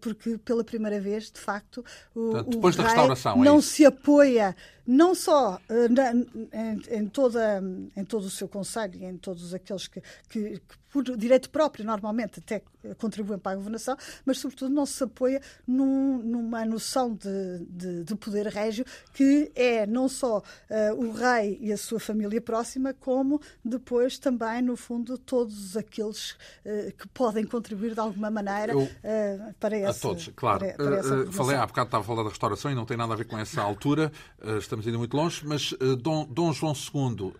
porque 0.00 0.38
pela 0.38 0.64
primeira 0.64 1.00
vez, 1.00 1.30
de 1.30 1.40
facto, 1.40 1.84
o, 2.14 2.30
Portanto, 2.30 2.50
depois 2.50 2.74
o 2.74 2.78
da 2.78 2.84
rei 2.84 2.92
restauração, 2.92 3.36
não 3.38 3.58
é 3.58 3.62
se 3.62 3.84
apoia 3.84 4.56
não 4.86 5.14
só 5.14 5.56
uh, 5.56 5.92
na, 5.92 6.12
em, 6.12 6.98
em, 6.98 7.08
toda, 7.08 7.62
em 7.96 8.04
todo 8.04 8.24
o 8.24 8.30
seu 8.30 8.48
conselho 8.48 9.00
e 9.00 9.04
em 9.04 9.16
todos 9.16 9.52
aqueles 9.52 9.88
que, 9.88 10.00
que, 10.28 10.58
que, 10.58 10.76
por 11.02 11.16
direito 11.16 11.50
próprio, 11.50 11.84
normalmente 11.84 12.38
até 12.38 12.62
contribuem 12.94 13.38
para 13.38 13.52
a 13.52 13.56
governação, 13.56 13.96
mas 14.24 14.38
sobretudo 14.38 14.72
não 14.72 14.86
se 14.86 15.02
apoia 15.02 15.40
num, 15.66 16.18
numa 16.18 16.64
noção 16.64 17.12
de, 17.12 17.66
de, 17.68 18.04
de, 18.04 18.14
poder 18.14 18.46
régio 18.46 18.84
que 19.12 19.50
é 19.54 19.86
não 19.86 20.08
só 20.08 20.38
uh, 20.38 20.94
o 20.94 21.12
rei 21.12 21.58
e 21.60 21.72
a 21.72 21.76
sua 21.76 21.98
família 21.98 22.40
próxima, 22.40 22.94
como 22.94 23.40
depois 23.64 24.18
também, 24.18 24.62
no 24.62 24.76
fundo, 24.76 25.18
todos 25.18 25.76
aqueles 25.76 26.30
uh, 26.30 26.92
que 26.96 27.08
podem 27.08 27.44
contribuir 27.44 27.94
de 27.94 28.00
alguma 28.00 28.30
maneira 28.30 28.72
Eu, 28.72 28.82
uh, 28.82 29.54
para 29.58 29.76
essa. 29.76 29.98
A 29.98 30.00
todos, 30.00 30.30
claro. 30.34 30.60
Para, 30.76 31.02
para 31.02 31.32
falei 31.32 31.56
há 31.56 31.66
bocado, 31.66 31.88
estava 31.88 32.04
a 32.04 32.06
falar 32.06 32.22
da 32.22 32.28
restauração 32.28 32.70
e 32.70 32.74
não 32.74 32.84
tem 32.84 32.96
nada 32.96 33.12
a 33.12 33.16
ver 33.16 33.26
com 33.26 33.38
essa 33.38 33.60
altura, 33.60 34.12
estamos 34.58 34.86
indo 34.86 34.98
muito 34.98 35.16
longe, 35.16 35.42
mas 35.44 35.74
Dom, 36.00 36.26
Dom 36.26 36.52
João 36.52 36.72
II 36.72 37.32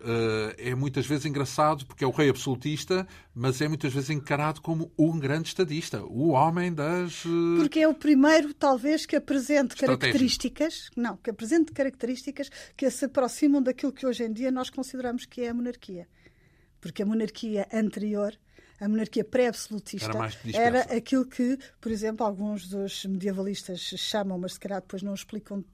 é 0.58 0.74
muitas 0.74 1.06
vezes 1.06 1.24
engraçado 1.24 1.86
porque 1.86 2.04
é 2.04 2.06
o 2.06 2.10
rei 2.10 2.28
absolutista, 2.28 3.06
mas 3.34 3.45
é 3.60 3.68
muitas 3.68 3.92
vezes 3.92 4.10
encarado 4.10 4.60
como 4.60 4.90
um 4.98 5.18
grande 5.18 5.48
estadista, 5.48 6.02
o 6.04 6.28
homem 6.30 6.72
das. 6.72 7.22
Porque 7.56 7.80
é 7.80 7.88
o 7.88 7.94
primeiro, 7.94 8.52
talvez, 8.52 9.06
que 9.06 9.16
apresente 9.16 9.76
características, 9.76 10.90
não, 10.96 11.16
que 11.16 11.30
apresente 11.30 11.72
características 11.72 12.50
que 12.76 12.90
se 12.90 13.04
aproximam 13.04 13.62
daquilo 13.62 13.92
que 13.92 14.06
hoje 14.06 14.24
em 14.24 14.32
dia 14.32 14.50
nós 14.50 14.70
consideramos 14.70 15.24
que 15.26 15.42
é 15.42 15.48
a 15.48 15.54
monarquia. 15.54 16.08
Porque 16.80 17.02
a 17.02 17.06
monarquia 17.06 17.66
anterior 17.72 18.36
a 18.78 18.88
monarquia 18.88 19.24
pré-absolutista 19.24 20.10
era, 20.52 20.80
era, 20.80 20.96
aquilo 20.96 21.24
que, 21.24 21.58
por 21.80 21.90
exemplo, 21.90 22.26
alguns 22.26 22.68
dos 22.68 23.06
medievalistas 23.06 23.80
chamam, 23.80 24.38
mas 24.38 24.54
se 24.54 24.60
calhar 24.60 24.80
depois 24.80 25.02
não 25.02 25.14
explicam 25.14 25.60
uh, 25.60 25.64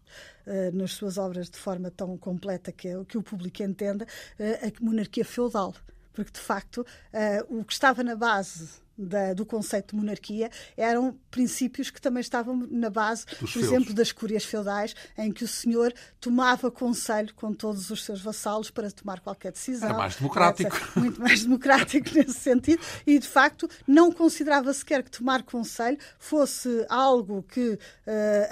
nas 0.77 0.93
suas 0.93 1.19
obras 1.19 1.51
de 1.51 1.59
forma 1.59 1.91
tão 1.91 2.17
completa 2.17 2.71
que, 2.71 2.89
é, 2.89 3.05
que 3.05 3.19
o 3.19 3.23
público 3.23 3.63
entenda, 3.63 4.05
uh, 4.39 4.67
a 4.67 4.85
monarquia 4.85 5.25
feudal. 5.25 5.75
Porque, 6.13 6.33
de 6.33 6.41
facto, 6.41 6.79
uh, 6.79 7.61
o 7.61 7.65
que 7.65 7.73
estava 7.73 8.03
na 8.03 8.15
base 8.15 8.82
da, 8.97 9.33
do 9.33 9.45
conceito 9.45 9.95
de 9.95 9.97
monarquia 9.97 10.51
eram 10.77 11.17
princípios 11.31 11.91
que 11.91 12.01
também 12.01 12.21
estavam 12.21 12.67
na 12.71 12.91
base, 12.91 13.25
Dos 13.27 13.39
por 13.39 13.49
feus. 13.49 13.65
exemplo, 13.67 13.95
das 13.95 14.13
cúrias 14.13 14.45
feudais, 14.45 14.95
em 15.17 15.33
que 15.33 15.45
o 15.45 15.49
senhor 15.49 15.93
tomava 16.21 16.71
conselho 16.71 17.35
com 17.35 17.53
todos 17.53 17.91
os 17.91 18.05
seus 18.05 18.21
vassalos 18.21 18.71
para 18.71 18.91
tomar 18.91 19.21
qualquer 19.21 19.53
decisão. 19.53 19.89
Era 19.89 19.99
mais 19.99 20.17
democrático. 20.17 20.77
Etc. 20.77 20.97
Muito 20.97 21.21
mais 21.21 21.43
democrático 21.45 22.11
nesse 22.15 22.35
sentido 22.35 22.83
e, 23.07 23.19
de 23.19 23.27
facto, 23.27 23.69
não 23.87 24.13
considerava 24.13 24.73
sequer 24.73 25.03
que 25.03 25.11
tomar 25.11 25.43
conselho 25.43 25.99
fosse 26.19 26.85
algo 26.89 27.43
que 27.43 27.73
uh, 27.73 27.79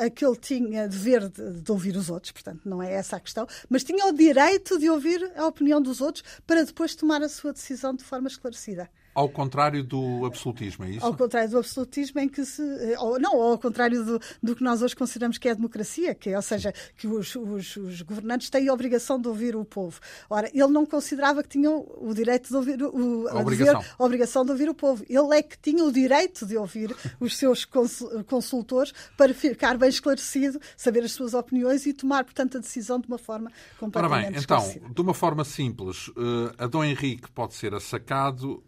aquele 0.04 0.36
tinha 0.36 0.88
dever 0.88 1.28
de, 1.28 1.60
de 1.60 1.72
ouvir 1.72 1.96
os 1.96 2.10
outros, 2.10 2.32
portanto, 2.32 2.62
não 2.64 2.82
é 2.82 2.92
essa 2.92 3.16
a 3.16 3.20
questão, 3.20 3.46
mas 3.68 3.84
tinha 3.84 4.06
o 4.06 4.12
direito 4.12 4.78
de 4.78 4.88
ouvir 4.88 5.32
a 5.36 5.46
opinião 5.46 5.80
dos 5.80 6.00
outros 6.00 6.24
para 6.46 6.64
depois 6.64 6.94
tomar 6.94 7.22
a 7.22 7.28
sua 7.28 7.52
decisão 7.52 7.94
de 7.94 8.04
forma 8.04 8.28
esclarecida. 8.28 8.90
Ao 9.14 9.28
contrário 9.28 9.82
do 9.82 10.24
absolutismo, 10.24 10.84
é 10.84 10.90
isso? 10.90 11.04
Ao 11.04 11.14
contrário 11.14 11.50
do 11.50 11.58
absolutismo, 11.58 12.20
em 12.20 12.28
que 12.28 12.44
se. 12.44 12.62
Ou, 12.98 13.18
não, 13.18 13.40
ao 13.40 13.58
contrário 13.58 14.04
do, 14.04 14.20
do 14.42 14.54
que 14.54 14.62
nós 14.62 14.82
hoje 14.82 14.94
consideramos 14.94 15.36
que 15.36 15.48
é 15.48 15.50
a 15.50 15.54
democracia, 15.54 16.14
que, 16.14 16.34
ou 16.34 16.42
seja, 16.42 16.72
que 16.96 17.08
os, 17.08 17.34
os, 17.34 17.76
os, 17.76 18.02
governantes 18.02 18.48
têm 18.48 18.68
a 18.68 18.72
obrigação 18.72 19.20
de 19.20 19.26
ouvir 19.26 19.56
o 19.56 19.64
povo. 19.64 19.98
Ora, 20.28 20.48
ele 20.54 20.68
não 20.68 20.86
considerava 20.86 21.42
que 21.42 21.48
tinham 21.48 21.86
o 22.00 22.14
direito 22.14 22.48
de 22.48 22.56
ouvir. 22.56 22.82
O, 22.82 23.28
a, 23.28 23.40
obrigação. 23.40 23.84
a 23.98 24.04
obrigação 24.04 24.44
de 24.44 24.52
ouvir 24.52 24.68
o 24.68 24.74
povo. 24.74 25.04
Ele 25.08 25.36
é 25.36 25.42
que 25.42 25.58
tinha 25.58 25.84
o 25.84 25.90
direito 25.90 26.46
de 26.46 26.56
ouvir 26.56 26.94
os 27.18 27.36
seus 27.36 27.64
consultores 28.26 28.92
para 29.16 29.34
ficar 29.34 29.76
bem 29.76 29.88
esclarecido, 29.88 30.60
saber 30.76 31.02
as 31.02 31.12
suas 31.12 31.34
opiniões 31.34 31.84
e 31.84 31.92
tomar, 31.92 32.24
portanto, 32.24 32.58
a 32.58 32.60
decisão 32.60 33.00
de 33.00 33.08
uma 33.08 33.18
forma 33.18 33.50
completamente 33.78 34.22
Ora 34.22 34.30
bem, 34.30 34.40
então, 34.40 34.92
de 34.94 35.00
uma 35.00 35.14
forma 35.14 35.44
simples, 35.44 36.10
a 36.56 36.66
Dom 36.66 36.84
Henrique 36.84 37.30
pode 37.30 37.54
ser 37.54 37.74
assacado 37.74 38.62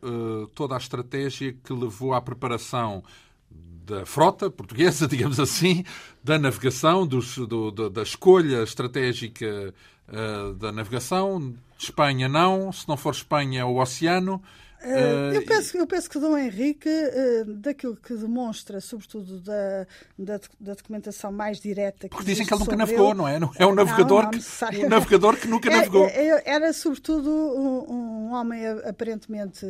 toda 0.55 0.75
a 0.75 0.79
estratégia 0.79 1.53
que 1.53 1.73
levou 1.73 2.15
à 2.15 2.21
preparação 2.21 3.03
da 3.51 4.07
frota 4.07 4.51
portuguesa, 4.51 5.07
digamos 5.09 5.39
assim, 5.39 5.85
da 6.23 6.39
navegação, 6.39 7.07
dos, 7.07 7.37
do, 7.37 7.71
da 7.71 8.03
escolha 8.03 8.63
estratégica 8.63 9.75
uh, 10.09 10.55
da 10.55 10.73
navegação, 10.73 11.55
Espanha 11.79 12.29
não, 12.29 12.73
se 12.73 12.89
não 12.89 12.97
for 12.97 13.13
Espanha 13.13 13.67
o 13.67 13.81
oceano. 13.81 14.43
Uh, 14.85 15.35
eu, 15.35 15.45
penso, 15.45 15.77
eu 15.77 15.87
penso 15.87 16.11
que 16.11 16.19
Dom 16.19 16.37
Henrique, 16.37 16.89
uh, 16.89 17.45
daquilo 17.55 17.97
que 17.97 18.15
demonstra, 18.15 18.81
sobretudo 18.81 19.41
da, 19.41 19.87
da, 20.19 20.41
da 20.59 20.75
documentação 20.75 21.31
mais 21.31 21.61
direta. 21.61 22.09
Porque 22.09 22.25
dizem 22.25 22.45
que 22.45 22.53
ele 22.53 22.61
nunca 22.61 22.77
navegou, 22.77 23.11
ele, 23.11 23.19
não 23.19 23.29
é? 23.29 23.39
Não 23.39 23.53
é 23.57 23.67
um 23.67 23.75
navegador, 23.75 24.25
não, 24.25 24.31
não 24.33 24.71
que, 24.71 24.85
um 24.85 24.89
navegador 24.89 25.37
que 25.37 25.47
nunca 25.47 25.71
é, 25.71 25.77
navegou. 25.77 26.07
É, 26.07 26.43
era, 26.45 26.73
sobretudo, 26.73 27.31
um, 27.31 27.93
um, 27.93 28.33
homem 28.33 28.67
aparentemente 28.67 29.65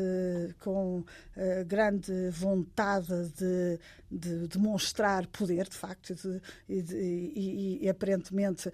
com 0.60 1.00
uh, 1.00 1.64
grande 1.66 2.30
vontade 2.30 3.30
de, 3.36 3.78
de 4.10 4.48
demonstrar 4.48 5.26
poder, 5.26 5.68
de 5.68 5.76
facto, 5.76 6.14
de, 6.14 6.40
e, 6.68 6.80
de, 6.80 6.96
e, 6.96 7.78
e, 7.82 7.88
aparentemente 7.88 8.72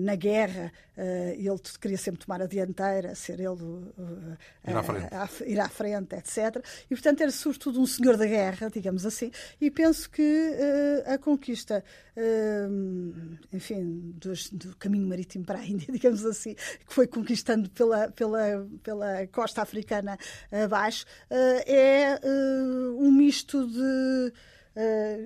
na 0.00 0.14
guerra 0.14 0.72
ele 0.96 1.58
queria 1.80 1.96
sempre 1.96 2.24
tomar 2.24 2.42
a 2.42 2.46
dianteira, 2.46 3.14
ser 3.14 3.40
ele 3.40 3.90
ir 4.66 4.76
à 4.76 4.82
frente. 4.82 5.14
A, 5.14 5.24
a, 5.24 5.46
ir 5.46 5.60
à 5.60 5.68
frente, 5.68 5.79
etc. 5.88 6.64
E, 6.90 6.94
portanto, 6.94 7.20
era 7.20 7.30
sobretudo 7.30 7.80
um 7.80 7.86
senhor 7.86 8.16
da 8.16 8.26
guerra, 8.26 8.70
digamos 8.70 9.06
assim. 9.06 9.30
E 9.60 9.70
penso 9.70 10.10
que 10.10 10.22
uh, 10.22 11.12
a 11.12 11.18
conquista, 11.18 11.84
uh, 12.16 13.38
enfim, 13.52 14.12
dos, 14.16 14.50
do 14.50 14.76
caminho 14.76 15.06
marítimo 15.06 15.44
para 15.44 15.58
a 15.58 15.64
Índia, 15.64 15.88
digamos 15.92 16.24
assim, 16.24 16.54
que 16.54 16.92
foi 16.92 17.06
conquistando 17.06 17.70
pela, 17.70 18.10
pela, 18.10 18.68
pela 18.82 19.26
costa 19.28 19.62
africana 19.62 20.18
abaixo, 20.50 21.04
uh, 21.30 21.62
é 21.66 22.20
um 22.98 23.10
misto 23.10 23.66
de. 23.66 24.32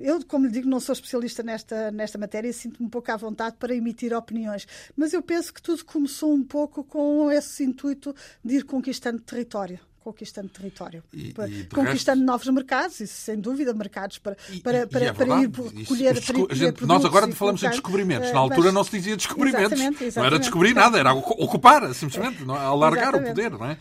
Eu, 0.02 0.24
como 0.26 0.46
lhe 0.46 0.52
digo, 0.52 0.68
não 0.68 0.80
sou 0.80 0.94
especialista 0.94 1.42
nesta, 1.42 1.90
nesta 1.92 2.18
matéria 2.18 2.48
e 2.48 2.52
sinto-me 2.52 2.86
um 2.86 2.90
pouco 2.90 3.12
à 3.12 3.16
vontade 3.16 3.56
para 3.56 3.74
emitir 3.74 4.12
opiniões, 4.12 4.66
mas 4.96 5.12
eu 5.12 5.22
penso 5.22 5.52
que 5.54 5.62
tudo 5.62 5.84
começou 5.84 6.32
um 6.32 6.42
pouco 6.42 6.82
com 6.82 7.30
esse 7.30 7.62
intuito 7.62 8.14
de 8.42 8.56
ir 8.56 8.64
conquistando 8.64 9.20
território 9.20 9.78
conquistando 10.04 10.50
território, 10.50 11.02
e, 11.10 11.30
e 11.30 11.64
conquistando 11.64 12.18
resto... 12.20 12.26
novos 12.26 12.46
mercados, 12.48 13.00
e 13.00 13.06
sem 13.06 13.40
dúvida 13.40 13.72
mercados 13.72 14.18
para, 14.18 14.36
para, 14.62 14.86
para, 14.86 15.04
é 15.06 15.12
para 15.14 15.40
ir 15.40 15.50
colher, 15.86 16.16
isso, 16.18 16.32
para 16.32 16.40
ir 16.40 16.54
gente, 16.54 16.84
Nós 16.84 17.02
agora 17.06 17.26
falamos 17.32 17.62
colocar, 17.62 17.74
em 17.74 17.80
descobrimentos, 17.80 18.30
na 18.30 18.38
altura 18.38 18.66
mas, 18.66 18.74
não 18.74 18.84
se 18.84 18.90
dizia 18.90 19.16
descobrimentos, 19.16 19.72
exatamente, 19.72 20.04
exatamente. 20.04 20.16
não 20.16 20.24
era 20.24 20.38
descobrir 20.38 20.74
nada, 20.74 20.98
era 20.98 21.14
ocupar, 21.14 21.94
simplesmente, 21.94 22.44
não, 22.44 22.54
é? 22.54 22.58
alargar 22.58 23.16
o 23.16 23.22
poder. 23.22 23.52
Não 23.52 23.64
é? 23.64 23.78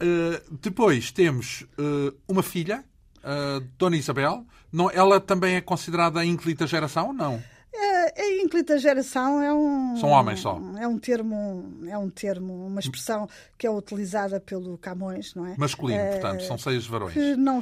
Uh, 0.00 0.58
depois 0.62 1.12
temos 1.12 1.66
uh, 1.78 2.16
uma 2.26 2.42
filha, 2.42 2.82
uh, 3.18 3.60
Dona 3.76 3.96
Isabel, 3.96 4.46
não, 4.72 4.90
ela 4.90 5.20
também 5.20 5.56
é 5.56 5.60
considerada 5.60 6.20
a 6.20 6.24
ínclita 6.24 6.66
geração? 6.66 7.12
Não. 7.12 7.42
É, 7.70 8.22
a 8.22 8.42
ínclita 8.42 8.78
geração 8.78 9.42
é 9.42 9.52
um 9.52 9.94
são 9.96 10.08
homens 10.08 10.40
só. 10.40 10.58
é 10.78 10.88
um 10.88 10.98
termo 10.98 11.78
é 11.86 11.98
um 11.98 12.08
termo 12.08 12.66
uma 12.66 12.80
expressão 12.80 13.28
que 13.58 13.66
é 13.66 13.70
utilizada 13.70 14.40
pelo 14.40 14.78
Camões 14.78 15.34
não 15.34 15.46
é? 15.46 15.54
Masculino 15.58 16.00
é, 16.00 16.12
portanto 16.12 16.44
são 16.44 16.56
seis 16.56 16.86
varões. 16.86 17.12
que 17.12 17.36
não 17.36 17.60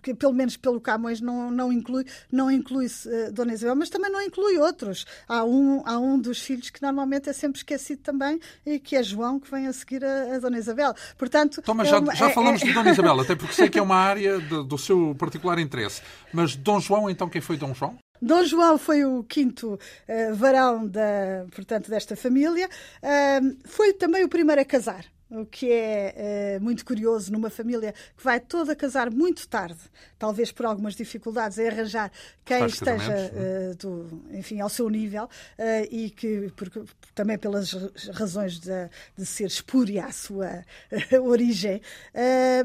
que 0.00 0.14
pelo 0.14 0.32
menos 0.32 0.56
pelo 0.56 0.80
Camões 0.80 1.20
não 1.20 1.50
não 1.50 1.72
inclui 1.72 2.04
não 2.30 2.50
inclui 2.50 2.86
uh, 2.86 3.32
Dona 3.32 3.52
Isabel 3.52 3.74
mas 3.74 3.90
também 3.90 4.12
não 4.12 4.22
inclui 4.22 4.58
outros. 4.58 5.04
Há 5.26 5.44
um 5.44 5.82
há 5.84 5.98
um 5.98 6.20
dos 6.20 6.40
filhos 6.40 6.70
que 6.70 6.80
normalmente 6.80 7.28
é 7.28 7.32
sempre 7.32 7.58
esquecido 7.58 8.00
também 8.00 8.38
e 8.64 8.78
que 8.78 8.94
é 8.94 9.02
João 9.02 9.40
que 9.40 9.50
vem 9.50 9.66
a 9.66 9.72
seguir 9.72 10.04
a, 10.04 10.36
a 10.36 10.38
Dona 10.38 10.58
Isabel. 10.58 10.94
Portanto 11.18 11.58
então, 11.60 11.74
mas 11.74 11.88
é 11.88 11.90
já, 11.90 11.98
uma, 11.98 12.14
já 12.14 12.30
é, 12.30 12.32
falamos 12.32 12.62
é, 12.62 12.66
de 12.66 12.72
Dona 12.72 12.90
Isabel 12.90 13.18
até 13.20 13.34
porque 13.34 13.54
sei 13.54 13.68
que 13.68 13.78
é 13.78 13.82
uma 13.82 13.96
área 13.96 14.38
de, 14.38 14.64
do 14.64 14.78
seu 14.78 15.16
particular 15.18 15.58
interesse. 15.58 16.00
Mas 16.32 16.54
Dom 16.54 16.78
João 16.78 17.10
então 17.10 17.28
quem 17.28 17.40
foi 17.40 17.56
Dom 17.56 17.74
João 17.74 17.98
Dom 18.22 18.44
João 18.44 18.78
foi 18.78 19.04
o 19.04 19.24
quinto 19.24 19.74
uh, 19.74 20.34
varão 20.36 20.86
da, 20.86 21.44
portanto, 21.52 21.90
desta 21.90 22.14
família. 22.14 22.68
Uh, 23.02 23.58
foi 23.64 23.92
também 23.92 24.22
o 24.22 24.28
primeiro 24.28 24.60
a 24.60 24.64
casar 24.64 25.11
o 25.32 25.46
que 25.46 25.70
é, 25.70 26.14
é, 26.16 26.58
muito 26.60 26.84
curioso 26.84 27.32
numa 27.32 27.48
família 27.48 27.92
que 28.16 28.22
vai 28.22 28.38
toda 28.38 28.76
casar 28.76 29.10
muito 29.10 29.48
tarde, 29.48 29.80
talvez 30.18 30.52
por 30.52 30.66
algumas 30.66 30.94
dificuldades 30.94 31.58
em 31.58 31.68
arranjar 31.68 32.10
quem 32.44 32.58
Faz 32.60 32.74
esteja 32.74 33.14
uh, 33.32 33.76
do, 33.76 34.22
enfim, 34.32 34.60
ao 34.60 34.68
seu 34.68 34.88
nível 34.90 35.24
uh, 35.24 35.88
e 35.90 36.10
que 36.10 36.52
porque, 36.56 36.82
também 37.14 37.38
pelas 37.38 37.72
razões 38.12 38.58
de, 38.58 38.90
de 39.16 39.24
ser 39.24 39.46
espúria 39.46 40.06
a 40.06 40.12
sua 40.12 40.64
uh, 40.90 41.22
origem. 41.22 41.80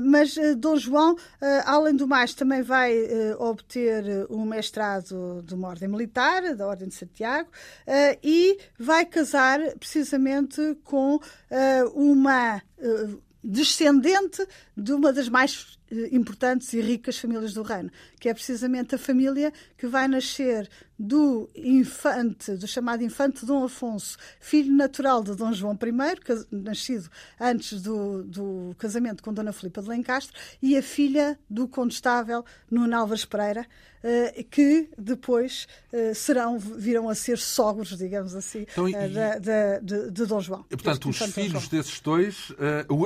mas 0.01 0.35
Dom 0.57 0.77
João, 0.77 1.15
além 1.65 1.95
do 1.95 2.07
mais, 2.07 2.33
também 2.33 2.61
vai 2.61 2.93
obter 3.37 4.27
um 4.29 4.45
mestrado 4.45 5.43
de 5.43 5.53
uma 5.53 5.69
ordem 5.69 5.87
militar, 5.87 6.55
da 6.55 6.67
Ordem 6.67 6.87
de 6.87 6.95
Santiago, 6.95 7.49
e 8.23 8.57
vai 8.79 9.05
casar 9.05 9.59
precisamente 9.79 10.77
com 10.83 11.19
uma 11.93 12.56
uh, 12.79 13.21
descendente 13.43 14.45
de 14.75 14.91
uma 14.93 15.13
das 15.13 15.29
mais 15.29 15.77
eh, 15.86 15.86
importantes 16.11 16.73
e 16.73 16.81
ricas 16.81 17.17
famílias 17.17 17.53
do 17.53 17.63
reino, 17.63 17.91
que 18.19 18.29
é 18.29 18.33
precisamente 18.33 18.95
a 18.95 18.97
família 18.97 19.53
que 19.77 19.87
vai 19.87 20.07
nascer 20.07 20.69
do 20.99 21.49
infante, 21.55 22.53
do 22.53 22.67
chamado 22.67 23.03
infante 23.03 23.45
Dom 23.45 23.63
Afonso, 23.63 24.17
filho 24.39 24.73
natural 24.73 25.23
de 25.23 25.35
Dom 25.35 25.53
João 25.53 25.77
I, 25.81 26.45
nascido 26.51 27.09
antes 27.39 27.81
do, 27.81 28.23
do 28.23 28.75
casamento 28.77 29.21
com 29.21 29.31
Dona 29.31 29.53
Filipa 29.53 29.81
de 29.81 29.89
Lencastre, 29.89 30.35
e 30.61 30.75
a 30.75 30.81
filha 30.81 31.39
do 31.49 31.67
condestável 31.67 32.43
Nuno 32.69 32.95
Álvares 32.95 33.25
Pereira, 33.25 33.67
eh, 34.03 34.45
que 34.49 34.89
depois 34.97 35.67
eh, 35.91 36.13
serão, 36.13 36.57
virão 36.57 37.09
a 37.09 37.15
ser 37.15 37.37
sogros, 37.37 37.97
digamos 37.97 38.35
assim, 38.35 38.61
então, 38.61 38.87
e, 38.87 38.93
de, 38.93 39.81
de, 39.81 40.11
de, 40.11 40.25
Dom 40.25 40.39
João. 40.39 40.65
E, 40.71 40.77
portanto, 40.77 41.09
os 41.09 41.17
filhos 41.17 41.67
desses 41.67 41.99
dois, 41.99 42.51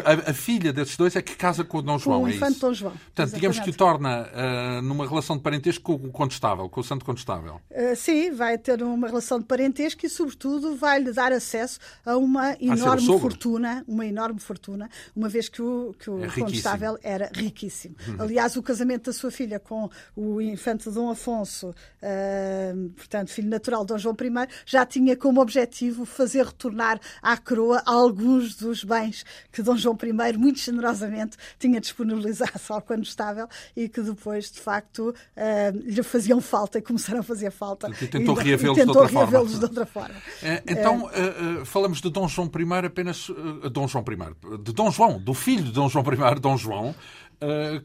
a, 0.06 0.32
a, 0.32 0.34
filha 0.34 0.72
desses 0.72 0.96
dois 0.96 1.16
é 1.16 1.22
que 1.22 1.36
casa 1.36 1.64
com 1.64 1.82
Dom 1.82 1.98
João, 1.98 2.22
com 2.22 2.28
é 2.28 2.32
isso? 2.32 2.40
Dom 2.72 2.74
João. 2.74 2.92
Portanto, 2.92 3.28
Exatamente. 3.28 3.36
digamos 3.36 3.60
que 3.60 3.70
o 3.70 3.74
torna 3.74 4.28
uh, 4.28 4.82
numa 4.82 5.08
relação 5.08 5.38
de 5.38 5.44
parentesco 5.44 6.00
com 6.00 6.08
o 6.08 6.12
condestável, 6.12 6.70
com 6.70 6.80
o 6.80 6.84
santo 6.84 7.06
condestável. 7.06 7.62
Uh, 7.70 7.96
sim, 7.96 8.32
vai 8.32 8.58
ter 8.58 8.82
uma 8.82 9.08
relação 9.08 9.40
de 9.40 9.46
parentesco 9.46 10.06
e, 10.06 10.10
sobretudo, 10.10 10.76
vai-lhe 10.76 11.12
dar 11.12 11.32
acesso 11.32 11.80
a 12.06 12.18
uma 12.18 12.56
enorme 12.60 13.06
fortuna, 13.20 13.84
uma 13.88 14.06
enorme 14.06 14.40
fortuna, 14.40 14.90
uma 15.16 15.30
vez 15.30 15.50
que 15.50 15.62
o, 15.62 15.94
que 15.98 16.10
o 16.10 16.24
é 16.24 16.28
condestável 16.30 16.98
era 17.04 17.30
riquíssimo. 17.34 17.96
Uhum. 18.08 18.16
Aliás, 18.20 18.56
o 18.56 18.64
casamento 18.64 19.06
da 19.06 19.14
sua 19.14 19.32
filha 19.32 19.60
com 19.60 19.90
o 20.16 20.42
infante 20.42 20.90
Dom 20.90 21.10
Afonso, 21.10 21.70
uh, 21.70 22.90
portanto, 22.92 23.30
filho 23.30 23.50
natural 23.50 23.82
de 23.82 23.94
Dom 23.94 23.98
João 23.98 24.16
I, 24.20 24.48
já 24.66 24.86
tinha 24.86 25.16
como 25.16 25.42
objetivo 25.42 26.06
fazer 26.06 26.46
retornar 26.46 27.00
à 27.22 27.38
coroa 27.38 27.82
alguns 27.86 28.56
dos 28.56 28.84
bens 28.84 29.26
que 29.52 29.62
Dom 29.62 29.78
João 29.78 29.98
I, 30.02 30.38
muito 30.38 30.60
generosamente, 30.60 31.38
tinha 31.60 31.80
disponibilizado 31.80 32.61
ao 32.70 32.82
condestável 32.82 33.48
e 33.76 33.88
que 33.88 34.02
depois, 34.02 34.52
de 34.52 34.60
facto, 34.60 35.10
uh, 35.10 35.78
lhe 35.78 36.04
faziam 36.04 36.42
falta 36.42 36.80
e 36.80 36.82
começaram 36.82 37.20
a 37.20 37.24
fazer 37.24 37.52
falta. 37.52 37.90
E 38.02 38.08
tentou 38.08 38.36
reavê-los 38.36 38.76
de, 38.76 38.88
outra 38.88 39.08
forma. 39.08 39.46
de 39.46 39.64
outra 39.64 39.86
forma. 39.86 40.16
É, 40.42 40.64
então, 40.68 41.06
uh, 41.06 41.66
falamos 41.66 42.02
de 42.02 42.10
Dom 42.10 42.28
João 42.28 42.50
I 42.54 42.86
apenas... 42.86 43.30
Dom 43.72 43.88
João 43.88 44.04
I, 44.08 44.58
de 44.58 44.74
Dom 44.74 44.92
João, 44.92 45.20
do 45.20 45.34
filho 45.34 45.64
de 45.64 45.72
Dom 45.72 45.90
João 45.90 46.06
I, 46.06 46.36
Dom 46.40 46.58
João, 46.58 46.96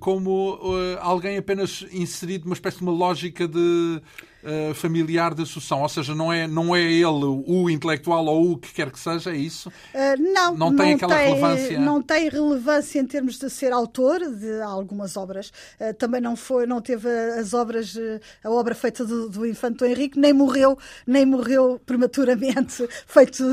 como 0.00 0.58
alguém 1.00 1.38
apenas 1.38 1.84
inserido 1.90 2.44
numa 2.44 2.54
espécie 2.54 2.78
de 2.78 2.82
uma 2.82 2.92
lógica 2.92 3.48
de 3.48 4.02
uh, 4.42 4.74
familiar 4.74 5.34
de 5.34 5.44
sucessão, 5.46 5.82
ou 5.82 5.88
seja, 5.88 6.14
não 6.14 6.32
é, 6.32 6.46
não 6.46 6.74
é 6.74 6.82
ele 6.82 7.24
o 7.46 7.68
intelectual 7.70 8.26
ou 8.26 8.52
o 8.52 8.58
que 8.58 8.72
quer 8.72 8.90
que 8.90 8.98
seja, 8.98 9.30
é 9.30 9.36
isso? 9.36 9.68
Uh, 9.68 10.32
não, 10.32 10.56
não 10.56 10.76
tem 10.76 10.88
não 10.88 10.96
aquela 10.96 11.16
tem, 11.16 11.26
relevância. 11.26 11.80
Não 11.80 12.02
tem 12.02 12.28
relevância 12.28 13.00
em 13.00 13.06
termos 13.06 13.38
de 13.38 13.50
ser 13.50 13.72
autor 13.72 14.20
de 14.20 14.60
algumas 14.62 15.16
obras. 15.16 15.52
Uh, 15.80 15.94
também 15.94 16.20
não 16.20 16.36
foi, 16.36 16.66
não 16.66 16.80
teve 16.80 17.08
as 17.08 17.54
obras, 17.54 17.96
a 18.42 18.50
obra 18.50 18.74
feita 18.74 19.04
do, 19.04 19.28
do 19.28 19.46
Infante 19.46 19.84
Henrique, 19.84 20.18
nem 20.18 20.32
morreu, 20.32 20.78
nem 21.06 21.24
morreu 21.24 21.80
prematuramente, 21.84 22.86
feito 23.06 23.44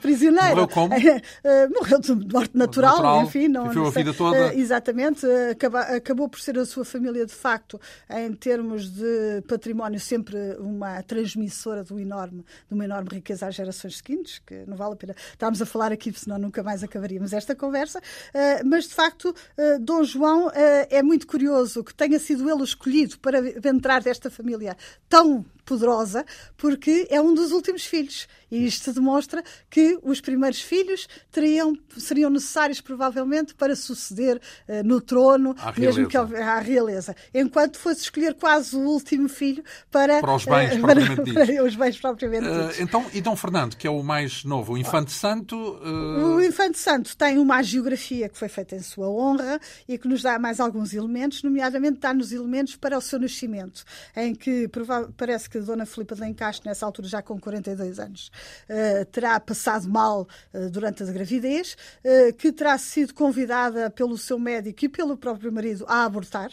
prisioneiro. 0.00 0.50
Morreu 0.50 0.68
como? 0.68 0.94
morreu 1.78 2.00
de 2.00 2.14
morte 2.32 2.56
natural, 2.56 2.96
natural 2.96 3.22
enfim. 3.22 3.48
Não, 3.48 3.68
viveu 3.68 3.86
a 3.86 3.90
vida 3.90 4.12
toda. 4.12 4.54
exatamente, 4.54 5.26
acabou, 5.50 5.80
acabou 5.80 6.28
por 6.28 6.40
ser 6.40 6.58
a 6.58 6.64
sua 6.64 6.84
família 6.84 7.24
de 7.26 7.32
facto, 7.32 7.80
em 8.10 8.32
termos 8.32 8.88
de 8.90 9.42
património, 9.46 10.00
sempre 10.00 10.25
sempre 10.26 10.56
uma 10.58 11.02
transmissora 11.02 11.84
do 11.84 12.00
enorme, 12.00 12.44
de 12.68 12.74
uma 12.74 12.84
enorme 12.84 13.08
riqueza 13.12 13.46
às 13.46 13.54
gerações 13.54 13.98
seguintes, 13.98 14.40
que 14.40 14.64
não 14.66 14.76
vale 14.76 14.94
a 14.94 14.96
pena 14.96 15.14
estarmos 15.32 15.62
a 15.62 15.66
falar 15.66 15.92
aqui, 15.92 16.12
senão 16.12 16.38
nunca 16.38 16.62
mais 16.62 16.82
acabaríamos 16.82 17.32
esta 17.32 17.54
conversa. 17.54 18.00
Uh, 18.00 18.66
mas, 18.66 18.88
de 18.88 18.94
facto, 18.94 19.30
uh, 19.30 19.78
Dom 19.80 20.02
João 20.02 20.48
uh, 20.48 20.52
é 20.90 21.02
muito 21.02 21.26
curioso 21.26 21.84
que 21.84 21.94
tenha 21.94 22.18
sido 22.18 22.50
ele 22.50 22.64
escolhido 22.64 23.18
para 23.20 23.38
entrar 23.68 24.02
desta 24.02 24.28
família 24.28 24.76
tão 25.08 25.44
poderosa, 25.66 26.24
porque 26.56 27.06
é 27.10 27.20
um 27.20 27.34
dos 27.34 27.50
últimos 27.52 27.84
filhos. 27.84 28.26
E 28.50 28.64
isto 28.64 28.92
demonstra 28.92 29.42
que 29.68 29.98
os 30.02 30.20
primeiros 30.20 30.60
filhos 30.60 31.08
teriam, 31.32 31.76
seriam 31.96 32.30
necessários, 32.30 32.80
provavelmente, 32.80 33.54
para 33.54 33.74
suceder 33.74 34.40
uh, 34.68 34.84
no 34.84 35.00
trono, 35.00 35.54
mesmo 35.76 36.06
que 36.06 36.16
à 36.16 36.60
realeza. 36.60 37.14
Enquanto 37.34 37.76
fosse 37.76 38.02
escolher 38.02 38.34
quase 38.34 38.76
o 38.76 38.80
último 38.80 39.28
filho 39.28 39.64
para, 39.90 40.20
para 40.20 40.34
os 40.34 40.44
bens 40.44 40.76
uh, 40.76 40.78
propriamente 40.80 41.32
para, 41.32 41.46
para 41.46 41.64
os 41.64 41.74
bens 41.74 42.00
propriamente 42.00 42.46
uh, 42.46 42.82
Então, 42.82 43.04
e 43.12 43.20
Dom 43.20 43.34
Fernando, 43.34 43.76
que 43.76 43.86
é 43.86 43.90
o 43.90 44.02
mais 44.02 44.44
novo, 44.44 44.74
o 44.74 44.78
Infante 44.78 45.10
Santo. 45.10 45.56
O 45.56 46.40
Infante 46.40 46.78
Santo 46.78 47.16
tem 47.16 47.38
uma 47.38 47.60
geografia 47.62 48.28
que 48.28 48.38
foi 48.38 48.48
feita 48.48 48.76
em 48.76 48.80
sua 48.80 49.08
honra 49.08 49.60
e 49.88 49.98
que 49.98 50.06
nos 50.06 50.22
dá 50.22 50.38
mais 50.38 50.60
alguns 50.60 50.94
elementos, 50.94 51.42
nomeadamente 51.42 51.98
dá-nos 51.98 52.30
elementos 52.30 52.76
para 52.76 52.96
o 52.96 53.00
seu 53.00 53.18
nascimento, 53.18 53.84
em 54.14 54.34
que 54.34 54.70
parece 55.16 55.50
que 55.50 55.55
Dona 55.64 55.86
Filipa 55.86 56.14
de 56.14 56.20
Lencastre, 56.20 56.68
nessa 56.68 56.84
altura 56.86 57.08
já 57.08 57.22
com 57.22 57.38
42 57.38 57.98
anos, 57.98 58.30
uh, 58.68 59.04
terá 59.06 59.38
passado 59.40 59.88
mal 59.88 60.28
uh, 60.52 60.70
durante 60.70 61.02
a 61.02 61.06
gravidez, 61.06 61.76
uh, 62.04 62.32
que 62.34 62.52
terá 62.52 62.76
sido 62.78 63.14
convidada 63.14 63.90
pelo 63.90 64.18
seu 64.18 64.38
médico 64.38 64.84
e 64.84 64.88
pelo 64.88 65.16
próprio 65.16 65.52
marido 65.52 65.84
a 65.88 66.04
abortar, 66.04 66.50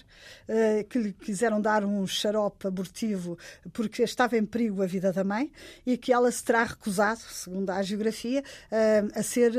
que 0.89 0.99
lhe 0.99 1.13
quiseram 1.13 1.59
dar 1.59 1.83
um 1.83 2.05
xarope 2.05 2.67
abortivo 2.67 3.37
porque 3.71 4.03
estava 4.03 4.37
em 4.37 4.45
perigo 4.45 4.81
a 4.83 4.85
vida 4.85 5.11
da 5.11 5.23
mãe 5.23 5.51
e 5.85 5.97
que 5.97 6.11
ela 6.11 6.31
se 6.31 6.43
terá 6.43 6.63
recusado, 6.63 7.19
segundo 7.19 7.69
a 7.69 7.81
geografia, 7.81 8.43
a 9.15 9.23
ser, 9.23 9.53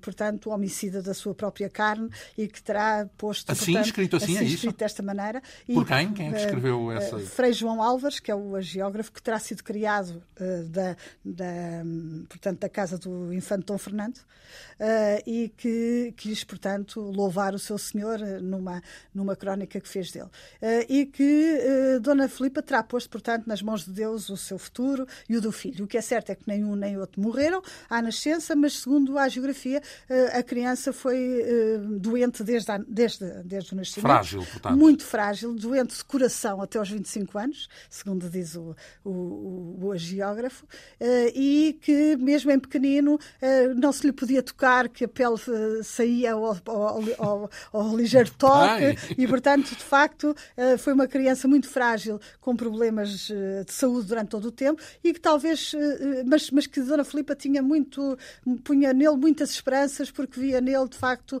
portanto, 0.00 0.50
homicida 0.50 1.02
da 1.02 1.14
sua 1.14 1.34
própria 1.34 1.68
carne 1.68 2.08
e 2.36 2.48
que 2.48 2.62
terá 2.62 3.08
posto. 3.16 3.50
Assim, 3.50 3.66
portanto, 3.66 3.86
escrito 3.86 4.16
assim, 4.16 4.36
assim 4.36 4.44
é 4.44 4.48
escrito 4.48 4.78
desta 4.78 5.02
maneira. 5.02 5.42
Por 5.66 5.86
quem? 5.86 6.12
Quem 6.12 6.28
é 6.28 6.32
que 6.32 6.38
escreveu 6.38 6.92
essa? 6.92 7.18
Frei 7.20 7.52
João 7.52 7.82
Álvares, 7.82 8.20
que 8.20 8.30
é 8.30 8.34
o 8.34 8.56
geógrafo 8.74 9.12
que 9.12 9.22
terá 9.22 9.38
sido 9.38 9.62
criado 9.62 10.22
da, 10.70 10.96
da 11.24 11.44
portanto, 12.28 12.60
da 12.60 12.68
casa 12.68 12.98
do 12.98 13.32
infante 13.32 13.66
Dom 13.66 13.78
Fernando, 13.78 14.18
uh, 14.18 15.22
e 15.26 15.48
que 15.56 16.12
quis, 16.16 16.44
portanto, 16.44 17.00
louvar 17.00 17.54
o 17.54 17.58
seu 17.58 17.78
senhor 17.78 18.18
numa, 18.40 18.82
numa 19.14 19.36
crónica 19.36 19.80
que 19.80 19.88
fez 19.88 20.10
dele. 20.10 20.26
Uh, 20.26 20.84
e 20.88 21.06
que 21.06 21.58
uh, 21.96 22.00
Dona 22.00 22.28
Filipa 22.28 22.62
terá 22.62 22.82
posto, 22.82 23.10
portanto, 23.10 23.46
nas 23.46 23.62
mãos 23.62 23.84
de 23.84 23.92
Deus 23.92 24.28
o 24.28 24.36
seu 24.36 24.58
futuro 24.58 25.06
e 25.28 25.36
o 25.36 25.40
do 25.40 25.52
filho. 25.52 25.84
O 25.84 25.88
que 25.88 25.96
é 25.96 26.02
certo 26.02 26.30
é 26.30 26.34
que 26.34 26.44
nem 26.46 26.64
um 26.64 26.74
nem 26.74 26.98
outro 26.98 27.20
morreram 27.20 27.62
à 27.88 28.00
nascença, 28.02 28.54
mas 28.54 28.80
segundo 28.80 29.18
a 29.18 29.28
geografia, 29.28 29.82
a 30.32 30.42
criança 30.42 30.92
foi 30.92 31.44
doente 31.98 32.42
desde, 32.42 32.70
a, 32.70 32.78
desde, 32.78 33.24
desde 33.44 33.72
o 33.72 33.76
nascimento. 33.76 34.06
Frágil, 34.06 34.44
portanto. 34.44 34.76
Muito 34.76 35.04
frágil, 35.04 35.54
doente 35.54 35.96
de 35.96 36.04
coração 36.04 36.60
até 36.60 36.78
aos 36.78 36.90
25 36.90 37.38
anos, 37.38 37.68
segundo 37.88 38.28
diz 38.28 38.54
o, 38.54 38.63
o, 39.04 39.08
o, 39.08 39.88
o 39.88 39.96
geógrafo, 39.96 40.66
e 41.34 41.78
que 41.80 42.16
mesmo 42.16 42.50
em 42.50 42.58
pequenino 42.58 43.18
não 43.76 43.92
se 43.92 44.06
lhe 44.06 44.12
podia 44.12 44.42
tocar, 44.42 44.88
que 44.88 45.04
a 45.04 45.08
pele 45.08 45.36
eh, 45.48 45.82
saía 45.82 46.32
ao, 46.32 46.56
ao, 46.66 47.00
ao, 47.18 47.50
ao 47.72 47.96
ligeiro 47.96 48.30
toque 48.38 48.84
Ai. 48.84 48.96
e, 49.16 49.26
portanto, 49.26 49.70
de 49.70 49.82
facto, 49.82 50.34
eh, 50.56 50.76
foi 50.76 50.92
uma 50.92 51.06
criança 51.06 51.48
muito 51.48 51.68
frágil, 51.68 52.20
com 52.40 52.56
problemas 52.56 53.28
eh, 53.30 53.64
de 53.64 53.72
saúde 53.72 54.08
durante 54.08 54.28
todo 54.28 54.46
o 54.46 54.52
tempo 54.52 54.80
e 55.02 55.12
que 55.12 55.20
talvez, 55.20 55.74
mas, 56.26 56.50
mas 56.50 56.66
que 56.66 56.80
Dona 56.80 57.04
Filipa 57.04 57.34
tinha 57.34 57.62
muito, 57.62 58.16
punha 58.62 58.92
nele 58.92 59.16
muitas 59.16 59.50
esperanças 59.50 60.10
porque 60.10 60.40
via 60.40 60.60
nele, 60.60 60.88
de 60.88 60.96
facto, 60.96 61.40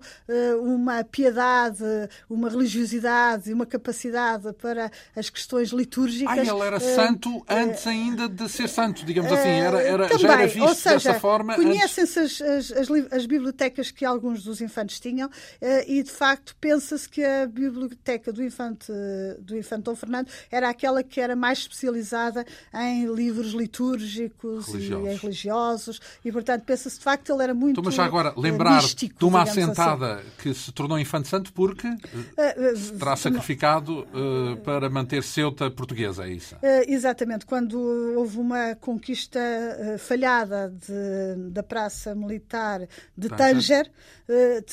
uma 0.60 1.02
piedade, 1.04 1.84
uma 2.28 2.48
religiosidade 2.48 3.50
e 3.50 3.52
uma 3.52 3.66
capacidade 3.66 4.52
para 4.54 4.90
as 5.14 5.30
questões 5.30 5.70
litúrgicas. 5.70 6.48
Ah, 6.48 6.54
ele 6.54 6.60
era 6.60 6.80
santo 7.14 7.44
antes 7.48 7.86
ainda 7.86 8.28
de 8.28 8.48
ser 8.48 8.68
santo, 8.68 9.04
digamos 9.04 9.30
assim, 9.32 9.48
era, 9.48 9.80
era, 9.80 10.18
já 10.18 10.32
era 10.32 10.46
visto 10.46 10.62
Ou 10.62 10.74
seja, 10.74 10.94
dessa 10.94 11.20
forma. 11.20 11.54
Conhecem-se 11.54 12.18
as, 12.18 12.40
as, 12.40 12.72
as, 12.72 12.90
as, 13.12 13.26
bibliotecas 13.26 13.90
que 13.90 14.04
alguns 14.04 14.42
dos 14.42 14.60
infantes 14.60 15.00
tinham 15.00 15.30
eh, 15.60 15.84
e, 15.88 16.02
de 16.02 16.10
facto, 16.10 16.56
pensa-se 16.60 17.08
que 17.08 17.24
a 17.24 17.46
biblioteca 17.46 18.32
do 18.32 18.42
infante, 18.42 18.92
do 19.40 19.56
infante 19.56 19.84
Dom 19.84 19.96
Fernando 19.96 20.28
era 20.50 20.68
aquela 20.68 21.02
que 21.02 21.20
era 21.20 21.36
mais 21.36 21.58
especializada 21.60 22.44
em 22.74 23.06
livros 23.06 23.52
litúrgicos 23.52 24.66
religiosos. 24.66 25.12
e 25.12 25.16
religiosos 25.16 26.00
e, 26.24 26.32
portanto, 26.32 26.62
pensa-se, 26.64 26.98
de 26.98 27.04
facto, 27.04 27.32
ele 27.32 27.42
era 27.42 27.54
muito. 27.54 27.80
Então, 27.80 27.84
mas 27.84 27.94
já 27.94 28.04
agora, 28.04 28.32
lembrar 28.36 28.82
místico, 28.82 29.18
de 29.18 29.24
uma 29.24 29.42
assentada 29.42 30.16
assim. 30.16 30.28
que 30.38 30.54
se 30.54 30.72
tornou 30.72 30.98
infante 30.98 31.28
santo 31.28 31.52
porque 31.52 31.86
uh, 31.86 32.98
terá 32.98 33.16
sacrificado 33.16 34.00
uh, 34.00 34.56
para 34.64 34.88
manter 34.90 35.22
Ceuta 35.22 35.70
portuguesa, 35.70 36.24
é 36.24 36.32
isso? 36.32 36.56
Exatamente. 36.94 37.46
Quando 37.46 37.78
houve 38.16 38.38
uma 38.38 38.74
conquista 38.76 39.40
falhada 39.98 40.70
de, 40.70 41.50
da 41.50 41.62
Praça 41.62 42.14
Militar 42.14 42.86
de 43.16 43.28
Tanger, 43.28 43.90
eh, 44.26 44.64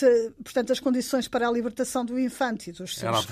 portanto, 0.43 0.71
as 0.71 0.79
condições 0.79 1.27
para 1.27 1.47
a 1.47 1.51
libertação 1.51 2.05
do 2.05 2.17
infante 2.17 2.69
e 2.69 2.73
dos, 2.73 2.97
seus, 2.97 3.27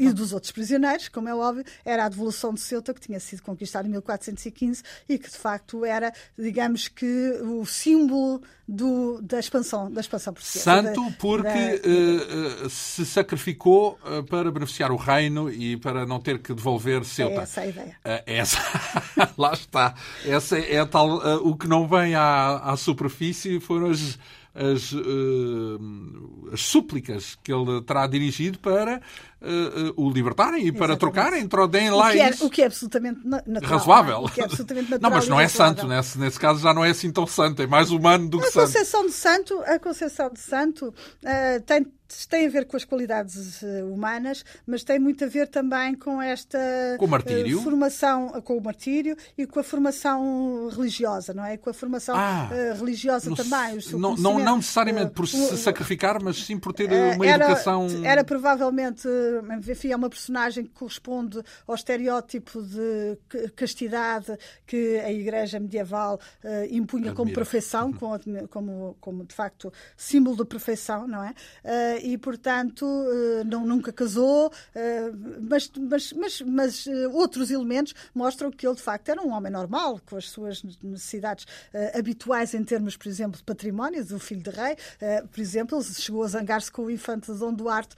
e, 0.00 0.04
e, 0.04 0.12
dos 0.12 0.32
outros 0.32 0.50
prisioneiros, 0.50 1.08
como 1.08 1.28
é 1.28 1.34
óbvio, 1.34 1.64
era 1.84 2.04
a 2.04 2.08
devolução 2.08 2.52
de 2.52 2.60
Ceuta, 2.60 2.92
que 2.92 3.00
tinha 3.00 3.20
sido 3.20 3.42
conquistada 3.42 3.86
em 3.86 3.90
1415 3.92 4.82
e 5.08 5.18
que, 5.18 5.30
de 5.30 5.36
facto, 5.36 5.84
era, 5.84 6.12
digamos 6.36 6.88
que, 6.88 7.32
o 7.42 7.64
símbolo 7.64 8.42
do, 8.72 9.20
da 9.20 9.38
expansão 9.38 9.90
da 9.90 10.00
expansão 10.00 10.32
portuguesa. 10.32 10.64
Santo 10.64 11.12
porque 11.18 11.42
da... 11.46 12.64
uh, 12.64 12.70
se 12.70 13.04
sacrificou 13.04 13.98
uh, 14.02 14.24
para 14.24 14.50
beneficiar 14.50 14.90
o 14.90 14.96
reino 14.96 15.50
e 15.50 15.76
para 15.76 16.06
não 16.06 16.18
ter 16.18 16.38
que 16.38 16.54
devolver 16.54 17.04
Ceuta. 17.04 17.34
É 17.34 17.42
essa 17.42 17.60
a 17.60 17.66
ideia. 17.66 17.96
Uh, 17.98 18.22
essa... 18.24 18.58
Lá 19.36 19.52
está. 19.52 19.94
Essa 20.24 20.58
é 20.58 20.82
tal, 20.86 21.18
o 21.46 21.54
que 21.54 21.68
não 21.68 21.86
vem 21.86 22.14
à, 22.14 22.60
à 22.64 22.76
superfície 22.78 23.60
foram 23.60 23.90
as 23.90 24.18
as, 24.54 24.92
uh, 24.92 25.80
as 26.52 26.60
súplicas 26.60 27.38
que 27.42 27.52
ele 27.52 27.80
terá 27.82 28.06
dirigido 28.06 28.58
para 28.58 29.00
uh, 29.42 29.92
o 29.96 30.10
libertarem 30.10 30.60
e 30.60 30.68
Exatamente. 30.68 30.78
para 30.78 30.96
trocarem, 30.96 31.48
deem 31.68 31.90
lá 31.90 32.08
o 32.08 32.10
é, 32.10 32.30
isso. 32.30 32.46
o 32.46 32.50
que 32.50 32.62
é 32.62 32.66
absolutamente 32.66 33.20
natural. 33.24 33.78
Razoável. 33.78 34.30
É 34.36 34.44
absolutamente 34.44 34.90
natural 34.90 35.10
não, 35.10 35.18
mas 35.18 35.28
não 35.28 35.40
é 35.40 35.48
santo, 35.48 35.86
nesse, 35.86 36.18
nesse 36.18 36.38
caso 36.38 36.60
já 36.60 36.72
não 36.72 36.84
é 36.84 36.90
assim 36.90 37.10
tão 37.10 37.26
santo, 37.26 37.62
é 37.62 37.66
mais 37.66 37.90
humano 37.90 38.28
do 38.28 38.38
que 38.38 38.46
a 38.46 38.50
santo. 38.50 39.06
De 39.06 39.12
santo. 39.12 39.62
A 39.66 39.78
concepção 39.78 40.30
de 40.30 40.40
santo 40.40 40.88
uh, 40.88 41.60
tem 41.66 41.86
tem 42.28 42.46
a 42.46 42.50
ver 42.50 42.66
com 42.66 42.76
as 42.76 42.84
qualidades 42.84 43.62
humanas, 43.90 44.44
mas 44.66 44.84
tem 44.84 44.98
muito 44.98 45.24
a 45.24 45.26
ver 45.26 45.48
também 45.48 45.94
com 45.94 46.20
esta 46.20 46.58
com 46.98 47.08
formação, 47.62 48.28
com 48.42 48.58
o 48.58 48.62
martírio 48.62 49.16
e 49.36 49.46
com 49.46 49.60
a 49.60 49.62
formação 49.62 50.68
religiosa, 50.70 51.32
não 51.32 51.44
é? 51.44 51.56
Com 51.56 51.70
a 51.70 51.72
formação 51.72 52.14
ah, 52.16 52.48
religiosa 52.78 53.30
no, 53.30 53.36
também. 53.36 53.78
não, 53.92 54.16
não, 54.16 54.38
não 54.38 54.56
necessariamente 54.56 55.12
por 55.12 55.26
se 55.26 55.56
sacrificar, 55.56 56.22
mas 56.22 56.44
sim 56.44 56.58
por 56.58 56.72
ter 56.72 56.90
uma 57.14 57.26
era, 57.26 57.44
educação. 57.44 57.86
Era 58.04 58.24
provavelmente 58.24 59.08
enfim, 59.68 59.92
é 59.92 59.96
uma 59.96 60.10
personagem 60.10 60.64
que 60.64 60.70
corresponde 60.70 61.42
ao 61.66 61.74
estereótipo 61.74 62.62
de 62.62 63.18
castidade 63.56 64.36
que 64.66 64.98
a 64.98 65.12
Igreja 65.12 65.58
medieval 65.58 66.16
uh, 66.44 66.64
impunha 66.70 67.10
Admira. 67.10 67.14
como 67.14 67.32
perfeição, 67.32 67.92
como, 67.92 68.48
como, 68.48 68.96
como, 69.00 69.24
de 69.24 69.34
facto 69.34 69.72
símbolo 69.96 70.36
de 70.36 70.44
perfeição, 70.44 71.06
não 71.06 71.24
é? 71.24 71.30
Uh, 71.30 72.06
e 72.06 72.18
portanto 72.18 72.84
uh, 72.84 73.44
não, 73.44 73.64
nunca 73.64 73.92
casou, 73.92 74.52
mas, 75.40 75.70
mas, 75.78 76.12
mas, 76.12 76.40
mas 76.42 76.86
outros 77.12 77.50
elementos 77.50 77.94
mostram 78.14 78.50
que 78.50 78.66
ele 78.66 78.74
de 78.74 78.82
facto 78.82 79.08
era 79.08 79.22
um 79.22 79.30
homem 79.32 79.52
normal, 79.52 80.00
com 80.06 80.16
as 80.16 80.28
suas 80.28 80.62
necessidades 80.82 81.46
habituais 81.94 82.54
em 82.54 82.64
termos, 82.64 82.96
por 82.96 83.08
exemplo, 83.08 83.36
de 83.38 83.44
património, 83.44 84.04
do 84.04 84.18
filho 84.18 84.42
de 84.42 84.50
rei. 84.50 84.76
por 85.30 85.40
exemplo, 85.40 85.78
ele 85.78 85.84
chegou 85.84 86.22
a 86.22 86.28
zangar-se 86.28 86.70
com 86.70 86.82
o 86.82 86.90
infante 86.90 87.32
Dom 87.32 87.52
Duarte 87.52 87.94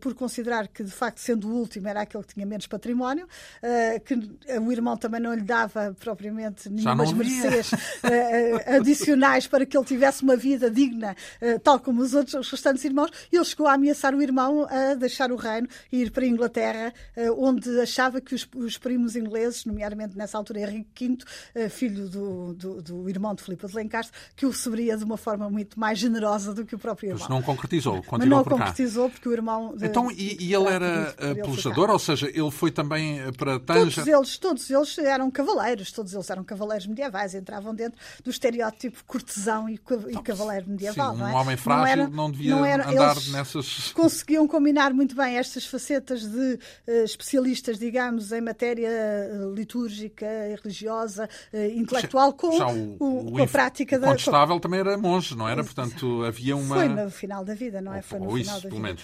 por 0.00 0.14
considerar 0.14 0.68
que, 0.72 0.82
de 0.82 0.90
facto, 0.90 1.18
sendo 1.18 1.48
o 1.48 1.54
último, 1.54 1.88
era 1.88 2.02
aquele 2.02 2.24
que 2.24 2.34
tinha 2.34 2.46
menos 2.46 2.66
património, 2.66 3.26
uh, 3.26 4.00
que 4.00 4.14
o 4.58 4.72
irmão 4.72 4.96
também 4.96 5.20
não 5.20 5.34
lhe 5.34 5.42
dava 5.42 5.94
propriamente 5.98 6.68
nenhumas 6.68 7.12
mercês 7.12 7.72
uh, 7.72 8.76
adicionais 8.76 9.46
para 9.46 9.66
que 9.66 9.76
ele 9.76 9.84
tivesse 9.84 10.22
uma 10.22 10.36
vida 10.36 10.70
digna, 10.70 11.16
tal 11.62 11.78
como 11.80 12.02
os 12.02 12.14
outros 12.14 12.34
os 12.34 12.50
restantes 12.50 12.84
irmãos. 12.84 13.10
E 13.30 13.36
ele 13.36 13.44
chegou 13.44 13.66
a 13.66 13.74
ameaçar 13.74 14.14
o 14.14 14.22
irmão 14.22 14.66
a 14.68 14.94
deixar 14.94 15.30
o 15.30 15.36
reino 15.36 15.68
e 15.90 16.02
ir 16.02 16.10
para 16.10 16.24
a 16.24 16.26
Inglaterra, 16.26 16.92
onde 17.36 17.80
achava 17.80 18.20
que 18.20 18.34
os, 18.34 18.48
os, 18.54 18.78
primos 18.78 19.16
ingleses, 19.16 19.64
nomeadamente 19.64 20.16
nessa 20.16 20.38
altura 20.38 20.60
Henrique 20.60 21.18
V, 21.54 21.68
filho 21.68 22.08
do, 22.08 22.54
do, 22.54 22.82
do, 22.82 23.08
irmão 23.08 23.34
de 23.34 23.42
Filipe 23.42 23.66
de 23.66 23.74
Lencastre, 23.74 24.16
que 24.36 24.46
o 24.46 24.50
receberia 24.50 24.96
de 24.96 25.04
uma 25.04 25.16
forma 25.16 25.48
muito 25.50 25.78
mais 25.78 25.98
generosa 25.98 26.54
do 26.54 26.64
que 26.64 26.74
o 26.74 26.78
próprio 26.78 27.08
irmão. 27.08 27.20
Mas 27.20 27.28
não 27.28 27.42
concretizou, 27.42 28.02
continuou 28.02 28.18
Mas 28.18 28.28
não 28.28 28.44
por 28.44 28.50
cá. 28.50 28.66
concretizou 28.66 29.10
porque 29.10 29.28
o 29.28 29.32
irmão... 29.32 29.74
Então, 29.80 30.10
e, 30.10 30.36
e 30.40 30.54
ele 30.54 30.61
era 30.68 31.14
pelejador, 31.34 31.90
ou 31.90 31.98
seja, 31.98 32.28
ele 32.28 32.50
foi 32.50 32.70
também 32.70 33.20
eh, 33.20 33.32
para 33.32 33.58
Tanja? 33.58 34.02
Todos 34.02 34.08
eles, 34.08 34.38
todos 34.38 34.70
eles 34.70 34.98
eram 34.98 35.30
cavaleiros, 35.30 35.92
todos 35.92 36.12
eles 36.12 36.28
eram 36.30 36.44
cavaleiros 36.44 36.86
medievais, 36.86 37.34
entravam 37.34 37.74
dentro 37.74 37.98
do 38.22 38.30
estereótipo 38.30 39.04
cortesão 39.06 39.68
e, 39.68 39.74
e 39.74 40.22
cavaleiro 40.22 40.68
medieval. 40.68 41.14
Sim, 41.14 41.22
um 41.22 41.28
é? 41.28 41.34
homem 41.34 41.56
frágil 41.56 41.82
não, 41.82 41.86
era, 41.86 42.08
não 42.08 42.30
devia 42.30 42.56
não 42.56 42.64
era, 42.64 42.88
andar 42.88 43.16
nessas. 43.30 43.92
Conseguiam 43.94 44.46
combinar 44.46 44.92
muito 44.92 45.14
bem 45.14 45.36
estas 45.36 45.66
facetas 45.66 46.22
de 46.22 46.58
uh, 46.86 47.04
especialistas, 47.04 47.78
digamos, 47.78 48.32
em 48.32 48.40
matéria 48.40 48.90
uh, 48.90 49.54
litúrgica, 49.54 50.26
religiosa, 50.62 51.28
uh, 51.52 51.78
intelectual, 51.78 52.32
com, 52.32 52.56
já 52.56 52.68
o, 52.68 52.96
o, 52.98 53.28
o, 53.28 53.32
com 53.32 53.42
a 53.42 53.46
prática 53.46 53.98
da. 53.98 54.08
O 54.08 54.10
contestável 54.10 54.60
também 54.60 54.80
era 54.80 54.96
monge, 54.98 55.36
não 55.36 55.48
era? 55.48 55.62
Portanto, 55.62 56.24
havia 56.24 56.56
uma. 56.56 56.76
Foi 56.76 56.88
no 56.88 57.10
final 57.10 57.44
da 57.44 57.54
vida, 57.54 57.80
não 57.80 57.94
é? 57.94 58.02
Foi 58.02 58.18
no 58.18 58.30
final 58.36 58.60
da 58.60 58.68
vida. 58.68 58.82
menos. 58.82 59.02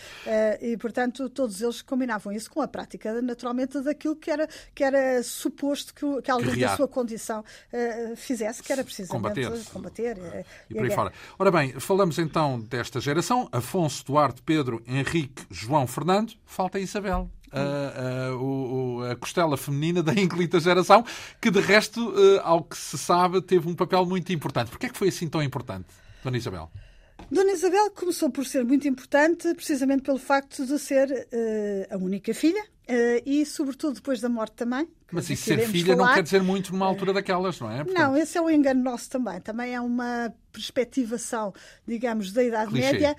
e, 0.61 0.77
portanto, 0.77 1.29
todos 1.29 1.48
eles 1.61 1.83
combinavam 1.83 2.33
isso 2.33 2.51
com 2.51 2.61
a 2.61 2.69
prática, 2.69 3.21
naturalmente, 3.23 3.81
daquilo 3.81 4.17
que 4.17 4.31
era, 4.31 4.49
que 4.75 4.85
era 4.85 5.23
suposto 5.23 5.95
que, 5.95 6.23
que 6.23 6.31
alguém 6.31 6.59
da 6.59 6.77
sua 6.77 6.89
condição 6.89 7.45
fizesse, 8.17 8.63
que 8.63 8.73
era 8.73 8.85
precisamente 8.85 9.45
combater. 9.45 9.65
combater 9.73 10.19
e, 10.71 10.73
e 10.73 10.75
por 10.75 10.85
aí 10.85 10.91
fora. 10.91 11.13
Ora 11.39 11.51
bem, 11.51 11.73
falamos 11.81 12.19
então 12.19 12.61
desta 12.61 13.01
geração: 13.01 13.49
Afonso, 13.53 14.05
Duarte, 14.05 14.43
Pedro, 14.43 14.83
Henrique, 14.87 15.47
João, 15.51 15.87
Fernando. 15.87 16.33
Falta 16.45 16.79
Isabel. 16.79 17.31
A, 17.51 17.61
a, 17.61 19.13
a, 19.13 19.17
costela 19.17 19.57
feminina 19.57 20.03
da 20.03 20.13
ínclita 20.13 20.61
geração, 20.61 21.03
que 21.41 21.51
de 21.51 21.61
resto, 21.61 22.13
eh, 22.15 22.43
ao 22.45 22.63
que 22.63 22.77
se 22.77 22.99
sabe, 22.99 23.41
teve 23.41 23.67
um 23.67 23.75
papel 23.75 24.05
muito 24.05 24.31
importante. 24.35 24.71
Porquê 24.71 24.85
é 24.85 24.89
que 24.91 24.99
foi 24.99 25.09
assim 25.09 25.27
tão 25.27 25.43
importante, 25.43 25.87
Dona 26.23 26.37
Isabel? 26.37 26.71
Dona 27.31 27.53
Isabel 27.53 27.91
começou 27.91 28.31
por 28.31 28.47
ser 28.47 28.65
muito 28.65 28.89
importante 28.89 29.53
precisamente 29.55 30.03
pelo 30.03 30.19
facto 30.19 30.65
de 30.65 30.79
ser 30.79 31.11
uh, 31.11 31.95
a 31.95 31.99
única 31.99 32.33
filha 32.33 32.65
uh, 32.89 33.23
e, 33.25 33.45
sobretudo, 33.45 33.95
depois 33.95 34.21
da 34.21 34.29
morte 34.29 34.55
também. 34.55 34.89
Mas 35.11 35.31
isso 35.31 35.45
ser 35.45 35.67
filha 35.69 35.97
falar. 35.97 36.09
não 36.09 36.15
quer 36.15 36.23
dizer 36.23 36.43
muito 36.43 36.73
numa 36.73 36.87
altura 36.87 37.13
daquelas, 37.15 37.59
não 37.61 37.71
é? 37.71 37.85
Portanto... 37.85 37.97
Não, 37.97 38.17
esse 38.17 38.37
é 38.37 38.43
o 38.43 38.51
engano 38.51 38.83
nosso 38.83 39.09
também. 39.09 39.41
Também 39.41 39.75
é 39.75 39.81
uma 39.81 40.33
perspectivação, 40.53 41.55
digamos, 41.87 42.33
da 42.33 42.43
Idade 42.43 42.71
Clichê. 42.71 42.93
Média 42.93 43.17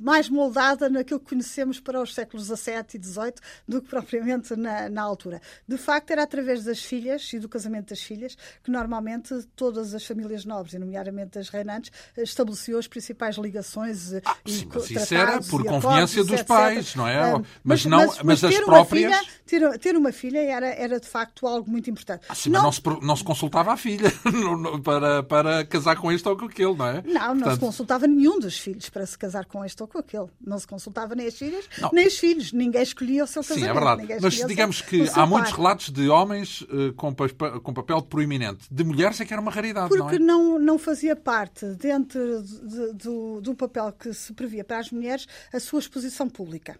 mais 0.00 0.28
moldada 0.28 0.88
naquilo 0.88 1.20
que 1.20 1.28
conhecemos 1.28 1.78
para 1.78 2.00
os 2.00 2.14
séculos 2.14 2.46
XVII 2.46 2.84
e 2.94 3.02
XVIII 3.02 3.34
do 3.68 3.80
que 3.80 3.88
propriamente 3.88 4.54
na, 4.56 4.88
na, 4.88 5.02
altura. 5.02 5.40
De 5.66 5.76
facto, 5.76 6.10
era 6.10 6.24
através 6.24 6.64
das 6.64 6.82
filhas 6.82 7.32
e 7.32 7.38
do 7.38 7.48
casamento 7.48 7.90
das 7.90 8.00
filhas 8.00 8.36
que 8.64 8.70
normalmente 8.70 9.46
todas 9.54 9.94
as 9.94 10.04
famílias 10.04 10.44
nobres, 10.44 10.74
e 10.74 10.78
nomeadamente 10.78 11.38
as 11.38 11.48
reinantes, 11.48 11.90
estabeleciam 12.16 12.78
as 12.78 12.88
principais 12.88 13.36
ligações 13.36 14.14
ah, 14.14 14.36
e 14.44 14.52
sim, 14.52 14.68
mas 14.72 14.90
isso 14.90 15.14
era 15.14 15.40
por 15.40 15.64
conveniência 15.64 16.22
dos 16.22 16.32
etc. 16.32 16.46
pais, 16.46 16.94
não 16.94 17.06
é? 17.06 17.34
Um, 17.34 17.38
mas, 17.38 17.46
mas, 17.62 17.86
não, 17.92 18.06
mas, 18.06 18.22
mas 18.22 18.44
as 18.44 18.58
próprias... 18.60 19.16
Filha, 19.16 19.32
ter, 19.46 19.78
ter, 19.78 19.96
uma 19.96 20.12
filha 20.12 20.38
era, 20.38 20.66
era 20.66 20.98
de 20.98 21.06
facto 21.06 21.46
algo 21.46 21.70
muito 21.70 21.90
importante. 21.90 22.24
Ah, 22.28 22.34
sim, 22.34 22.50
não... 22.50 22.62
mas 22.62 22.80
não 22.82 22.94
se, 22.94 23.06
não 23.06 23.16
se 23.16 23.24
consultava 23.24 23.72
a 23.72 23.76
filha 23.76 24.12
para, 24.82 25.22
para 25.22 25.64
casar 25.66 25.96
com 25.96 26.10
este 26.10 26.28
ou 26.28 26.36
com 26.36 26.46
aquele, 26.46 26.74
não 26.74 26.86
é? 26.86 27.02
Não, 27.02 27.12
não 27.12 27.34
Portanto... 27.34 27.54
se 27.54 27.60
consultava 27.60 28.06
nenhum 28.06 28.38
dos 28.38 28.58
filhos 28.58 28.88
para 28.88 29.06
se 29.06 29.18
casar 29.18 29.44
com 29.46 29.64
este 29.64 29.82
ou 29.82 29.88
com 29.88 29.98
aquele. 29.98 30.28
Não 30.40 30.58
se 30.58 30.66
consultava 30.66 31.14
nem 31.14 31.26
as 31.26 31.36
filhas, 31.36 31.68
não. 31.78 31.90
nem 31.92 32.06
os 32.06 32.18
filhos. 32.18 32.52
Ninguém 32.52 32.82
escolhia 32.82 33.24
o 33.24 33.26
seu 33.26 33.42
casamento. 33.42 33.64
Sim, 33.64 33.70
é 33.70 33.72
verdade. 33.72 34.20
Mas 34.20 34.34
digamos 34.46 34.78
seu, 34.78 34.86
que 34.86 35.10
há 35.14 35.26
muitos 35.26 35.52
relatos 35.52 35.90
de 35.90 36.08
homens 36.08 36.62
uh, 36.62 36.92
com, 36.96 37.14
com 37.62 37.74
papel 37.74 38.02
proeminente. 38.02 38.66
De 38.70 38.84
mulheres 38.84 39.20
é 39.20 39.24
que 39.24 39.32
era 39.32 39.40
uma 39.40 39.50
raridade, 39.50 39.88
Porque 39.88 40.18
não 40.18 40.34
é? 40.46 40.58
não, 40.58 40.58
não 40.58 40.78
fazia 40.78 41.14
parte, 41.14 41.66
dentro 41.74 42.42
de, 42.42 42.68
de, 42.68 42.92
do, 42.94 43.40
do 43.40 43.54
papel 43.54 43.92
que 43.92 44.12
se 44.12 44.32
previa 44.32 44.64
para 44.64 44.78
as 44.78 44.90
mulheres, 44.90 45.26
a 45.52 45.60
sua 45.60 45.78
exposição 45.78 46.28
pública 46.28 46.78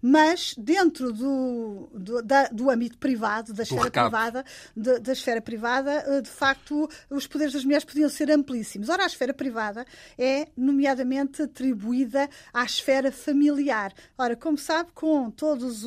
mas 0.00 0.54
dentro 0.56 1.12
do, 1.12 1.90
do, 1.94 2.22
da, 2.22 2.48
do 2.48 2.70
âmbito 2.70 2.98
privado, 2.98 3.52
da 3.52 3.62
esfera 3.62 3.90
privada, 3.90 4.44
de, 4.76 4.98
da 5.00 5.12
esfera 5.12 5.40
privada, 5.40 5.92
eh, 6.06 6.20
de 6.20 6.30
facto, 6.30 6.88
os 7.10 7.26
poderes 7.26 7.52
das 7.52 7.64
mulheres 7.64 7.84
podiam 7.84 8.08
ser 8.08 8.30
amplíssimos. 8.30 8.88
Ora, 8.88 9.04
a 9.04 9.06
esfera 9.06 9.34
privada 9.34 9.84
é, 10.18 10.48
nomeadamente, 10.56 11.42
atribuída 11.42 12.28
à 12.52 12.64
esfera 12.64 13.10
familiar. 13.10 13.92
Ora, 14.16 14.36
como 14.36 14.58
sabe, 14.58 14.90
com 14.94 15.30
todas 15.30 15.84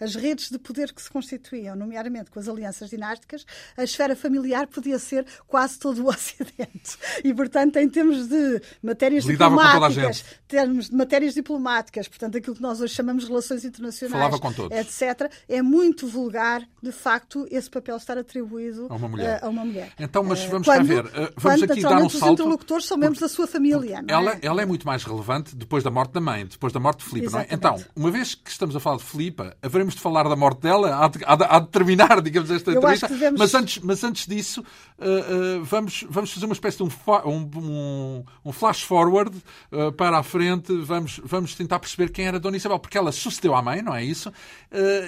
as 0.00 0.14
redes 0.14 0.50
de 0.50 0.58
poder 0.58 0.92
que 0.92 1.02
se 1.02 1.10
constituíam, 1.10 1.76
nomeadamente 1.76 2.30
com 2.30 2.38
as 2.38 2.48
alianças 2.48 2.90
dinásticas, 2.90 3.44
a 3.76 3.84
esfera 3.84 4.16
familiar 4.16 4.66
podia 4.66 4.98
ser 4.98 5.26
quase 5.46 5.78
todo 5.78 6.04
o 6.04 6.08
Ocidente. 6.16 6.98
E, 7.22 7.32
portanto, 7.34 7.76
em 7.76 7.88
termos 7.88 8.28
de 8.28 8.60
matérias 8.82 9.24
Lidava 9.24 9.56
diplomáticas, 9.56 10.24
termos 10.48 10.88
de 10.88 10.96
matérias 10.96 11.34
diplomáticas, 11.34 12.08
portanto, 12.08 12.38
aquilo 12.38 12.56
que 12.56 12.62
nós 12.62 12.80
hoje 12.80 12.94
chamamos 12.94 13.26
de 13.26 13.32
relações 13.36 13.64
internacionais, 13.64 14.34
etc., 14.70 15.30
é 15.48 15.62
muito 15.62 16.06
vulgar, 16.06 16.66
de 16.82 16.92
facto, 16.92 17.46
esse 17.50 17.68
papel 17.68 17.96
estar 17.96 18.16
atribuído 18.16 18.86
a 18.88 18.94
uma 18.94 19.08
mulher. 19.08 19.40
A, 19.42 19.48
uma 19.48 19.64
mulher. 19.64 19.92
Então, 19.98 20.22
mas 20.22 20.40
eh, 20.40 20.48
vamos 20.48 20.66
quando, 20.66 20.86
ver. 20.86 21.06
Eh, 21.06 21.32
vamos 21.36 21.60
quando, 21.60 21.70
aqui 21.70 21.82
dar 21.82 22.02
um 22.02 22.06
os 22.06 22.12
salto. 22.12 22.24
Os 22.24 22.40
interlocutores 22.40 22.86
são 22.86 22.96
membros 22.96 23.20
da 23.20 23.28
sua 23.28 23.46
família. 23.46 24.02
ela, 24.08 24.32
é? 24.32 24.38
ela 24.42 24.62
é 24.62 24.66
muito 24.66 24.86
mais 24.86 25.04
relevante 25.04 25.54
depois 25.54 25.84
da 25.84 25.90
morte 25.90 26.12
da 26.12 26.20
mãe, 26.20 26.46
depois 26.46 26.72
da 26.72 26.80
morte 26.80 27.04
de 27.04 27.10
Filipe, 27.10 27.32
não 27.32 27.40
é? 27.40 27.46
Então, 27.50 27.82
uma 27.94 28.10
vez 28.10 28.34
que 28.34 28.50
estamos 28.50 28.74
a 28.74 28.80
falar 28.80 28.96
de 28.96 29.04
Filipe, 29.04 29.42
haveremos 29.62 29.94
de 29.94 30.00
falar 30.00 30.28
da 30.28 30.36
morte 30.36 30.62
dela, 30.62 31.04
há 31.04 31.08
de, 31.08 31.18
há 31.24 31.58
de 31.58 31.68
terminar, 31.68 32.20
digamos, 32.22 32.50
esta 32.50 32.70
Eu 32.70 32.78
entrevista. 32.78 33.08
Devemos... 33.08 33.38
Mas, 33.38 33.54
antes, 33.54 33.82
mas 33.82 34.04
antes 34.04 34.26
disso, 34.26 34.60
uh, 34.98 35.60
uh, 35.60 35.64
vamos, 35.64 36.04
vamos 36.08 36.32
fazer 36.32 36.46
uma 36.46 36.54
espécie 36.54 36.78
de 36.78 36.82
um, 36.84 36.90
um, 37.26 38.24
um 38.44 38.52
flash 38.52 38.82
forward 38.82 39.36
uh, 39.72 39.92
para 39.92 40.18
a 40.18 40.22
frente, 40.22 40.74
vamos, 40.78 41.20
vamos 41.24 41.54
tentar 41.54 41.78
perceber 41.78 42.10
quem 42.10 42.26
era 42.26 42.38
Dona 42.38 42.56
Isabel, 42.56 42.78
porque 42.78 42.96
ela 42.96 43.12
sucedeu 43.30 43.54
à 43.54 43.62
mãe, 43.62 43.82
não 43.82 43.94
é 43.94 44.04
isso? 44.04 44.32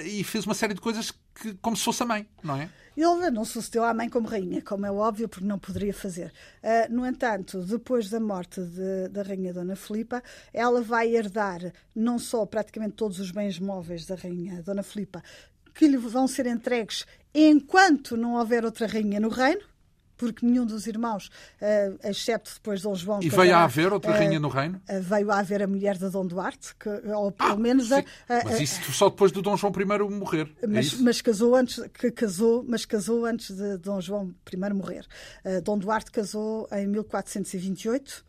e 0.05 0.23
fez 0.23 0.45
uma 0.45 0.53
série 0.53 0.73
de 0.73 0.81
coisas 0.81 1.11
que, 1.33 1.53
como 1.61 1.75
se 1.75 1.83
fosse 1.83 2.03
a 2.03 2.05
mãe, 2.05 2.27
não 2.43 2.55
é? 2.55 2.69
Ele 2.97 3.31
não 3.31 3.45
sucedeu 3.45 3.85
à 3.85 3.93
mãe 3.93 4.09
como 4.09 4.27
rainha, 4.27 4.61
como 4.61 4.85
é 4.85 4.91
óbvio, 4.91 5.29
porque 5.29 5.45
não 5.45 5.57
poderia 5.57 5.93
fazer. 5.93 6.33
Uh, 6.61 6.93
no 6.93 7.05
entanto, 7.05 7.61
depois 7.63 8.09
da 8.09 8.19
morte 8.19 8.61
de, 8.61 9.07
da 9.07 9.23
rainha 9.23 9.53
Dona 9.53 9.75
Filipa, 9.75 10.21
ela 10.53 10.81
vai 10.81 11.15
herdar 11.15 11.71
não 11.95 12.19
só 12.19 12.45
praticamente 12.45 12.95
todos 12.95 13.19
os 13.19 13.31
bens 13.31 13.57
móveis 13.57 14.05
da 14.05 14.15
rainha 14.15 14.61
Dona 14.61 14.83
Filipa, 14.83 15.23
que 15.73 15.87
lhe 15.87 15.95
vão 15.95 16.27
ser 16.27 16.45
entregues 16.45 17.05
enquanto 17.33 18.17
não 18.17 18.33
houver 18.33 18.65
outra 18.65 18.85
rainha 18.85 19.19
no 19.19 19.29
reino, 19.29 19.61
porque 20.19 20.45
nenhum 20.45 20.65
dos 20.65 20.85
irmãos, 20.85 21.31
uh, 21.61 22.07
excepto 22.07 22.53
depois 22.55 22.81
Dom 22.81 22.93
João... 22.93 23.23
E 23.23 23.29
veio 23.29 23.55
a 23.55 23.63
haver 23.63 23.91
outra 23.91 24.11
rainha 24.11 24.39
no 24.39 24.49
reino? 24.49 24.79
Uh, 24.87 25.01
veio 25.01 25.31
a 25.31 25.39
haver 25.39 25.63
a 25.63 25.67
mulher 25.67 25.97
de 25.97 26.09
Dom 26.09 26.27
Duarte, 26.27 26.75
que, 26.75 26.89
ou 26.89 27.31
pelo 27.31 27.53
ah, 27.53 27.55
menos... 27.55 27.89
A, 27.91 27.99
a, 27.99 28.03
mas 28.43 28.59
isso 28.59 28.91
só 28.91 29.09
depois 29.09 29.31
do 29.31 29.41
Dom 29.41 29.55
João 29.55 29.73
I 29.73 29.85
morrer. 30.11 30.51
É 30.61 30.67
mas, 30.67 30.93
é 30.93 30.97
mas, 30.97 31.21
casou 31.21 31.55
antes, 31.55 31.81
que 31.93 32.11
casou, 32.11 32.65
mas 32.67 32.85
casou 32.85 33.25
antes 33.25 33.55
de 33.55 33.77
Dom 33.77 34.01
João 34.01 34.35
I 34.51 34.73
morrer. 34.73 35.07
Dom 35.63 35.77
Duarte 35.77 36.11
casou 36.11 36.67
em 36.71 36.85
1428 36.85 38.27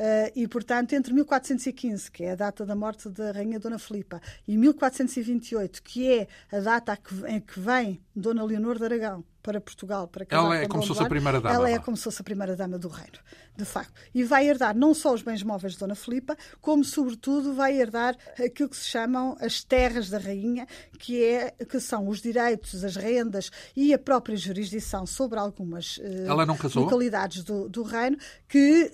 Uh, 0.00 0.32
e, 0.34 0.48
portanto, 0.48 0.94
entre 0.94 1.12
1415, 1.12 2.10
que 2.10 2.24
é 2.24 2.32
a 2.32 2.34
data 2.34 2.64
da 2.64 2.74
morte 2.74 3.08
da 3.10 3.32
Rainha 3.32 3.58
Dona 3.58 3.78
Filipa, 3.78 4.20
e 4.48 4.56
1428, 4.56 5.82
que 5.82 6.10
é 6.10 6.28
a 6.50 6.60
data 6.60 6.98
em 7.28 7.38
que 7.38 7.60
vem 7.60 8.00
Dona 8.16 8.42
Leonor 8.42 8.78
de 8.78 8.84
Aragão 8.84 9.22
para 9.42 9.60
Portugal 9.60 10.06
para 10.06 10.24
casar 10.24 10.44
Ela 10.44 10.56
é 10.58 10.62
com 10.62 10.68
como 10.68 10.82
se 10.82 10.88
fosse 10.88 11.02
a 11.02 11.08
primeira 11.08 11.40
dama. 11.40 11.54
Ela 11.54 11.70
é 11.70 11.78
como 11.78 11.96
se 11.96 12.04
fosse 12.04 12.20
a 12.20 12.24
primeira 12.24 12.56
dama 12.56 12.78
do 12.78 12.88
reino, 12.88 13.18
de 13.56 13.64
facto. 13.64 13.92
E 14.14 14.22
vai 14.22 14.48
herdar 14.48 14.76
não 14.76 14.94
só 14.94 15.12
os 15.12 15.22
bens 15.22 15.42
móveis 15.42 15.74
de 15.74 15.78
Dona 15.78 15.94
Filipa, 15.94 16.36
como 16.60 16.84
sobretudo 16.84 17.54
vai 17.54 17.80
herdar 17.80 18.16
aquilo 18.38 18.68
que 18.68 18.76
se 18.76 18.86
chamam 18.86 19.36
as 19.40 19.62
terras 19.62 20.10
da 20.10 20.18
rainha, 20.18 20.66
que 20.98 21.24
é 21.24 21.50
que 21.68 21.80
são 21.80 22.08
os 22.08 22.20
direitos, 22.20 22.84
as 22.84 22.96
rendas 22.96 23.50
e 23.74 23.94
a 23.94 23.98
própria 23.98 24.36
jurisdição 24.36 25.06
sobre 25.06 25.38
algumas 25.38 25.98
uh, 25.98 26.78
localidades 26.78 27.42
do, 27.42 27.68
do, 27.68 27.82
reino 27.82 28.16
que 28.48 28.90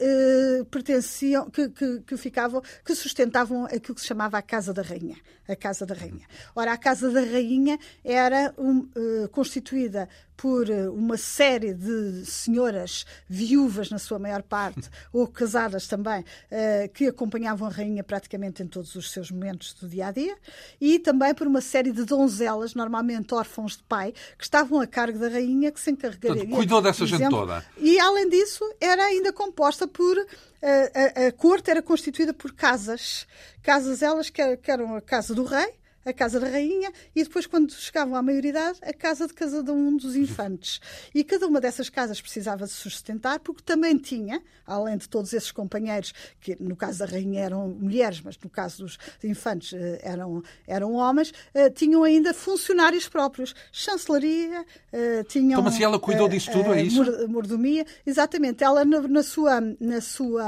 uh, 0.60 0.64
pertenciam, 0.66 1.50
que, 1.50 1.68
que, 1.68 2.00
que 2.00 2.16
ficavam, 2.16 2.62
que 2.84 2.94
sustentavam 2.94 3.64
aquilo 3.64 3.94
que 3.94 4.00
se 4.00 4.06
chamava 4.06 4.38
a 4.38 4.42
casa 4.42 4.72
da 4.72 4.82
rainha, 4.82 5.16
a 5.48 5.56
casa 5.56 5.86
da 5.86 5.94
rainha. 5.94 6.26
Ora, 6.54 6.72
a 6.72 6.76
casa 6.76 7.10
da 7.10 7.20
rainha 7.20 7.78
era 8.04 8.54
um, 8.58 8.78
uh, 8.78 9.28
constituída 9.30 10.08
por 10.36 10.68
eh, 10.68 10.88
uma 10.88 11.16
série 11.16 11.72
de 11.72 12.24
senhoras 12.26 13.06
viúvas, 13.28 13.90
na 13.90 13.98
sua 13.98 14.18
maior 14.18 14.42
parte, 14.42 14.88
ou 15.12 15.26
casadas 15.26 15.86
também, 15.86 16.24
eh, 16.50 16.88
que 16.92 17.06
acompanhavam 17.06 17.66
a 17.66 17.70
rainha 17.70 18.04
praticamente 18.04 18.62
em 18.62 18.66
todos 18.66 18.94
os 18.94 19.10
seus 19.10 19.30
momentos 19.30 19.72
do 19.74 19.88
dia 19.88 20.08
a 20.08 20.12
dia, 20.12 20.36
e 20.80 20.98
também 20.98 21.34
por 21.34 21.46
uma 21.46 21.60
série 21.60 21.90
de 21.90 22.04
donzelas, 22.04 22.74
normalmente 22.74 23.34
órfãos 23.34 23.76
de 23.76 23.82
pai, 23.84 24.12
que 24.36 24.44
estavam 24.44 24.80
a 24.80 24.86
cargo 24.86 25.18
da 25.18 25.28
rainha, 25.28 25.72
que 25.72 25.80
se 25.80 25.90
encarregariam. 25.90 26.36
Portanto, 26.36 26.56
cuidou 26.56 26.82
dessa 26.82 27.04
exemplo, 27.04 27.24
gente 27.24 27.30
toda. 27.30 27.64
E, 27.78 27.98
além 27.98 28.28
disso, 28.28 28.62
era 28.80 29.04
ainda 29.04 29.32
composta 29.32 29.88
por. 29.88 30.16
A, 30.62 31.26
a, 31.26 31.32
corte 31.32 31.70
era 31.70 31.82
constituída 31.82 32.32
por 32.32 32.54
casas. 32.54 33.26
Casas 33.62 34.02
elas 34.02 34.30
que, 34.30 34.56
que 34.56 34.70
eram 34.70 34.96
a 34.96 35.00
casa 35.00 35.34
do 35.34 35.44
rei, 35.44 35.74
a 36.06 36.12
casa 36.12 36.38
da 36.38 36.48
rainha 36.48 36.92
e 37.14 37.24
depois, 37.24 37.46
quando 37.46 37.72
chegavam 37.72 38.14
à 38.14 38.22
maioridade, 38.22 38.78
a 38.82 38.92
casa 38.92 39.26
de 39.26 39.34
cada 39.34 39.72
um 39.72 39.96
dos 39.96 40.14
infantes. 40.14 40.80
E 41.12 41.24
cada 41.24 41.46
uma 41.48 41.60
dessas 41.60 41.90
casas 41.90 42.20
precisava 42.20 42.64
de 42.64 42.70
sustentar, 42.70 43.40
porque 43.40 43.62
também 43.62 43.98
tinha, 43.98 44.40
além 44.64 44.96
de 44.96 45.08
todos 45.08 45.32
esses 45.32 45.50
companheiros, 45.50 46.14
que 46.40 46.56
no 46.60 46.76
caso 46.76 47.00
da 47.00 47.06
rainha 47.06 47.42
eram 47.42 47.68
mulheres, 47.68 48.20
mas 48.24 48.38
no 48.38 48.48
caso 48.48 48.84
dos 48.84 48.98
infantes 49.24 49.72
eh, 49.72 50.00
eram, 50.02 50.42
eram 50.66 50.92
homens, 50.94 51.32
eh, 51.52 51.70
tinham 51.70 52.04
ainda 52.04 52.32
funcionários 52.32 53.08
próprios, 53.08 53.52
chancelaria, 53.72 54.64
eh, 54.92 55.24
tinham. 55.24 55.58
Então, 55.58 55.62
mas 55.62 55.80
ela 55.80 55.98
cuidou 55.98 56.28
disso 56.28 56.52
tudo, 56.52 56.72
é 56.72 56.82
isso? 56.82 57.28
Mordomia, 57.28 57.84
exatamente. 58.06 58.62
Ela, 58.62 58.84
na, 58.84 59.22
sua, 59.24 59.60
na 59.80 60.00
sua 60.00 60.44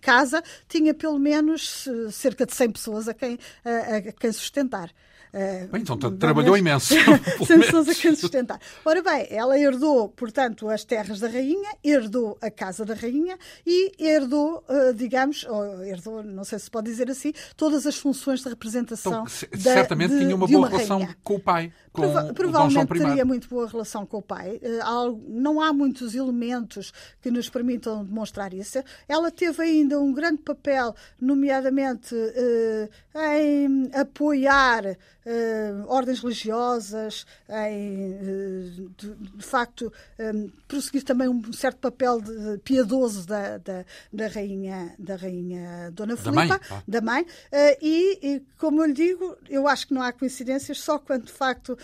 casa, 0.00 0.40
tinha 0.68 0.94
pelo 0.94 1.18
menos 1.18 1.88
cerca 2.12 2.46
de 2.46 2.54
100 2.54 2.70
pessoas 2.70 3.08
a 3.08 3.14
quem, 3.14 3.36
a, 3.64 3.96
a 3.96 4.12
quem 4.12 4.30
sustentar. 4.30 4.67
Uh, 4.72 4.88
bem, 5.70 5.82
então 5.82 5.96
trabalhou 6.16 6.56
imenso. 6.56 6.94
sem 7.46 7.60
pessoas 7.60 7.88
a 7.88 7.94
quem 7.94 8.14
sustentar. 8.14 8.60
Ora 8.84 9.02
bem, 9.02 9.26
ela 9.30 9.58
herdou, 9.58 10.08
portanto, 10.08 10.68
as 10.68 10.84
terras 10.84 11.20
da 11.20 11.28
rainha, 11.28 11.70
herdou 11.84 12.38
a 12.40 12.50
casa 12.50 12.84
da 12.84 12.94
rainha 12.94 13.38
e 13.66 13.92
herdou, 13.98 14.64
uh, 14.68 14.94
digamos, 14.94 15.44
ou 15.44 15.84
herdou, 15.84 16.22
não 16.22 16.44
sei 16.44 16.58
se 16.58 16.70
pode 16.70 16.90
dizer 16.90 17.10
assim, 17.10 17.32
todas 17.56 17.86
as 17.86 17.96
funções 17.96 18.42
de 18.42 18.48
representação. 18.48 19.24
Então, 19.24 19.24
da, 19.52 19.72
certamente 19.72 20.14
de, 20.14 20.20
tinha 20.20 20.34
uma 20.34 20.46
boa 20.46 20.68
relação 20.68 20.98
rainha. 20.98 21.16
com 21.22 21.34
o 21.34 21.40
pai. 21.40 21.72
Com 21.92 22.02
Prova 22.02 22.32
provavelmente 22.34 22.88
teria 22.88 23.24
muito 23.24 23.48
boa 23.48 23.66
relação 23.66 24.06
com 24.06 24.18
o 24.18 24.22
pai. 24.22 24.60
Uh, 24.62 25.20
não 25.28 25.60
há 25.60 25.72
muitos 25.72 26.14
elementos 26.14 26.92
que 27.20 27.30
nos 27.30 27.48
permitam 27.48 28.04
demonstrar 28.04 28.54
isso. 28.54 28.82
Ela 29.08 29.30
teve 29.30 29.62
ainda 29.62 30.00
um 30.00 30.12
grande 30.12 30.42
papel, 30.42 30.94
nomeadamente 31.20 32.14
em 33.14 33.90
apoiar 33.92 34.96
uh, 35.28 35.86
ordens 35.86 36.20
religiosas, 36.20 37.26
em, 37.48 38.14
uh, 38.14 38.90
de, 38.96 39.14
de, 39.14 39.44
facto, 39.44 39.92
um, 40.18 40.50
prosseguir 40.66 41.04
também 41.04 41.28
um 41.28 41.52
certo 41.52 41.78
papel 41.78 42.20
de, 42.20 42.58
piedoso 42.58 43.26
da, 43.26 43.58
da, 43.58 43.84
da, 44.12 44.26
rainha, 44.28 44.94
da 44.98 45.16
rainha 45.16 45.90
Dona 45.92 46.16
da 46.16 46.22
Filipa, 46.22 46.60
mãe, 46.70 46.82
da 46.86 47.00
mãe. 47.00 47.22
Uh, 47.22 47.76
e, 47.82 48.18
e, 48.22 48.42
como 48.56 48.82
eu 48.82 48.86
lhe 48.86 48.94
digo, 48.94 49.36
eu 49.48 49.68
acho 49.68 49.86
que 49.86 49.94
não 49.94 50.02
há 50.02 50.12
coincidências, 50.12 50.80
só 50.80 50.98
quando, 50.98 51.26
de 51.26 51.32
facto, 51.32 51.78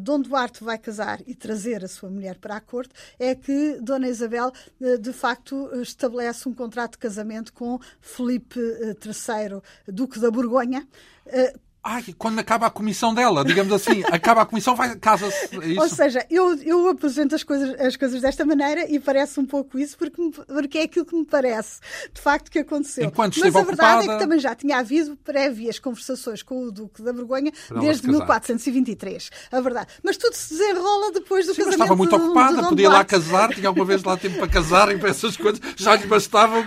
Dom 0.00 0.20
Duarte 0.20 0.62
vai 0.62 0.78
casar 0.78 1.20
e 1.26 1.34
trazer 1.34 1.84
a 1.84 1.88
sua 1.88 2.10
mulher 2.10 2.36
para 2.36 2.56
a 2.56 2.60
corte, 2.60 2.92
é 3.18 3.34
que 3.34 3.78
Dona 3.80 4.08
Isabel, 4.08 4.52
de 5.00 5.12
facto, 5.12 5.70
estabelece 5.80 6.48
um 6.48 6.54
contrato 6.54 6.92
de 6.92 6.98
casamento 6.98 7.52
com 7.52 7.78
Felipe 8.00 8.60
III, 8.60 9.62
Duque 9.88 10.18
da 10.18 10.30
Borgonha, 10.30 10.86
Ai, 11.84 12.04
quando 12.16 12.38
acaba 12.38 12.66
a 12.66 12.70
comissão 12.70 13.12
dela, 13.12 13.44
digamos 13.44 13.72
assim, 13.72 14.04
acaba 14.12 14.42
a 14.42 14.46
comissão, 14.46 14.76
vai 14.76 14.94
casa-se. 14.96 15.48
É 15.56 15.80
Ou 15.80 15.88
seja, 15.88 16.24
eu, 16.30 16.54
eu 16.62 16.88
apresento 16.88 17.34
as 17.34 17.42
coisas, 17.42 17.78
as 17.80 17.96
coisas 17.96 18.20
desta 18.20 18.44
maneira 18.44 18.88
e 18.88 19.00
parece 19.00 19.40
um 19.40 19.44
pouco 19.44 19.76
isso 19.78 19.98
porque, 19.98 20.22
porque 20.46 20.78
é 20.78 20.82
aquilo 20.82 21.04
que 21.04 21.16
me 21.16 21.26
parece 21.26 21.80
de 22.14 22.20
facto 22.20 22.52
que 22.52 22.60
aconteceu. 22.60 23.04
Enquanto 23.04 23.38
Mas 23.40 23.56
a 23.56 23.62
verdade 23.62 23.98
ocupada... 23.98 24.12
é 24.12 24.14
que 24.14 24.22
também 24.22 24.38
já 24.38 24.54
tinha 24.54 24.78
havido 24.78 25.16
prévias 25.16 25.80
conversações 25.80 26.40
com 26.40 26.66
o 26.66 26.70
Duque 26.70 27.02
da 27.02 27.12
Borgonha 27.12 27.52
desde 27.80 28.06
1423. 28.08 29.30
A 29.50 29.60
verdade. 29.60 29.88
Mas 30.04 30.16
tudo 30.16 30.34
se 30.34 30.50
desenrola 30.50 31.10
depois 31.10 31.46
do 31.46 31.54
Sim, 31.54 31.64
casamento. 31.64 31.78
Mas 31.78 31.84
estava 31.84 31.96
muito 31.96 32.14
ocupada, 32.14 32.68
podia 32.68 32.88
lá 32.88 33.04
casar, 33.04 33.52
tinha 33.52 33.66
alguma 33.66 33.84
vez 33.84 34.04
lá 34.04 34.16
tempo 34.16 34.38
para 34.38 34.48
casar 34.48 34.92
e 34.92 34.98
para 34.98 35.10
essas 35.10 35.36
coisas, 35.36 35.60
já 35.76 35.96
lhe 35.96 36.06
bastava 36.06 36.64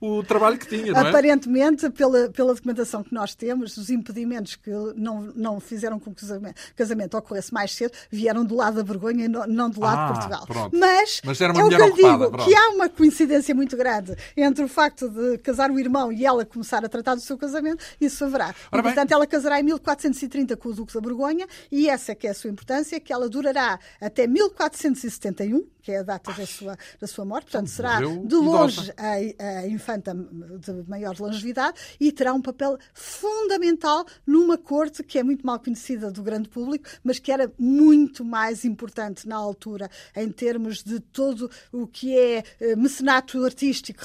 o, 0.00 0.18
o 0.18 0.22
trabalho 0.22 0.56
que 0.56 0.68
tinha, 0.68 0.92
não 0.92 1.00
é? 1.00 1.08
Aparentemente, 1.08 1.90
pela, 1.90 2.30
pela 2.30 2.54
documentação 2.54 3.02
que 3.02 3.12
nós 3.12 3.34
temos, 3.34 3.76
os 3.76 3.90
impedimentos 3.90 4.51
que 4.58 4.70
não 4.96 5.22
não 5.34 5.60
fizeram 5.60 5.98
com 5.98 6.12
que 6.14 6.24
o 6.24 6.28
casamento, 6.28 6.60
casamento 6.76 7.16
ocorresse 7.16 7.52
mais 7.52 7.74
cedo, 7.74 7.92
vieram 8.10 8.44
do 8.44 8.54
lado 8.54 8.76
da 8.76 8.82
vergonha 8.82 9.24
e 9.24 9.28
não 9.28 9.70
do 9.70 9.80
lado 9.80 9.98
ah, 9.98 10.06
de 10.06 10.12
Portugal. 10.12 10.46
Pronto. 10.46 10.78
Mas, 10.78 11.20
Mas 11.24 11.40
era 11.40 11.52
uma 11.52 11.62
é 11.62 11.64
o 11.64 11.94
que 11.94 12.02
digo, 12.02 12.30
pronto. 12.30 12.44
que 12.44 12.54
há 12.54 12.68
uma 12.70 12.88
coincidência 12.88 13.54
muito 13.54 13.76
grande 13.76 14.16
entre 14.36 14.64
o 14.64 14.68
facto 14.68 15.08
de 15.08 15.38
casar 15.38 15.70
o 15.70 15.78
irmão 15.78 16.12
e 16.12 16.24
ela 16.24 16.44
começar 16.44 16.84
a 16.84 16.88
tratar 16.88 17.14
do 17.14 17.20
seu 17.20 17.36
casamento, 17.36 17.84
isso 18.00 18.24
haverá. 18.24 18.54
E, 18.72 18.82
portanto, 18.82 19.12
ela 19.12 19.26
casará 19.26 19.60
em 19.60 19.62
1430 19.62 20.56
com 20.56 20.68
o 20.68 20.74
Duque 20.74 20.94
da 20.94 21.00
Borgonha 21.00 21.46
e 21.70 21.88
essa 21.88 22.12
é 22.12 22.14
que 22.14 22.26
é 22.26 22.30
a 22.30 22.34
sua 22.34 22.50
importância, 22.50 22.98
que 23.00 23.12
ela 23.12 23.28
durará 23.28 23.78
até 24.00 24.26
1471, 24.26 25.64
que 25.82 25.90
é 25.92 25.98
a 25.98 26.02
data 26.02 26.32
da 26.32 26.46
sua, 26.46 26.76
da 27.00 27.06
sua 27.06 27.24
morte, 27.24 27.50
portanto 27.50 27.68
será 27.68 28.00
de 28.00 28.34
longe 28.34 28.92
a, 28.96 29.12
a, 29.44 29.66
infanta 29.66 30.14
de 30.14 30.88
maior 30.88 31.18
longevidade 31.18 31.76
e 31.98 32.12
terá 32.12 32.32
um 32.32 32.40
papel 32.40 32.78
fundamental 32.94 34.06
numa 34.26 34.56
corte 34.56 35.02
que 35.02 35.18
é 35.18 35.22
muito 35.22 35.44
mal 35.44 35.58
conhecida 35.58 36.10
do 36.10 36.22
grande 36.22 36.48
público, 36.48 36.88
mas 37.02 37.18
que 37.18 37.32
era 37.32 37.52
muito 37.58 38.24
mais 38.24 38.64
importante 38.64 39.26
na 39.26 39.36
altura 39.36 39.90
em 40.14 40.30
termos 40.30 40.82
de 40.82 41.00
todo 41.00 41.50
o 41.72 41.86
que 41.86 42.16
é 42.16 42.44
eh, 42.60 42.76
mecenato 42.76 43.44
artístico, 43.44 44.04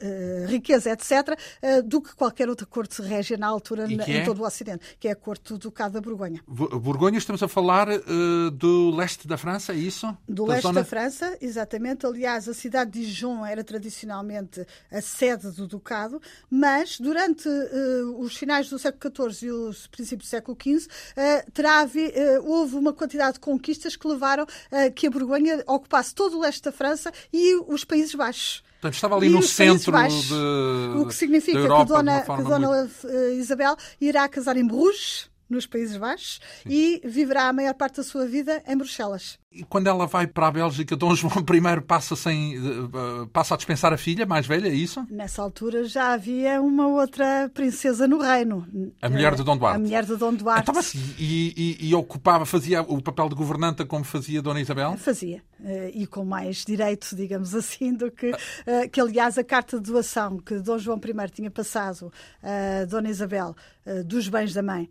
eh, 0.00 0.46
riqueza, 0.46 0.90
etc., 0.90 1.38
eh, 1.62 1.82
do 1.82 2.02
que 2.02 2.14
qualquer 2.14 2.48
outra 2.48 2.66
corte 2.66 3.00
régia 3.00 3.36
na 3.36 3.46
altura 3.46 3.90
em 3.90 4.00
é? 4.00 4.24
todo 4.24 4.42
o 4.42 4.46
Ocidente, 4.46 4.84
que 5.00 5.08
é 5.08 5.12
a 5.12 5.16
corte 5.16 5.52
do 5.52 5.58
Ducado 5.58 5.94
da 5.94 6.00
Borgonha. 6.00 6.42
Borgonha, 6.46 7.18
estamos 7.18 7.42
a 7.42 7.48
falar 7.48 7.88
uh, 7.88 8.50
do 8.50 8.90
leste 8.94 9.26
da 9.26 9.36
França, 9.36 9.72
é 9.72 9.76
isso? 9.76 10.06
Do 10.28 10.46
da 10.46 10.52
leste 10.52 10.62
zona... 10.62 10.80
da 10.80 10.84
França 10.84 10.97
França, 10.98 11.38
exatamente. 11.40 12.04
Aliás, 12.04 12.48
a 12.48 12.54
cidade 12.54 12.90
de 12.90 13.06
Dijon 13.06 13.46
era 13.46 13.62
tradicionalmente 13.62 14.66
a 14.90 15.00
sede 15.00 15.48
do 15.52 15.68
Ducado, 15.68 16.20
mas 16.50 16.98
durante 16.98 17.48
uh, 17.48 18.20
os 18.20 18.36
finais 18.36 18.68
do 18.68 18.80
século 18.80 19.30
XIV 19.30 19.46
e 19.46 19.52
os 19.52 19.86
princípios 19.86 20.28
do 20.28 20.30
século 20.30 20.58
XV, 20.60 20.88
uh, 20.88 21.50
terá, 21.52 21.84
uh, 21.84 22.50
houve 22.50 22.74
uma 22.74 22.92
quantidade 22.92 23.34
de 23.34 23.40
conquistas 23.40 23.94
que 23.94 24.08
levaram 24.08 24.44
a 24.72 24.90
que 24.90 25.06
a 25.06 25.10
Borgonha 25.10 25.62
ocupasse 25.68 26.12
todo 26.12 26.36
o 26.36 26.40
leste 26.40 26.64
da 26.64 26.72
França 26.72 27.12
e 27.32 27.54
os 27.68 27.84
Países 27.84 28.16
Baixos. 28.16 28.64
Portanto, 28.80 28.94
estava 28.94 29.16
ali 29.16 29.28
e 29.28 29.30
no 29.30 29.42
centro 29.42 29.92
Baixos, 29.92 30.26
de. 30.26 30.98
O 30.98 31.06
que 31.06 31.14
significa 31.14 31.58
Europa, 31.58 31.84
que 31.84 31.88
Dona, 31.92 32.20
que 32.22 32.42
Dona 32.42 32.68
muito... 32.68 33.08
Isabel 33.38 33.76
irá 34.00 34.28
casar 34.28 34.56
em 34.56 34.66
Bruges 34.66 35.30
nos 35.48 35.66
Países 35.66 35.96
Baixos 35.96 36.40
Sim. 36.62 36.68
e 36.68 37.00
viverá 37.04 37.48
a 37.48 37.52
maior 37.52 37.74
parte 37.74 37.96
da 37.96 38.02
sua 38.02 38.26
vida 38.26 38.62
em 38.66 38.76
Bruxelas. 38.76 39.38
E 39.50 39.64
quando 39.64 39.86
ela 39.86 40.06
vai 40.06 40.26
para 40.26 40.48
a 40.48 40.50
Bélgica, 40.50 40.94
Dom 40.94 41.14
João 41.14 41.32
I 41.40 41.80
passa, 41.80 42.14
sem, 42.14 42.54
eh, 42.56 43.28
passa 43.32 43.54
a 43.54 43.56
dispensar 43.56 43.94
a 43.94 43.96
filha 43.96 44.26
mais 44.26 44.46
velha, 44.46 44.68
é 44.68 44.74
isso? 44.74 45.06
Nessa 45.10 45.40
altura 45.40 45.84
já 45.84 46.12
havia 46.12 46.60
uma 46.60 46.86
outra 46.86 47.50
princesa 47.54 48.06
no 48.06 48.18
reino. 48.18 48.66
A 49.00 49.08
mulher 49.08 49.34
de 49.34 49.42
Dom 49.42 49.56
Duarte. 49.56 49.76
A 49.76 49.78
mulher 49.78 50.04
de 50.04 50.16
Dom 50.16 50.34
Duarte. 50.34 50.68
Então, 50.68 50.78
assim, 50.78 50.98
e, 51.18 51.78
e, 51.80 51.88
e, 51.88 51.94
ocupava, 51.94 52.44
fazia 52.44 52.82
o 52.82 53.00
papel 53.00 53.30
de 53.30 53.34
governanta 53.34 53.86
como 53.86 54.04
fazia 54.04 54.42
Dona 54.42 54.60
Isabel? 54.60 54.98
Fazia. 54.98 55.42
Eh, 55.64 55.92
e 55.94 56.06
com 56.06 56.26
mais 56.26 56.62
direitos, 56.62 57.14
digamos 57.16 57.54
assim, 57.54 57.94
do 57.94 58.10
que, 58.10 58.34
eh, 58.66 58.86
que 58.88 59.00
aliás, 59.00 59.38
a 59.38 59.44
carta 59.44 59.80
de 59.80 59.90
doação 59.90 60.36
que 60.36 60.58
Dom 60.58 60.78
João 60.78 61.00
I 61.02 61.30
tinha 61.30 61.50
passado 61.50 62.12
a 62.42 62.84
Dona 62.84 63.08
Isabel 63.08 63.56
dos 64.04 64.28
bens 64.28 64.52
da 64.52 64.62
mãe 64.62 64.90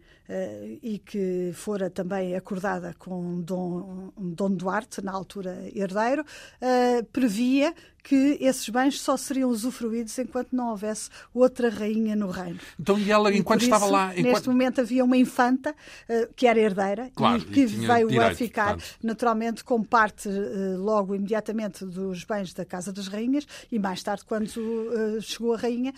e 0.82 0.98
que 0.98 1.52
fora 1.54 1.88
também 1.88 2.36
acordada 2.36 2.96
com 2.98 3.40
Dom, 3.42 4.12
Dom 4.18 4.47
Duarte, 4.56 5.02
na 5.02 5.12
altura 5.12 5.58
herdeiro, 5.74 6.24
uh, 6.24 7.04
previa 7.12 7.74
que 8.04 8.38
esses 8.40 8.68
bens 8.70 9.00
só 9.02 9.18
seriam 9.18 9.50
usufruídos 9.50 10.18
enquanto 10.18 10.54
não 10.54 10.70
houvesse 10.70 11.10
outra 11.34 11.70
rainha 11.70 12.16
no 12.16 12.30
reino. 12.30 12.60
Então, 12.80 12.98
e 12.98 13.12
ela, 13.12 13.36
enquanto 13.36 13.62
isso, 13.62 13.74
estava 13.74 13.92
lá. 13.92 14.12
Enquanto... 14.14 14.34
Neste 14.34 14.50
momento 14.50 14.82
havia 14.82 15.04
uma 15.04 15.18
infanta 15.18 15.72
uh, 15.72 16.34
que 16.34 16.48
era 16.48 16.60
herdeira 16.60 17.12
claro, 17.14 17.38
e 17.38 17.46
que 17.46 17.60
e 17.62 17.66
veio 17.66 18.08
direito, 18.08 18.32
a 18.32 18.36
ficar, 18.36 18.68
portanto. 18.76 18.98
naturalmente, 19.04 19.64
com 19.64 19.84
parte 19.84 20.30
uh, 20.30 20.78
logo 20.78 21.16
imediatamente 21.16 21.86
dos 21.86 22.24
bens 22.24 22.54
da 22.54 22.64
Casa 22.64 22.94
das 22.94 23.08
Rainhas 23.08 23.46
e 23.72 23.78
mais 23.78 24.02
tarde, 24.02 24.24
quando 24.26 24.48
uh, 24.48 25.22
chegou 25.22 25.54
a 25.54 25.58
rainha, 25.58 25.94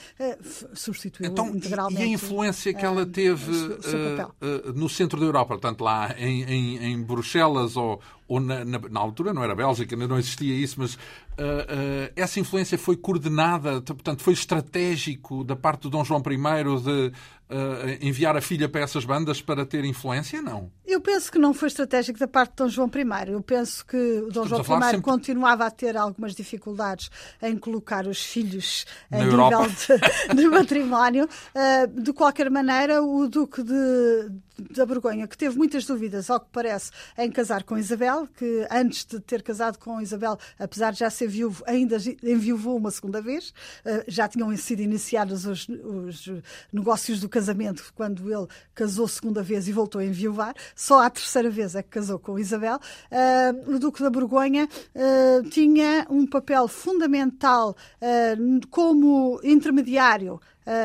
substituiu 0.74 1.30
então, 1.30 1.50
integralmente. 1.50 2.02
E 2.02 2.06
a 2.06 2.08
influência 2.08 2.74
que 2.74 2.86
ela 2.86 3.06
teve 3.06 3.52
no 4.74 4.90
centro 4.90 5.20
da 5.20 5.26
Europa, 5.26 5.50
portanto, 5.50 5.84
lá 5.84 6.16
em, 6.18 6.44
em, 6.44 6.92
em 6.92 7.02
Bruxelas 7.02 7.78
ou, 7.78 8.02
ou 8.28 8.40
na, 8.40 8.64
na, 8.64 8.80
na, 8.90 9.00
altura 9.00 9.34
não 9.34 9.44
era 9.44 9.56
Bélgica, 9.56 9.96
não 9.96 10.18
existia 10.18 10.54
isso, 10.54 10.76
mas 10.78 10.98
uh, 11.40 12.10
uh, 12.10 12.14
essa 12.16 12.40
influência 12.40 12.78
foi 12.78 12.98
coordenada, 12.98 13.82
portanto, 13.82 14.22
foi 14.22 14.34
estratégico 14.34 15.44
da 15.44 15.56
parte 15.56 15.84
do 15.84 15.90
Dom 15.90 16.04
João 16.04 16.22
I 16.22 16.82
de 16.82 17.12
uh, 17.50 18.06
enviar 18.06 18.38
a 18.38 18.42
filha 18.42 18.70
para 18.70 18.82
essas 18.82 19.04
bandas 19.04 19.42
para 19.42 19.66
ter 19.66 19.84
influência? 19.84 20.42
Não. 20.42 20.72
Eu 20.86 21.02
penso 21.02 21.32
que 21.32 21.38
não 21.38 21.54
foi 21.54 21.68
estratégico 21.68 22.20
da 22.20 22.28
parte 22.28 22.52
de 22.52 22.56
Dom 22.58 22.70
João 22.70 22.92
I. 22.94 23.32
Eu 23.32 23.42
penso 23.42 23.86
que 23.86 23.98
o 23.98 24.32
Dom 24.32 24.44
Estamos 24.44 24.68
João 24.68 24.80
I 24.80 24.84
sempre... 24.84 25.02
continuava 25.02 25.66
a 25.66 25.72
ter 25.72 25.98
algumas 25.98 26.34
dificuldades 26.34 27.10
em 27.42 27.58
colocar 27.58 28.08
os 28.08 28.22
filhos 28.22 28.86
Na 29.10 29.18
a 29.18 29.22
Europa. 29.22 29.68
nível 29.68 29.98
de, 30.30 30.36
de 30.36 30.48
matrimónio. 30.48 31.26
Uh, 31.26 32.02
de 32.02 32.14
qualquer 32.14 32.50
maneira, 32.50 33.02
o 33.04 33.28
Duque 33.28 33.64
de, 33.64 34.32
da 34.72 34.86
Borgonha, 34.86 35.28
que 35.28 35.38
teve 35.38 35.58
muitas 35.58 35.86
dúvidas, 35.86 36.30
ao 36.30 36.40
que 36.40 36.48
parece, 36.52 36.92
em 37.18 37.32
casar 37.32 37.64
com 37.64 37.78
Isabel, 37.78 38.28
que 38.38 38.68
antes 38.72 39.06
de 39.06 39.20
ter 39.20 39.42
casado 39.44 39.78
com 39.78 40.02
Isabel, 40.02 40.38
apesar 40.58 40.92
de 40.92 41.00
já 41.00 41.10
ser 41.10 41.28
viúvo, 41.28 41.64
ainda 41.68 41.98
enviuvou 42.24 42.78
uma 42.78 42.92
segunda 42.92 43.22
vez. 43.22 43.50
Uh, 43.86 44.04
já 44.08 44.28
tinham 44.28 44.56
sido 44.58 44.82
iniciados 44.82 45.46
os, 45.46 45.68
os 45.70 46.32
negócios 46.74 47.20
do 47.20 47.30
casamento 47.30 47.39
casamento, 47.40 47.94
quando 47.96 48.30
ele 48.30 48.48
casou 48.76 49.08
segunda 49.08 49.42
vez 49.42 49.68
e 49.68 49.72
voltou 49.72 50.02
a 50.02 50.06
enviuvar, 50.06 50.54
só 50.76 51.02
à 51.02 51.10
terceira 51.10 51.50
vez 51.50 51.74
é 51.74 51.82
que 51.82 51.90
casou 51.90 52.20
com 52.20 52.38
Isabel, 52.38 52.76
uh, 52.78 53.74
o 53.74 53.80
Duque 53.80 54.04
da 54.04 54.10
Borgonha 54.10 54.68
uh, 54.68 55.50
tinha 55.50 56.06
um 56.10 56.28
papel 56.28 56.68
fundamental 56.68 57.76
uh, 58.02 58.68
como 58.70 59.40
intermediário 59.44 60.40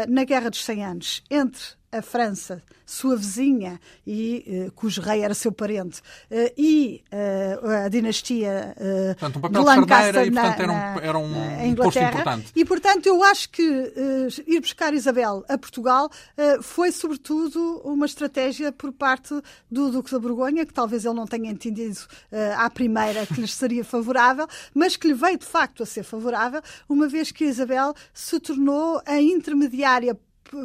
na 0.09 0.25
Guerra 0.25 0.49
dos 0.49 0.65
100 0.65 0.85
Anos 0.87 1.23
entre 1.31 1.63
a 1.95 2.03
França, 2.03 2.61
sua 2.85 3.17
vizinha, 3.17 3.81
e 4.07 4.67
uh, 4.67 4.73
cujo 4.73 5.01
rei 5.01 5.23
era 5.23 5.33
seu 5.33 5.53
parente, 5.53 6.01
uh, 6.01 6.53
e 6.57 7.03
uh, 7.13 7.85
a 7.87 7.89
dinastia 7.89 8.75
portanto, 9.19 9.37
um 9.37 9.41
papel 9.41 9.61
de 9.61 9.67
Lancaster 9.67 10.27
e, 10.27 10.31
portanto, 10.31 10.61
era 10.61 10.73
um, 10.73 10.99
era 10.99 11.19
um 11.19 11.29
na 11.29 11.67
Inglaterra. 11.67 12.11
importante. 12.11 12.53
E, 12.55 12.65
portanto, 12.65 13.07
eu 13.07 13.23
acho 13.23 13.49
que 13.51 13.63
ir 14.47 14.61
buscar 14.61 14.93
Isabel 14.93 15.45
a 15.49 15.57
Portugal 15.57 16.11
foi, 16.63 16.91
sobretudo, 16.93 17.81
uma 17.85 18.07
estratégia 18.07 18.73
por 18.73 18.93
parte 18.93 19.35
do 19.71 19.91
Duque 19.91 20.11
da 20.11 20.19
Borgonha, 20.19 20.67
que 20.67 20.73
talvez 20.73 21.05
ele 21.05 21.15
não 21.15 21.27
tenha 21.27 21.51
entendido 21.51 22.01
à 22.57 22.69
primeira 22.69 23.27
que 23.27 23.41
lhes 23.41 23.55
seria 23.55 23.85
favorável, 23.85 24.47
mas 24.75 24.97
que 24.97 25.09
lhe 25.09 25.15
veio, 25.15 25.39
de 25.39 25.47
facto, 25.47 25.83
a 25.83 25.87
ser 25.87 26.03
favorável, 26.03 26.61
uma 26.89 27.09
vez 27.09 27.31
que 27.31 27.45
Isabel 27.45 27.95
se 28.13 28.39
tornou 28.41 29.01
a 29.07 29.21
intermediária 29.21 30.19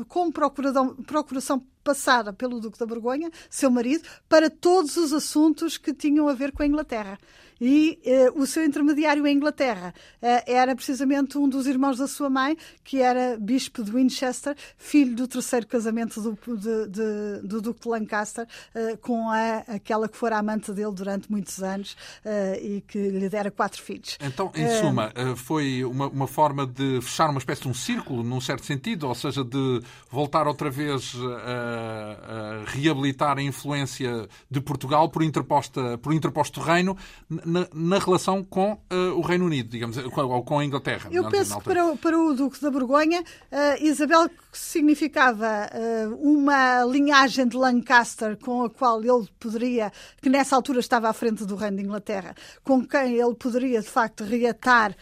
com 0.08 0.32
procuração, 0.32 0.96
procuração 0.96 1.64
passada 1.84 2.32
pelo 2.34 2.60
Duque 2.60 2.78
da 2.78 2.86
Borgonha, 2.86 3.32
seu 3.50 3.72
marido, 3.72 4.08
para 4.28 4.50
todos 4.50 4.98
os 4.98 5.14
assuntos 5.14 5.78
que 5.78 5.94
tinham 5.94 6.28
a 6.28 6.34
ver 6.34 6.52
com 6.52 6.64
a 6.64 6.68
Inglaterra 6.68 7.18
e 7.60 8.00
eh, 8.06 8.32
o 8.36 8.46
seu 8.46 8.64
intermediário 8.64 9.26
em 9.28 9.36
Inglaterra 9.36 9.94
eh, 10.22 10.44
era 10.48 10.76
precisamente 10.76 11.38
um 11.38 11.48
dos 11.48 11.68
irmãos 11.68 11.98
da 11.98 12.08
sua 12.08 12.30
mãe, 12.30 12.58
que 12.84 13.02
era 13.02 13.38
bispo 13.40 13.84
de 13.84 13.92
Winchester, 13.92 14.56
filho 14.78 15.16
do 15.16 15.28
terceiro 15.28 15.68
casamento 15.68 16.22
do, 16.22 16.38
de, 16.56 16.88
de, 16.88 17.48
do 17.48 17.62
Duque 17.62 17.82
de 17.82 17.90
Lancaster, 17.90 18.48
eh, 18.74 18.98
com 18.98 19.30
a, 19.30 19.58
aquela 19.68 20.08
que 20.08 20.18
fora 20.18 20.38
amante 20.38 20.72
dele 20.72 20.92
durante 20.94 21.30
muitos 21.30 21.62
anos 21.62 21.96
e 22.62 22.82
que 22.88 22.98
lhe 22.98 23.30
dera 23.30 23.52
quatro 23.52 23.82
filhos. 23.82 24.18
Então, 24.22 24.52
em 24.56 24.68
suma, 24.80 25.12
foi 25.36 25.84
uma, 25.84 26.08
uma 26.08 26.28
forma 26.28 26.66
de 26.66 27.00
fechar 27.02 27.30
uma 27.30 27.40
espécie 27.40 27.62
de 27.64 27.68
um 27.68 27.74
círculo, 27.74 28.24
num 28.24 28.40
certo 28.40 28.66
sentido, 28.66 29.08
ou 29.08 29.16
seja, 29.16 29.44
de 29.44 29.82
voltar 30.10 30.48
outra 30.48 30.70
vez 30.70 31.16
a, 31.46 32.64
a 32.64 32.72
reabilitar 32.72 33.38
a 33.38 33.42
influência 33.42 34.28
de 34.50 34.62
Portugal 34.62 35.10
por, 35.10 35.24
interposta, 35.24 35.98
por 35.98 36.14
interposto 36.14 36.62
reino 36.62 36.98
na, 37.50 37.68
na 37.74 38.00
relação 38.00 38.44
com 38.44 38.74
uh, 38.74 39.18
o 39.18 39.22
Reino 39.22 39.46
Unido, 39.46 39.70
digamos, 39.70 39.98
ou 39.98 40.44
com 40.44 40.60
a 40.60 40.66
Inglaterra. 40.66 41.10
Eu 41.12 41.30
penso 41.30 41.58
que 41.58 41.64
para, 41.64 41.96
para 41.98 42.18
o 42.18 42.34
Duque 42.34 42.62
da 42.62 42.72
Borgonha, 42.72 43.22
uh, 43.22 43.84
Isabel 43.84 44.30
significava 44.52 45.70
uh, 45.74 46.16
uma 46.16 46.84
linhagem 46.86 47.48
de 47.48 47.58
Lancaster 47.58 48.38
com 48.38 48.64
a 48.64 48.70
qual 48.70 49.02
ele 49.04 49.28
poderia, 49.40 49.92
que 50.22 50.30
nessa 50.30 50.56
altura 50.56 50.80
estava 50.80 51.10
à 51.10 51.14
frente 51.14 51.46
do 51.46 51.56
Reino 51.56 51.78
de 51.78 51.84
Inglaterra, 51.84 52.36
com 52.64 52.86
quem 52.86 53.16
ele 53.16 53.36
poderia 53.36 53.82
de 53.82 53.88
facto 53.90 54.24
reatar 54.24 54.96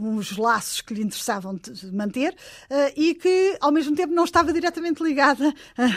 uns 0.00 0.36
laços 0.36 0.80
que 0.80 0.94
lhe 0.94 1.02
interessavam 1.02 1.58
manter 1.92 2.34
e 2.96 3.14
que 3.14 3.56
ao 3.60 3.70
mesmo 3.70 3.94
tempo 3.94 4.12
não 4.12 4.24
estava 4.24 4.52
diretamente 4.52 5.02
ligada 5.02 5.52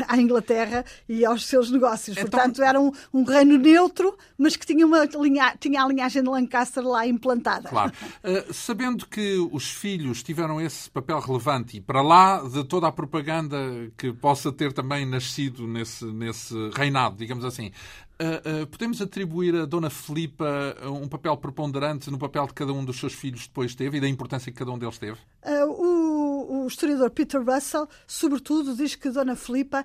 à 0.08 0.18
Inglaterra 0.18 0.86
e 1.10 1.26
aos 1.26 1.46
seus 1.46 1.72
negócios. 1.72 2.18
Então... 2.18 2.30
Portanto, 2.30 2.62
era 2.62 2.80
um, 2.80 2.92
um 3.14 3.24
reino 3.24 3.58
neutro, 3.58 4.18
mas 4.38 4.56
que 4.56 4.66
tinha 4.66 4.86
uma 4.86 5.06
linha, 5.06 5.56
tinha 5.60 5.75
tinha 5.76 5.84
a 5.84 5.88
linhagem 5.88 6.24
de 6.24 6.30
Lancaster 6.30 6.84
lá 6.84 7.06
implantada. 7.06 7.70
Claro. 7.70 7.92
Uh, 8.24 8.52
sabendo 8.54 9.06
que 9.06 9.38
os 9.52 9.70
filhos 9.70 10.24
tiveram 10.24 10.60
esse 10.60 10.90
papel 10.90 11.20
relevante 11.20 11.78
e 11.78 11.82
para 11.82 12.02
lá 12.02 12.42
de 12.42 12.64
toda 12.64 12.88
a 12.88 12.92
propaganda 12.92 13.58
que 13.98 14.14
possa 14.14 14.52
ter 14.52 14.72
também 14.72 15.06
nascido 15.06 15.68
nesse, 15.68 16.06
nesse 16.06 16.56
reinado, 16.74 17.18
digamos 17.18 17.44
assim, 17.44 17.72
Uh, 18.16 18.64
uh, 18.64 18.68
podemos 18.68 19.02
atribuir 19.02 19.54
a 19.58 19.66
Dona 19.66 19.90
Filipa 19.90 20.74
um 20.86 21.06
papel 21.06 21.36
preponderante 21.36 22.10
no 22.10 22.18
papel 22.18 22.48
que 22.48 22.54
cada 22.54 22.72
um 22.72 22.86
dos 22.86 22.98
seus 22.98 23.14
filhos 23.14 23.46
depois 23.46 23.76
teve 23.76 23.98
e 23.98 24.00
da 24.00 24.08
importância 24.08 24.50
que 24.50 24.58
cada 24.58 24.72
um 24.72 24.80
deles 24.80 24.98
teve? 24.98 25.18
Uh, 25.44 25.70
o, 25.70 26.05
o, 26.48 26.68
historiador 26.68 27.10
Peter 27.10 27.42
Russell, 27.42 27.88
sobretudo, 28.08 28.76
diz 28.76 28.96
que 28.96 29.10
Dona 29.10 29.36
Filipa 29.36 29.84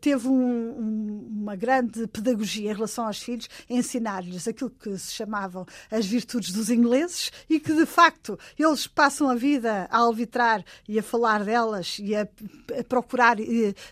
teve 0.00 0.28
um, 0.28 0.34
um, 0.34 1.28
uma 1.42 1.56
grande 1.56 2.06
pedagogia 2.06 2.70
em 2.70 2.74
relação 2.74 3.06
aos 3.06 3.18
filhos, 3.18 3.48
ensinar-lhes 3.68 4.46
aquilo 4.48 4.70
que 4.70 4.96
se 4.98 5.12
chamavam 5.12 5.66
as 5.90 6.06
virtudes 6.06 6.52
dos 6.52 6.70
ingleses 6.70 7.30
e 7.48 7.60
que, 7.60 7.72
de 7.72 7.86
facto, 7.86 8.38
eles 8.58 8.86
passam 8.86 9.28
a 9.28 9.34
vida 9.34 9.88
a 9.90 9.98
alvitrar 9.98 10.64
e 10.88 10.98
a 10.98 11.02
falar 11.02 11.44
delas 11.44 11.98
e 11.98 12.14
a, 12.14 12.22
a 12.22 12.84
procurar 12.84 13.36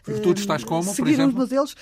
virtudes 0.06 0.46
tais 0.46 0.64
como, 0.64 0.82
seguir 0.82 1.02
por 1.02 1.08
exemplo, 1.08 1.36
modelos. 1.38 1.76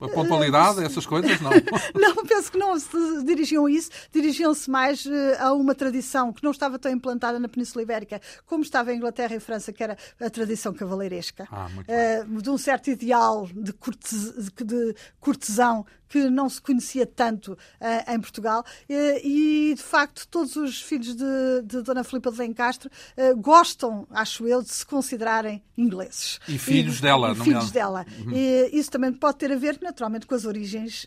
a 0.00 0.08
pontualidade, 0.08 0.82
essas 0.84 1.06
coisas, 1.06 1.40
não? 1.40 1.50
não, 1.94 2.24
penso 2.24 2.50
que 2.50 2.58
não 2.58 2.78
se 2.78 3.24
dirigiam 3.24 3.66
a 3.66 3.70
isso. 3.70 3.90
Dirigiam-se 4.12 4.70
mais 4.70 5.04
uh, 5.06 5.10
a 5.38 5.52
uma 5.52 5.74
tradição 5.74 6.32
que 6.32 6.42
não 6.42 6.50
estava 6.50 6.78
tão 6.78 6.90
implantada 6.90 7.38
na 7.38 7.48
Península 7.48 7.82
Ibérica 7.82 8.20
como 8.46 8.62
estava 8.62 8.92
em 8.92 8.96
Inglaterra 8.96 9.27
e 9.36 9.40
França, 9.40 9.72
que 9.72 9.82
era 9.82 9.96
a 10.20 10.30
tradição 10.30 10.72
cavaleiresca. 10.72 11.46
Ah, 11.50 11.68
uh, 11.68 12.42
de 12.42 12.50
um 12.50 12.58
certo 12.58 12.90
ideal 12.90 13.46
de, 13.46 13.72
cortes, 13.72 14.50
de 14.50 14.94
cortesão 15.20 15.84
que 16.08 16.30
não 16.30 16.48
se 16.48 16.60
conhecia 16.60 17.06
tanto 17.06 17.52
uh, 17.52 18.12
em 18.12 18.20
Portugal. 18.20 18.64
Uh, 18.88 18.94
e, 19.22 19.74
de 19.76 19.82
facto, 19.82 20.26
todos 20.28 20.56
os 20.56 20.80
filhos 20.80 21.14
de, 21.14 21.62
de 21.64 21.82
Dona 21.82 22.02
Filipa 22.02 22.30
de 22.30 22.38
Lencastre 22.38 22.88
uh, 22.88 23.36
gostam, 23.36 24.06
acho 24.10 24.46
eu, 24.46 24.62
de 24.62 24.70
se 24.70 24.86
considerarem 24.86 25.62
ingleses. 25.76 26.40
E 26.48 26.58
filhos 26.58 26.98
e, 26.98 27.02
dela, 27.02 27.34
não 27.34 27.44
Filhos 27.44 27.70
dela. 27.70 28.06
Uhum. 28.24 28.32
E, 28.32 28.70
isso 28.72 28.90
também 28.90 29.12
pode 29.12 29.38
ter 29.38 29.52
a 29.52 29.56
ver, 29.56 29.78
naturalmente, 29.82 30.26
com 30.26 30.34
as 30.34 30.44
origens 30.44 31.06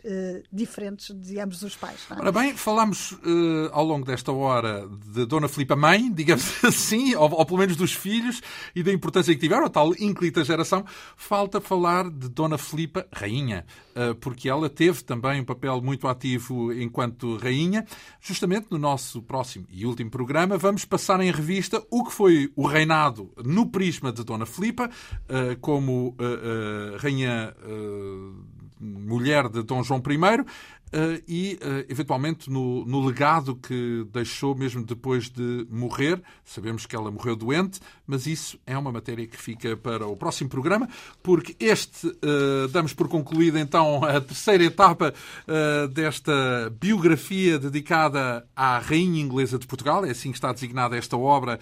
diferentes 0.51 1.13
de 1.15 1.39
ambos 1.39 1.61
os 1.61 1.75
pais. 1.75 1.99
É? 2.09 2.13
Ora 2.13 2.31
bem, 2.31 2.55
falámos 2.55 3.17
ao 3.71 3.85
longo 3.85 4.05
desta 4.05 4.31
hora 4.31 4.87
de 5.13 5.25
Dona 5.25 5.47
Filipa 5.47 5.75
mãe, 5.75 6.11
digamos 6.13 6.63
assim, 6.63 7.15
ou, 7.15 7.31
ou, 7.31 7.45
pelo 7.45 7.59
menos 7.59 7.75
dos 7.75 7.93
filhos, 7.93 8.41
e 8.75 8.83
da 8.83 8.91
importância 8.91 9.33
que 9.33 9.39
tiveram, 9.39 9.65
a 9.65 9.69
tal 9.69 9.93
ínclita 9.99 10.43
geração. 10.43 10.85
Falta 11.15 11.59
falar 11.59 12.09
de 12.09 12.29
Dona 12.29 12.57
Filipa 12.57 13.05
rainha, 13.11 13.65
porque 14.19 14.49
ela 14.49 14.69
teve 14.69 14.90
teve 14.91 15.03
também 15.03 15.41
um 15.41 15.45
papel 15.45 15.81
muito 15.81 16.07
ativo 16.07 16.73
enquanto 16.73 17.37
rainha. 17.37 17.85
Justamente 18.19 18.67
no 18.69 18.77
nosso 18.77 19.21
próximo 19.21 19.65
e 19.69 19.85
último 19.85 20.11
programa, 20.11 20.57
vamos 20.57 20.83
passar 20.83 21.21
em 21.21 21.31
revista 21.31 21.81
o 21.89 22.03
que 22.03 22.11
foi 22.11 22.51
o 22.55 22.67
reinado 22.67 23.31
no 23.43 23.67
prisma 23.67 24.11
de 24.11 24.23
Dona 24.23 24.45
Filipa, 24.45 24.89
eh, 25.29 25.57
como 25.61 26.15
eh, 26.19 26.23
eh, 26.23 26.97
rainha 26.97 27.55
mulher 28.81 29.47
de 29.47 29.61
Dom 29.61 29.83
João 29.83 30.01
I, 30.01 30.45
e, 31.27 31.57
uh, 31.61 31.85
eventualmente, 31.89 32.49
no, 32.49 32.85
no, 32.85 33.05
legado 33.05 33.55
que 33.55 34.05
deixou 34.11 34.53
mesmo 34.53 34.83
depois 34.83 35.29
de 35.29 35.65
morrer. 35.69 36.21
Sabemos 36.43 36.85
que 36.85 36.95
ela 36.95 37.09
morreu 37.09 37.35
doente, 37.35 37.79
mas 38.05 38.27
isso 38.27 38.59
é 38.65 38.77
uma 38.77 38.91
matéria 38.91 39.25
que 39.25 39.37
fica 39.37 39.77
para 39.77 40.05
o 40.05 40.17
próximo 40.17 40.49
programa, 40.49 40.89
porque 41.23 41.55
este, 41.59 42.07
uh, 42.07 42.67
damos 42.71 42.93
por 42.93 43.07
concluída 43.07 43.59
então 43.59 44.03
a 44.03 44.19
terceira 44.19 44.63
etapa 44.63 45.13
desta 45.93 46.71
biografia 46.79 47.57
dedicada 47.57 48.45
à 48.55 48.79
Rainha 48.79 49.21
Inglesa 49.21 49.57
de 49.57 49.67
Portugal. 49.67 50.05
É 50.05 50.11
assim 50.11 50.31
que 50.31 50.37
está 50.37 50.51
designada 50.51 50.97
esta 50.97 51.17
obra 51.17 51.59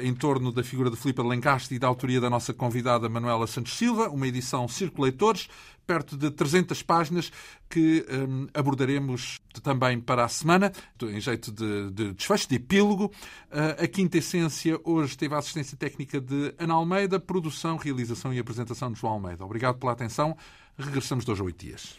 em 0.00 0.14
torno 0.14 0.52
da 0.52 0.62
figura 0.62 0.90
de 0.90 0.96
Filipe 0.96 1.22
de 1.22 1.28
Lencastre 1.28 1.76
e 1.76 1.78
da 1.78 1.86
autoria 1.86 2.20
da 2.20 2.30
nossa 2.30 2.52
convidada 2.52 3.08
Manuela 3.08 3.46
Santos 3.46 3.76
Silva, 3.76 4.08
uma 4.08 4.26
edição 4.26 4.68
Circuleitores 4.68 5.48
perto 5.90 6.16
de 6.16 6.30
300 6.30 6.84
páginas 6.84 7.32
que 7.68 8.06
um, 8.08 8.46
abordaremos 8.54 9.40
também 9.60 9.98
para 9.98 10.24
a 10.24 10.28
semana, 10.28 10.70
em 11.02 11.20
jeito 11.20 11.50
de, 11.50 11.90
de 11.90 12.12
desfecho, 12.12 12.48
de 12.48 12.54
epílogo. 12.54 13.06
Uh, 13.50 13.82
a 13.82 13.88
Quinta 13.88 14.18
Essência 14.18 14.78
hoje 14.84 15.18
teve 15.18 15.34
a 15.34 15.38
assistência 15.38 15.76
técnica 15.76 16.20
de 16.20 16.54
Ana 16.56 16.74
Almeida, 16.74 17.18
produção, 17.18 17.76
realização 17.76 18.32
e 18.32 18.38
apresentação 18.38 18.92
de 18.92 19.00
João 19.00 19.14
Almeida. 19.14 19.44
Obrigado 19.44 19.80
pela 19.80 19.90
atenção. 19.90 20.36
Regressamos 20.78 21.24
dois 21.24 21.40
a 21.40 21.42
oito 21.42 21.66
dias. 21.66 21.98